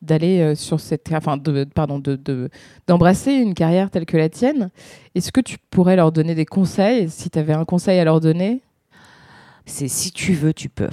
d'aller 0.00 0.40
euh, 0.40 0.54
sur 0.54 0.80
cette, 0.80 1.12
enfin, 1.12 1.38
pardon, 1.74 1.98
de, 1.98 2.16
de- 2.16 2.48
d'embrasser 2.86 3.32
une 3.32 3.54
carrière 3.54 3.90
telle 3.90 4.06
que 4.06 4.16
la 4.16 4.28
tienne. 4.30 4.70
Est-ce 5.14 5.30
que 5.30 5.42
tu 5.42 5.58
pourrais 5.70 5.96
leur 5.96 6.10
donner 6.10 6.34
des 6.34 6.46
conseils? 6.46 7.10
Si 7.10 7.28
tu 7.28 7.38
avais 7.38 7.52
un 7.52 7.66
conseil 7.66 7.98
à 7.98 8.04
leur 8.04 8.20
donner, 8.20 8.62
c'est 9.66 9.88
si 9.88 10.10
tu 10.10 10.32
veux, 10.32 10.54
tu 10.54 10.68
peux. 10.68 10.90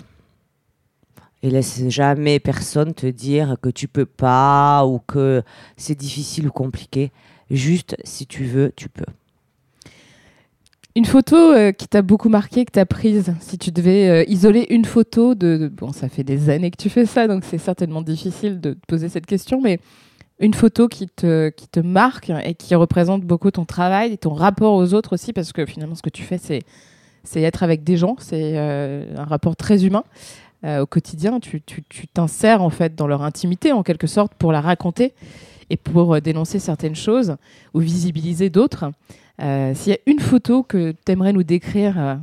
Et 1.44 1.50
laisse 1.50 1.88
jamais 1.88 2.40
personne 2.40 2.94
te 2.94 3.08
dire 3.08 3.56
que 3.62 3.70
tu 3.70 3.88
peux 3.88 4.06
pas 4.06 4.86
ou 4.86 5.00
que 5.00 5.42
c'est 5.78 5.98
difficile 5.98 6.48
ou 6.48 6.52
compliqué. 6.52 7.12
Juste, 7.50 7.96
si 8.04 8.28
tu 8.28 8.44
veux, 8.44 8.72
tu 8.76 8.90
peux. 8.90 9.06
Une 10.96 11.06
photo 11.06 11.36
euh, 11.36 11.72
qui 11.72 11.88
t'a 11.88 12.02
beaucoup 12.02 12.30
marqué, 12.30 12.66
que 12.66 12.72
tu 12.72 12.80
as 12.80 12.86
prise, 12.86 13.34
si 13.40 13.58
tu 13.58 13.72
devais 13.72 14.10
euh, 14.10 14.24
isoler 14.28 14.68
une 14.70 14.86
photo 14.86 15.36
de, 15.36 15.72
Bon, 15.74 15.94
ça 15.94 16.10
fait 16.10 16.24
des 16.24 16.50
années 16.50 16.72
que 16.72 16.82
tu 16.82 16.90
fais 16.90 17.06
ça, 17.06 17.28
donc 17.28 17.44
c'est 17.46 17.58
certainement 17.58 18.02
difficile 18.02 18.60
de 18.60 18.74
te 18.74 18.86
poser 18.88 19.08
cette 19.08 19.26
question, 19.26 19.62
mais 19.62 19.80
une 20.40 20.54
photo 20.54 20.88
qui 20.88 21.08
te, 21.08 21.50
qui 21.50 21.68
te 21.68 21.80
marque 21.80 22.32
et 22.44 22.56
qui 22.56 22.76
représente 22.76 23.22
beaucoup 23.22 23.52
ton 23.52 23.64
travail 23.64 24.14
et 24.14 24.18
ton 24.18 24.34
rapport 24.34 24.74
aux 24.74 24.94
autres 24.94 25.14
aussi, 25.14 25.34
parce 25.34 25.54
que 25.54 25.66
finalement, 25.66 25.96
ce 25.96 26.02
que 26.02 26.10
tu 26.10 26.24
fais, 26.24 26.38
c'est, 26.38 26.60
c'est 27.24 27.42
être 27.42 27.64
avec 27.64 27.84
des 27.84 27.96
gens, 27.96 28.16
c'est 28.20 28.58
euh, 28.58 29.06
un 29.18 29.26
rapport 29.26 29.56
très 29.56 29.86
humain. 29.86 30.04
Au 30.64 30.86
quotidien, 30.86 31.40
tu, 31.40 31.60
tu, 31.60 31.82
tu 31.90 32.08
t'insères 32.08 32.62
en 32.62 32.70
fait 32.70 32.94
dans 32.94 33.08
leur 33.08 33.24
intimité, 33.24 33.72
en 33.72 33.82
quelque 33.82 34.06
sorte, 34.06 34.36
pour 34.36 34.52
la 34.52 34.62
raconter 34.62 35.16
et 35.72 35.76
pour 35.76 36.22
dénoncer 36.22 36.60
certaines 36.60 36.94
choses 36.94 37.36
ou 37.74 37.80
visibiliser 37.80 38.52
d'autres. 38.52 38.92
Euh, 39.42 39.74
S'il 39.74 39.94
y 39.94 39.96
a 39.96 40.00
une 40.06 40.20
photo 40.20 40.64
que 40.64 40.92
tu 40.92 41.12
aimerais 41.12 41.34
nous 41.34 41.44
décrire, 41.44 42.00
euh, 42.00 42.16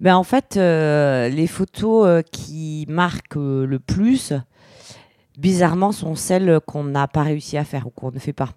Ben, 0.00 0.16
en 0.16 0.24
fait, 0.24 0.56
euh, 0.56 1.28
les 1.28 1.46
photos 1.46 2.22
qui 2.30 2.84
marquent 2.88 3.36
le 3.36 3.78
plus, 3.78 4.34
bizarrement, 5.38 5.92
sont 5.92 6.14
celles 6.14 6.60
qu'on 6.66 6.84
n'a 6.84 7.08
pas 7.08 7.22
réussi 7.22 7.56
à 7.56 7.64
faire 7.64 7.86
ou 7.86 7.90
qu'on 7.90 8.10
ne 8.10 8.18
fait 8.18 8.32
pas. 8.32 8.50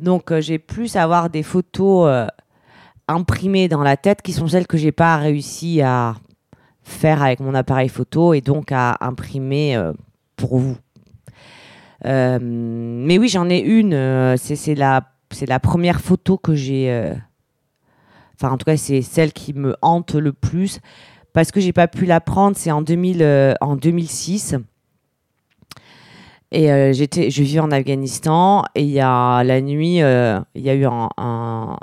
Donc, 0.00 0.32
j'ai 0.40 0.58
plus 0.58 0.96
à 0.96 1.02
avoir 1.02 1.30
des 1.30 1.42
photos 1.42 2.28
imprimées 3.08 3.68
dans 3.68 3.82
la 3.82 3.96
tête 3.96 4.22
qui 4.22 4.32
sont 4.32 4.48
celles 4.48 4.66
que 4.66 4.76
j'ai 4.76 4.92
pas 4.92 5.16
réussi 5.16 5.80
à 5.82 6.14
faire 6.82 7.22
avec 7.22 7.40
mon 7.40 7.54
appareil 7.54 7.88
photo 7.88 8.32
et 8.32 8.40
donc 8.40 8.72
à 8.72 8.96
imprimer 9.00 9.78
pour 10.36 10.58
vous. 10.58 10.76
Mais 12.04 13.18
oui, 13.18 13.28
j'en 13.28 13.48
ai 13.50 13.58
une. 13.58 14.36
c'est 14.36 14.74
la, 14.74 15.02
c'est 15.30 15.46
la 15.46 15.60
première 15.60 16.00
photo 16.00 16.38
que 16.38 16.54
j'ai. 16.54 16.90
euh, 16.90 17.14
Enfin, 18.38 18.52
en 18.52 18.58
tout 18.58 18.66
cas, 18.66 18.76
c'est 18.76 19.00
celle 19.00 19.32
qui 19.32 19.54
me 19.54 19.76
hante 19.80 20.14
le 20.14 20.32
plus 20.34 20.80
parce 21.32 21.50
que 21.50 21.60
j'ai 21.60 21.72
pas 21.72 21.88
pu 21.88 22.04
la 22.04 22.20
prendre. 22.20 22.54
C'est 22.56 22.70
en 22.70 22.82
2000, 22.82 23.22
euh, 23.22 23.54
2006. 23.80 24.56
Et 26.52 26.70
euh, 26.70 26.92
j'étais, 26.92 27.30
je 27.30 27.42
vivais 27.42 27.60
en 27.60 27.70
Afghanistan 27.70 28.62
et 28.74 28.82
il 28.82 28.90
y 28.90 29.00
a 29.00 29.42
la 29.42 29.60
nuit, 29.62 29.96
il 29.96 30.62
y 30.62 30.70
a 30.70 30.74
eu 30.74 30.84
un, 30.84 31.08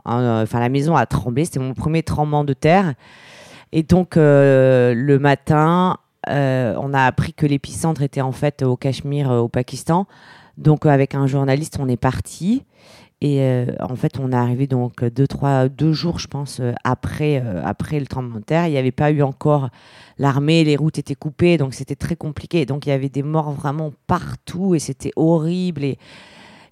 enfin 0.06 0.60
la 0.60 0.70
maison 0.70 0.96
a 0.96 1.06
tremblé. 1.08 1.46
C'était 1.46 1.60
mon 1.60 1.74
premier 1.74 2.04
tremblement 2.04 2.44
de 2.44 2.54
terre. 2.54 2.94
Et 3.72 3.82
donc 3.82 4.16
le 4.16 5.18
matin, 5.18 5.98
on 6.28 6.94
a 6.94 7.02
appris 7.04 7.34
que 7.34 7.48
l'épicentre 7.48 8.04
était 8.04 8.22
en 8.22 8.32
fait 8.32 8.62
au 8.62 8.78
Cachemire, 8.78 9.32
au 9.32 9.50
Pakistan. 9.50 10.06
Donc 10.58 10.86
avec 10.86 11.16
un 11.16 11.26
journaliste, 11.28 11.78
on 11.80 11.88
est 11.90 11.98
parti. 11.98 12.64
Et 13.24 13.40
euh, 13.40 13.68
en 13.80 13.96
fait, 13.96 14.20
on 14.20 14.34
est 14.34 14.36
arrivé 14.36 14.68
donc 14.68 15.02
deux, 15.06 15.28
trois, 15.28 15.70
deux 15.70 15.94
jours, 15.94 16.20
je 16.20 16.28
pense, 16.28 16.60
euh, 16.60 16.74
après, 16.84 17.42
euh, 17.42 17.62
après 17.64 17.98
le 17.98 18.06
tremblement 18.06 18.40
de 18.40 18.44
terre. 18.44 18.68
Il 18.68 18.72
n'y 18.72 18.78
avait 18.78 18.92
pas 18.92 19.12
eu 19.12 19.22
encore 19.22 19.70
l'armée, 20.18 20.66
les 20.66 20.76
routes 20.76 21.00
étaient 21.00 21.16
coupées, 21.16 21.58
donc 21.58 21.74
c'était 21.74 21.96
très 21.96 22.18
compliqué. 22.18 22.66
Donc 22.66 22.86
il 22.86 22.90
y 22.90 22.92
avait 22.92 23.08
des 23.08 23.24
morts 23.24 23.54
vraiment 23.54 23.94
partout 24.08 24.76
et 24.76 24.80
c'était 24.80 25.14
horrible. 25.16 25.86
Et, 25.86 25.98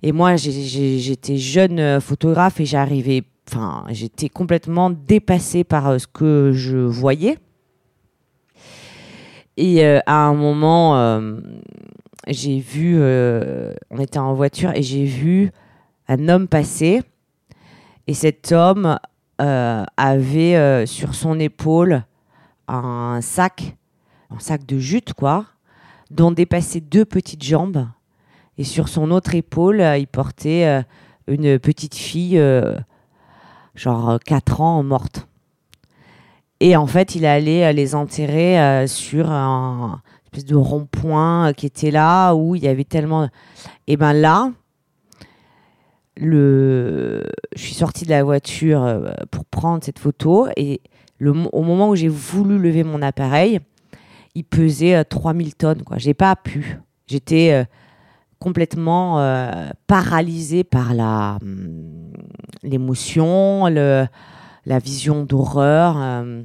et 0.03 0.11
moi, 0.11 0.36
j'étais 0.36 1.38
jeune 1.38 1.80
euh, 1.80 2.01
photographe 2.01 2.59
et 2.59 2.65
j'arrivais, 2.65 3.23
enfin, 3.47 3.86
j'étais 3.89 4.28
complètement 4.28 4.89
dépassée 4.89 5.63
par 5.63 5.88
euh, 5.88 5.99
ce 5.99 6.07
que 6.07 6.51
je 6.53 6.76
voyais. 6.76 7.38
Et 9.55 9.86
euh, 9.86 9.99
à 10.05 10.26
un 10.26 10.34
moment, 10.34 10.97
euh, 10.97 11.39
j'ai 12.28 12.59
vu, 12.59 12.97
euh, 12.97 13.73
on 13.89 13.99
était 13.99 14.19
en 14.19 14.34
voiture 14.34 14.71
et 14.76 14.84
j'ai 14.84 15.05
vu 15.05 15.51
un 16.12 16.28
homme 16.28 16.47
passer. 16.47 17.03
Et 18.07 18.14
cet 18.14 18.51
homme 18.51 18.99
euh, 19.41 19.84
avait 19.95 20.55
euh, 20.55 20.86
sur 20.86 21.16
son 21.16 21.39
épaule 21.39 22.03
un 22.68 23.20
sac, 23.22 23.78
un 24.30 24.39
sac 24.39 24.66
de 24.66 24.78
jute, 24.78 25.14
quoi, 25.14 25.45
dont 26.09 26.32
dépassaient 26.32 26.82
deux 26.82 27.05
petites 27.05 27.43
jambes. 27.43 27.88
Et 28.57 28.64
sur 28.64 28.89
son 28.89 29.12
autre 29.12 29.36
épaule, 29.36 29.82
euh, 29.82 29.97
il 29.97 30.07
portait 30.07 30.84
une 31.28 31.57
petite 31.59 31.95
fille, 31.95 32.41
genre 33.76 34.20
4 34.26 34.62
ans, 34.62 34.84
morte. 34.84 35.28
Et 36.59 36.76
en 36.76 36.88
fait, 36.88 37.16
il 37.16 37.26
allait 37.26 37.72
les 37.74 37.95
enterrer 37.95 38.86
sur 38.88 39.32
un 39.32 40.01
espèce 40.26 40.45
de 40.45 40.55
rond-point 40.55 41.53
qui 41.53 41.66
était 41.66 41.91
là, 41.91 42.34
où 42.34 42.55
il 42.55 42.64
y 42.64 42.68
avait 42.68 42.84
tellement... 42.84 43.30
Et 43.88 43.97
ben 43.97 44.14
là, 44.14 44.51
le, 46.18 47.24
je 47.55 47.62
suis 47.62 47.74
sortie 47.74 48.05
de 48.05 48.09
la 48.09 48.24
voiture 48.24 48.84
euh, 48.84 49.12
pour 49.32 49.45
prendre 49.45 49.84
cette 49.84 49.99
photo 49.99 50.47
et 50.57 50.82
au 51.24 51.62
moment 51.62 51.89
où 51.89 51.95
j'ai 51.95 52.07
voulu 52.07 52.57
lever 52.57 52.84
mon 52.84 53.01
appareil, 53.01 53.59
il 54.36 54.43
pesait 54.43 54.95
euh, 54.95 55.03
3000 55.03 55.55
tonnes. 55.55 55.84
Quoi. 55.84 55.97
J'ai 55.97 56.14
pas 56.14 56.36
pu. 56.36 56.80
J'étais 57.07 57.51
euh, 57.51 57.64
complètement 58.39 59.20
euh, 59.20 59.70
paralysée 59.88 60.64
par 60.64 60.93
la 60.93 61.38
hum, 61.41 62.12
l'émotion, 62.64 63.66
la 63.68 64.80
vision 64.80 65.24
d'horreur. 65.24 65.95
euh. 65.97 66.43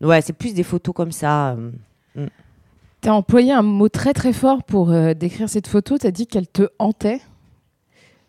Ouais, 0.00 0.22
c'est 0.22 0.32
plus 0.32 0.54
des 0.54 0.62
photos 0.62 0.94
comme 0.94 1.12
ça. 1.12 1.52
euh. 1.52 2.26
Tu 3.02 3.08
as 3.08 3.14
employé 3.14 3.52
un 3.52 3.62
mot 3.62 3.88
très 3.88 4.12
très 4.12 4.32
fort 4.32 4.62
pour 4.62 4.90
euh, 4.90 5.14
décrire 5.14 5.48
cette 5.48 5.66
photo. 5.68 5.96
Tu 5.98 6.06
as 6.06 6.10
dit 6.10 6.26
qu'elle 6.26 6.48
te 6.48 6.68
hantait. 6.78 7.20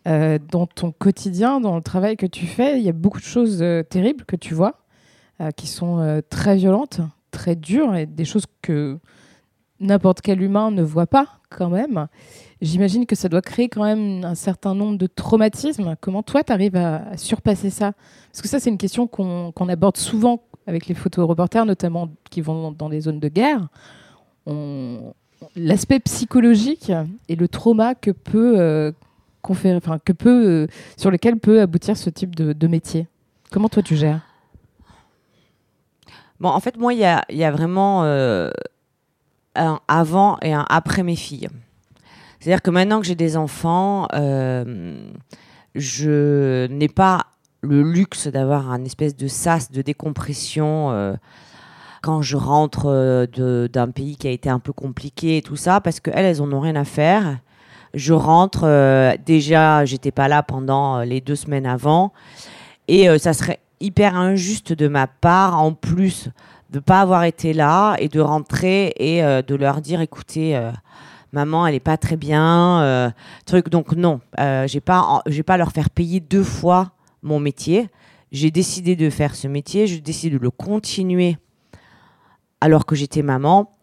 Euh, 0.08 0.38
dans 0.50 0.66
ton 0.66 0.90
quotidien, 0.90 1.60
dans 1.60 1.76
le 1.76 1.82
travail 1.82 2.16
que 2.16 2.26
tu 2.26 2.46
fais, 2.46 2.78
il 2.78 2.84
y 2.84 2.88
a 2.88 2.92
beaucoup 2.92 3.20
de 3.20 3.24
choses 3.24 3.62
euh, 3.62 3.84
terribles 3.84 4.24
que 4.24 4.34
tu 4.34 4.52
vois, 4.52 4.80
euh, 5.40 5.50
qui 5.52 5.68
sont 5.68 6.22
très 6.28 6.56
violentes, 6.56 7.00
très 7.30 7.54
dures, 7.54 7.94
et 7.94 8.06
des 8.06 8.24
choses 8.24 8.46
que 8.62 8.98
n'importe 9.78 10.20
quel 10.20 10.42
humain 10.42 10.70
ne 10.72 10.82
voit 10.82 11.06
pas 11.06 11.28
quand 11.50 11.68
même. 11.68 12.08
J'imagine 12.60 13.06
que 13.06 13.14
ça 13.14 13.28
doit 13.28 13.42
créer 13.42 13.68
quand 13.68 13.84
même 13.84 14.24
un 14.24 14.34
certain 14.34 14.74
nombre 14.74 14.98
de 14.98 15.06
traumatismes. 15.06 15.94
Comment 16.00 16.22
toi, 16.22 16.42
tu 16.42 16.52
arrives 16.52 16.76
à, 16.76 17.16
surpasser 17.16 17.70
ça? 17.70 17.92
Parce 18.30 18.42
que 18.42 18.48
ça, 18.48 18.58
c'est 18.58 18.70
une 18.70 18.78
question 18.78 19.06
qu'on 19.06 19.68
aborde 19.68 19.96
souvent 19.96 20.42
avec 20.66 20.86
les 20.86 20.94
photoreporters, 20.94 21.64
notamment 21.64 22.08
qui 22.30 22.40
vont 22.40 22.72
dans 22.72 22.88
des 22.88 23.00
zones 23.02 23.20
de 23.20 23.28
guerre. 23.28 23.68
L'aspect 25.56 26.00
psychologique 26.00 26.92
et 27.28 27.34
le 27.34 27.48
trauma 27.48 27.96
que 27.96 28.12
peut, 28.12 28.94
que 29.42 30.12
peut, 30.12 30.46
euh, 30.46 30.66
sur 30.96 31.10
lequel 31.10 31.38
peut 31.38 31.60
aboutir 31.60 31.96
ce 31.96 32.10
type 32.10 32.34
de, 32.34 32.66
métier? 32.66 33.06
Comment 33.50 33.68
toi 33.68 33.82
tu 33.82 33.96
gères? 33.96 34.20
Bon, 36.40 36.48
en 36.48 36.60
fait, 36.60 36.76
moi, 36.76 36.92
il 36.94 37.00
y 37.00 37.04
a, 37.04 37.24
y 37.30 37.44
a 37.44 37.50
vraiment 37.50 38.04
euh, 38.04 38.50
un 39.54 39.80
avant 39.88 40.38
et 40.42 40.52
un 40.52 40.64
après 40.68 41.02
mes 41.02 41.16
filles. 41.16 41.48
C'est-à-dire 42.40 42.62
que 42.62 42.70
maintenant 42.70 43.00
que 43.00 43.06
j'ai 43.06 43.14
des 43.14 43.36
enfants, 43.36 44.08
euh, 44.14 44.96
je 45.74 46.66
n'ai 46.68 46.88
pas 46.88 47.26
le 47.60 47.82
luxe 47.82 48.26
d'avoir 48.26 48.70
un 48.72 48.84
espèce 48.84 49.14
de 49.14 49.28
sas 49.28 49.70
de 49.70 49.82
décompression 49.82 51.16
quand 52.02 52.20
je 52.20 52.36
rentre 52.36 53.28
d'un 53.68 53.90
pays 53.92 54.16
qui 54.16 54.26
a 54.26 54.32
été 54.32 54.50
un 54.50 54.58
peu 54.58 54.72
compliqué 54.72 55.36
et 55.36 55.42
tout 55.42 55.54
ça, 55.54 55.80
parce 55.80 56.00
qu'elles, 56.00 56.24
elles 56.24 56.42
en 56.42 56.52
ont 56.52 56.58
rien 56.58 56.74
à 56.74 56.84
faire. 56.84 57.38
Je 57.94 58.12
rentre, 58.14 58.62
euh, 58.64 59.14
déjà, 59.24 59.84
j'étais 59.84 60.12
pas 60.12 60.28
là 60.28 60.42
pendant 60.42 60.98
euh, 60.98 61.04
les 61.04 61.20
deux 61.20 61.36
semaines 61.36 61.66
avant, 61.66 62.12
et 62.88 63.08
euh, 63.08 63.18
ça 63.18 63.32
serait 63.32 63.60
hyper 63.80 64.16
injuste 64.16 64.72
de 64.72 64.88
ma 64.88 65.06
part, 65.06 65.60
en 65.60 65.72
plus 65.72 66.30
de 66.70 66.78
pas 66.78 67.02
avoir 67.02 67.24
été 67.24 67.52
là 67.52 67.96
et 67.98 68.08
de 68.08 68.20
rentrer 68.20 68.94
et 68.96 69.22
euh, 69.22 69.42
de 69.42 69.54
leur 69.54 69.82
dire, 69.82 70.00
écoutez, 70.00 70.56
euh, 70.56 70.72
maman, 71.32 71.66
elle 71.66 71.74
est 71.74 71.80
pas 71.80 71.98
très 71.98 72.16
bien, 72.16 72.80
euh, 72.80 73.10
truc. 73.44 73.68
Donc 73.68 73.92
non, 73.92 74.20
j'ai 74.66 74.80
pas, 74.80 75.22
j'ai 75.26 75.42
pas 75.42 75.58
leur 75.58 75.72
faire 75.72 75.90
payer 75.90 76.20
deux 76.20 76.44
fois 76.44 76.92
mon 77.22 77.38
métier. 77.38 77.88
J'ai 78.32 78.50
décidé 78.50 78.96
de 78.96 79.10
faire 79.10 79.34
ce 79.34 79.46
métier, 79.48 79.86
j'ai 79.86 80.00
décidé 80.00 80.38
de 80.38 80.42
le 80.42 80.50
continuer 80.50 81.36
alors 82.62 82.86
que 82.86 82.94
j'étais 82.94 83.22
maman. 83.22 83.76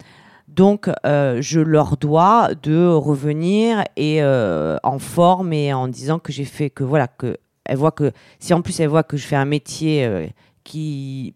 Donc, 0.56 0.89
euh, 1.06 1.38
je 1.41 1.60
leur 1.60 1.95
dois 1.95 2.50
de 2.64 2.88
revenir 2.88 3.84
et 3.95 4.22
euh, 4.24 4.78
en 4.84 4.97
forme 4.97 5.54
et 5.54 5.74
en 5.74 5.88
disant 5.88 6.18
que 6.18 6.32
j'ai 6.32 6.43
fait 6.43 6.72
que 6.72 6.84
voilà 6.84 7.08
que 7.08 7.38
elle 7.66 7.78
voit 7.78 7.91
que 7.91 8.12
si 8.39 8.54
en 8.54 8.62
plus 8.62 8.80
elle 8.80 8.89
voit 8.89 9.04
que 9.04 9.16
je 9.16 9.28
fais 9.28 9.36
un 9.36 9.45
métier 9.45 10.06
euh, 10.06 10.26
qui 10.64 11.36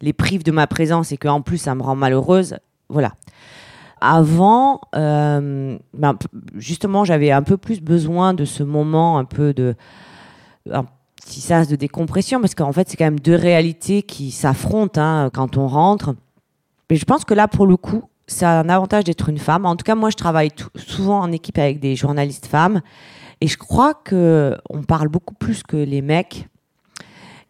les 0.00 0.12
prive 0.12 0.42
de 0.42 0.50
ma 0.50 0.66
présence 0.66 1.12
et 1.12 1.16
que 1.16 1.28
en 1.28 1.42
plus 1.42 1.58
ça 1.58 1.76
me 1.76 1.82
rend 1.82 1.94
malheureuse, 1.94 2.56
voilà. 2.88 3.12
Avant, 4.02 4.80
ben, 4.94 5.78
justement, 6.56 7.04
j'avais 7.04 7.30
un 7.32 7.42
peu 7.42 7.58
plus 7.58 7.82
besoin 7.82 8.32
de 8.32 8.46
ce 8.46 8.62
moment, 8.62 9.18
un 9.18 9.26
peu 9.26 9.52
de 9.52 9.74
un 10.70 10.86
petit 11.22 11.68
de 11.68 11.76
décompression, 11.76 12.40
parce 12.40 12.54
qu'en 12.54 12.72
fait, 12.72 12.88
c'est 12.88 12.96
quand 12.96 13.04
même 13.04 13.20
deux 13.20 13.34
réalités 13.34 14.02
qui 14.02 14.30
s'affrontent 14.30 15.00
hein, 15.00 15.30
quand 15.30 15.58
on 15.58 15.68
rentre. 15.68 16.14
Mais 16.90 16.96
je 16.96 17.04
pense 17.04 17.26
que 17.26 17.34
là, 17.34 17.46
pour 17.46 17.66
le 17.66 17.76
coup, 17.76 18.09
c'est 18.30 18.46
un 18.46 18.68
avantage 18.68 19.04
d'être 19.04 19.28
une 19.28 19.38
femme. 19.38 19.66
En 19.66 19.74
tout 19.74 19.84
cas, 19.84 19.94
moi, 19.94 20.10
je 20.10 20.16
travaille 20.16 20.50
souvent 20.76 21.20
en 21.20 21.32
équipe 21.32 21.58
avec 21.58 21.80
des 21.80 21.96
journalistes 21.96 22.46
femmes. 22.46 22.80
Et 23.40 23.48
je 23.48 23.56
crois 23.56 23.94
que 23.94 24.56
on 24.68 24.82
parle 24.82 25.08
beaucoup 25.08 25.34
plus 25.34 25.62
que 25.62 25.76
les 25.76 26.00
mecs. 26.00 26.46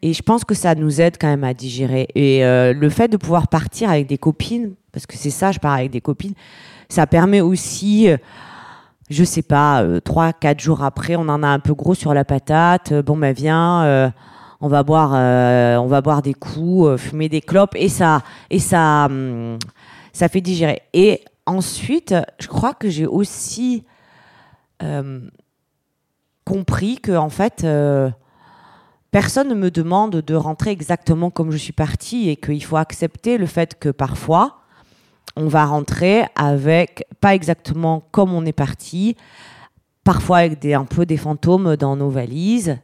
Et 0.03 0.15
je 0.15 0.23
pense 0.23 0.45
que 0.45 0.55
ça 0.55 0.75
nous 0.75 1.01
aide 1.03 1.17
quand 1.21 1.27
même 1.27 1.45
à 1.45 1.53
digérer. 1.53 2.09
Et 2.15 2.45
euh, 2.45 2.73
le 2.73 2.89
fait 2.89 3.09
de 3.09 3.19
pouvoir 3.19 3.49
partir 3.49 3.91
avec 3.91 4.07
des 4.07 4.17
copines, 4.17 4.73
parce 4.93 5.05
que 5.05 5.17
c'est 5.19 5.31
ça, 5.31 5.53
je 5.53 5.59
pars 5.59 5.75
avec 5.75 5.91
des 5.91 6.01
copines, 6.01 6.33
ça 6.89 7.07
permet 7.07 7.43
aussi, 7.43 8.09
euh, 8.09 8.17
je 9.11 9.23
sais 9.23 9.43
pas, 9.43 9.83
euh, 9.83 10.01
trois, 10.01 10.33
quatre 10.33 10.61
jours 10.61 10.83
après, 10.83 11.17
on 11.17 11.29
en 11.29 11.43
a 11.43 11.49
un 11.49 11.59
peu 11.59 11.75
gros 11.75 11.95
sur 11.95 12.15
la 12.15 12.25
patate. 12.25 12.93
euh, 12.93 13.03
bon, 13.03 13.19
ben 13.19 13.35
viens, 13.35 13.83
euh, 13.83 14.11
on 14.63 14.69
va 14.69 14.83
boire, 14.83 15.13
euh, 15.15 15.77
on 15.77 15.87
va 15.87 16.01
boire 16.01 16.23
des 16.23 16.35
coups, 16.35 16.89
euh, 16.89 16.97
fumer 16.97 17.29
des 17.29 17.43
clopes, 17.43 17.75
et 17.77 17.91
ça, 17.91 18.23
et 18.49 18.59
ça, 18.59 19.07
hum, 19.07 19.59
ça 20.13 20.29
fait 20.29 20.41
digérer. 20.41 20.83
Et 20.93 21.25
ensuite, 21.47 22.15
je 22.39 22.47
crois 22.47 22.75
que 22.75 22.89
j'ai 22.89 23.07
aussi 23.07 23.85
euh, 24.83 25.21
compris 26.45 26.99
que 26.99 27.13
en 27.13 27.29
fait, 27.29 27.65
euh, 27.65 28.11
personne 29.11 29.49
ne 29.49 29.55
me 29.55 29.71
demande 29.71 30.17
de 30.17 30.35
rentrer 30.35 30.71
exactement 30.71 31.31
comme 31.31 31.51
je 31.51 31.57
suis 31.57 31.73
partie 31.73 32.29
et 32.29 32.37
qu'il 32.37 32.65
faut 32.65 32.77
accepter 32.77 33.39
le 33.39 33.47
fait 33.47 33.79
que 33.79 33.89
parfois 33.89 34.57
on 35.37 35.47
va 35.47 35.65
rentrer 35.65 36.25
avec 36.35 37.07
pas 37.21 37.35
exactement 37.35 38.03
comme 38.11 38.33
on 38.33 38.45
est 38.45 38.53
parti, 38.53 39.17
parfois 40.03 40.39
avec 40.39 40.65
un 40.65 40.85
peu 40.85 41.07
des 41.07 41.17
fantômes 41.17 41.77
dans 41.77 41.95
nos 41.95 42.11
valises, 42.11 42.79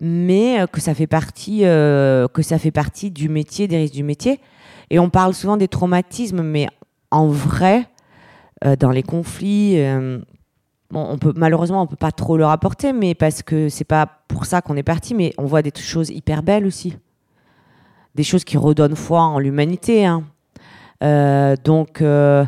mais 0.00 0.60
euh, 0.60 0.66
que 0.66 0.80
ça 0.80 0.94
fait 0.94 1.06
partie 1.06 1.60
que 1.60 2.42
ça 2.42 2.58
fait 2.58 2.72
partie 2.72 3.10
du 3.10 3.28
métier, 3.28 3.68
des 3.68 3.76
risques 3.76 3.94
du 3.94 4.02
métier. 4.02 4.40
Et 4.90 4.98
on 4.98 5.10
parle 5.10 5.34
souvent 5.34 5.56
des 5.56 5.68
traumatismes, 5.68 6.42
mais 6.42 6.68
en 7.10 7.26
vrai, 7.28 7.88
euh, 8.64 8.76
dans 8.76 8.90
les 8.90 9.02
conflits, 9.02 9.80
euh, 9.80 10.18
bon, 10.90 11.06
on 11.10 11.18
peut 11.18 11.32
malheureusement 11.36 11.82
on 11.82 11.86
peut 11.86 11.96
pas 11.96 12.12
trop 12.12 12.36
le 12.36 12.44
rapporter, 12.44 12.92
mais 12.92 13.14
parce 13.14 13.42
que 13.42 13.68
c'est 13.68 13.84
pas 13.84 14.06
pour 14.28 14.44
ça 14.46 14.62
qu'on 14.62 14.76
est 14.76 14.82
parti, 14.82 15.14
mais 15.14 15.32
on 15.38 15.44
voit 15.46 15.62
des 15.62 15.72
choses 15.76 16.10
hyper 16.10 16.42
belles 16.42 16.66
aussi, 16.66 16.96
des 18.14 18.22
choses 18.22 18.44
qui 18.44 18.56
redonnent 18.56 18.96
foi 18.96 19.20
en 19.22 19.38
l'humanité. 19.38 20.06
hein. 20.06 20.24
Euh, 21.02 21.56
donc 21.62 22.00
euh, 22.00 22.44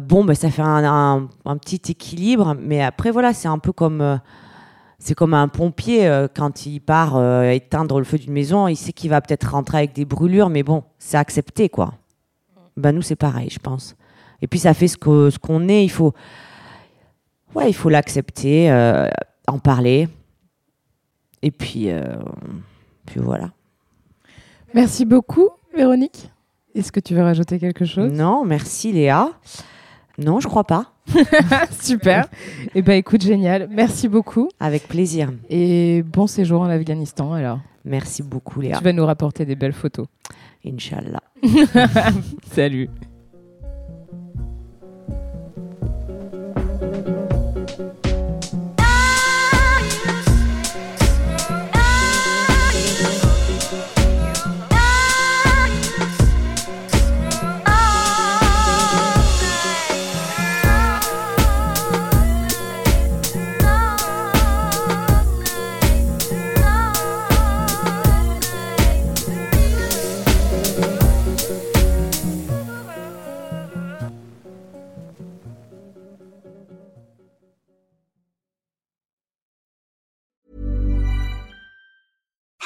bon, 0.00 0.24
ben 0.24 0.34
ça 0.34 0.50
fait 0.50 0.62
un, 0.62 1.28
un- 1.44 1.56
petit 1.56 1.80
équilibre, 1.92 2.54
mais 2.60 2.82
après 2.82 3.10
voilà, 3.10 3.32
c'est 3.32 3.48
un 3.48 3.58
peu 3.58 3.72
comme 3.72 4.20
c'est 5.04 5.16
comme 5.16 5.34
un 5.34 5.48
pompier 5.48 6.06
euh, 6.06 6.28
quand 6.32 6.64
il 6.64 6.78
part 6.78 7.16
euh, 7.16 7.50
éteindre 7.50 7.98
le 7.98 8.04
feu 8.04 8.18
d'une 8.18 8.32
maison, 8.32 8.68
il 8.68 8.76
sait 8.76 8.92
qu'il 8.92 9.10
va 9.10 9.20
peut-être 9.20 9.50
rentrer 9.50 9.78
avec 9.78 9.94
des 9.94 10.04
brûlures, 10.04 10.48
mais 10.48 10.62
bon, 10.62 10.84
c'est 10.98 11.16
accepté 11.16 11.68
quoi. 11.68 11.94
Ben 12.76 12.92
nous 12.92 13.02
c'est 13.02 13.16
pareil, 13.16 13.50
je 13.50 13.58
pense. 13.58 13.96
Et 14.42 14.46
puis 14.46 14.60
ça 14.60 14.74
fait 14.74 14.86
ce 14.86 14.96
que 14.96 15.30
ce 15.30 15.40
qu'on 15.40 15.68
est, 15.68 15.82
il 15.84 15.90
faut 15.90 16.12
ouais, 17.56 17.68
il 17.68 17.72
faut 17.72 17.88
l'accepter, 17.88 18.70
euh, 18.70 19.08
en 19.48 19.58
parler, 19.58 20.08
et 21.42 21.50
puis 21.50 21.88
puis 23.04 23.20
voilà. 23.20 23.50
Merci 24.72 25.04
beaucoup, 25.04 25.48
Véronique. 25.74 26.30
Est-ce 26.76 26.92
que 26.92 27.00
tu 27.00 27.14
veux 27.16 27.22
rajouter 27.22 27.58
quelque 27.58 27.84
chose? 27.84 28.12
Non, 28.12 28.44
merci 28.44 28.92
Léa. 28.92 29.30
Non, 30.16 30.38
je 30.38 30.46
crois 30.46 30.64
pas. 30.64 30.91
Super. 31.80 32.26
Eh 32.74 32.82
ben, 32.82 32.94
écoute, 32.94 33.22
génial. 33.22 33.68
Merci 33.70 34.08
beaucoup. 34.08 34.48
Avec 34.60 34.88
plaisir. 34.88 35.30
Et 35.50 36.02
bon 36.02 36.26
séjour 36.26 36.62
en 36.62 36.68
Afghanistan, 36.68 37.32
alors. 37.32 37.60
Merci 37.84 38.22
beaucoup 38.22 38.60
Léa. 38.60 38.78
Tu 38.78 38.84
vas 38.84 38.92
nous 38.92 39.04
rapporter 39.04 39.44
des 39.44 39.56
belles 39.56 39.72
photos. 39.72 40.06
Inch'Allah. 40.64 41.22
Salut. 42.52 42.88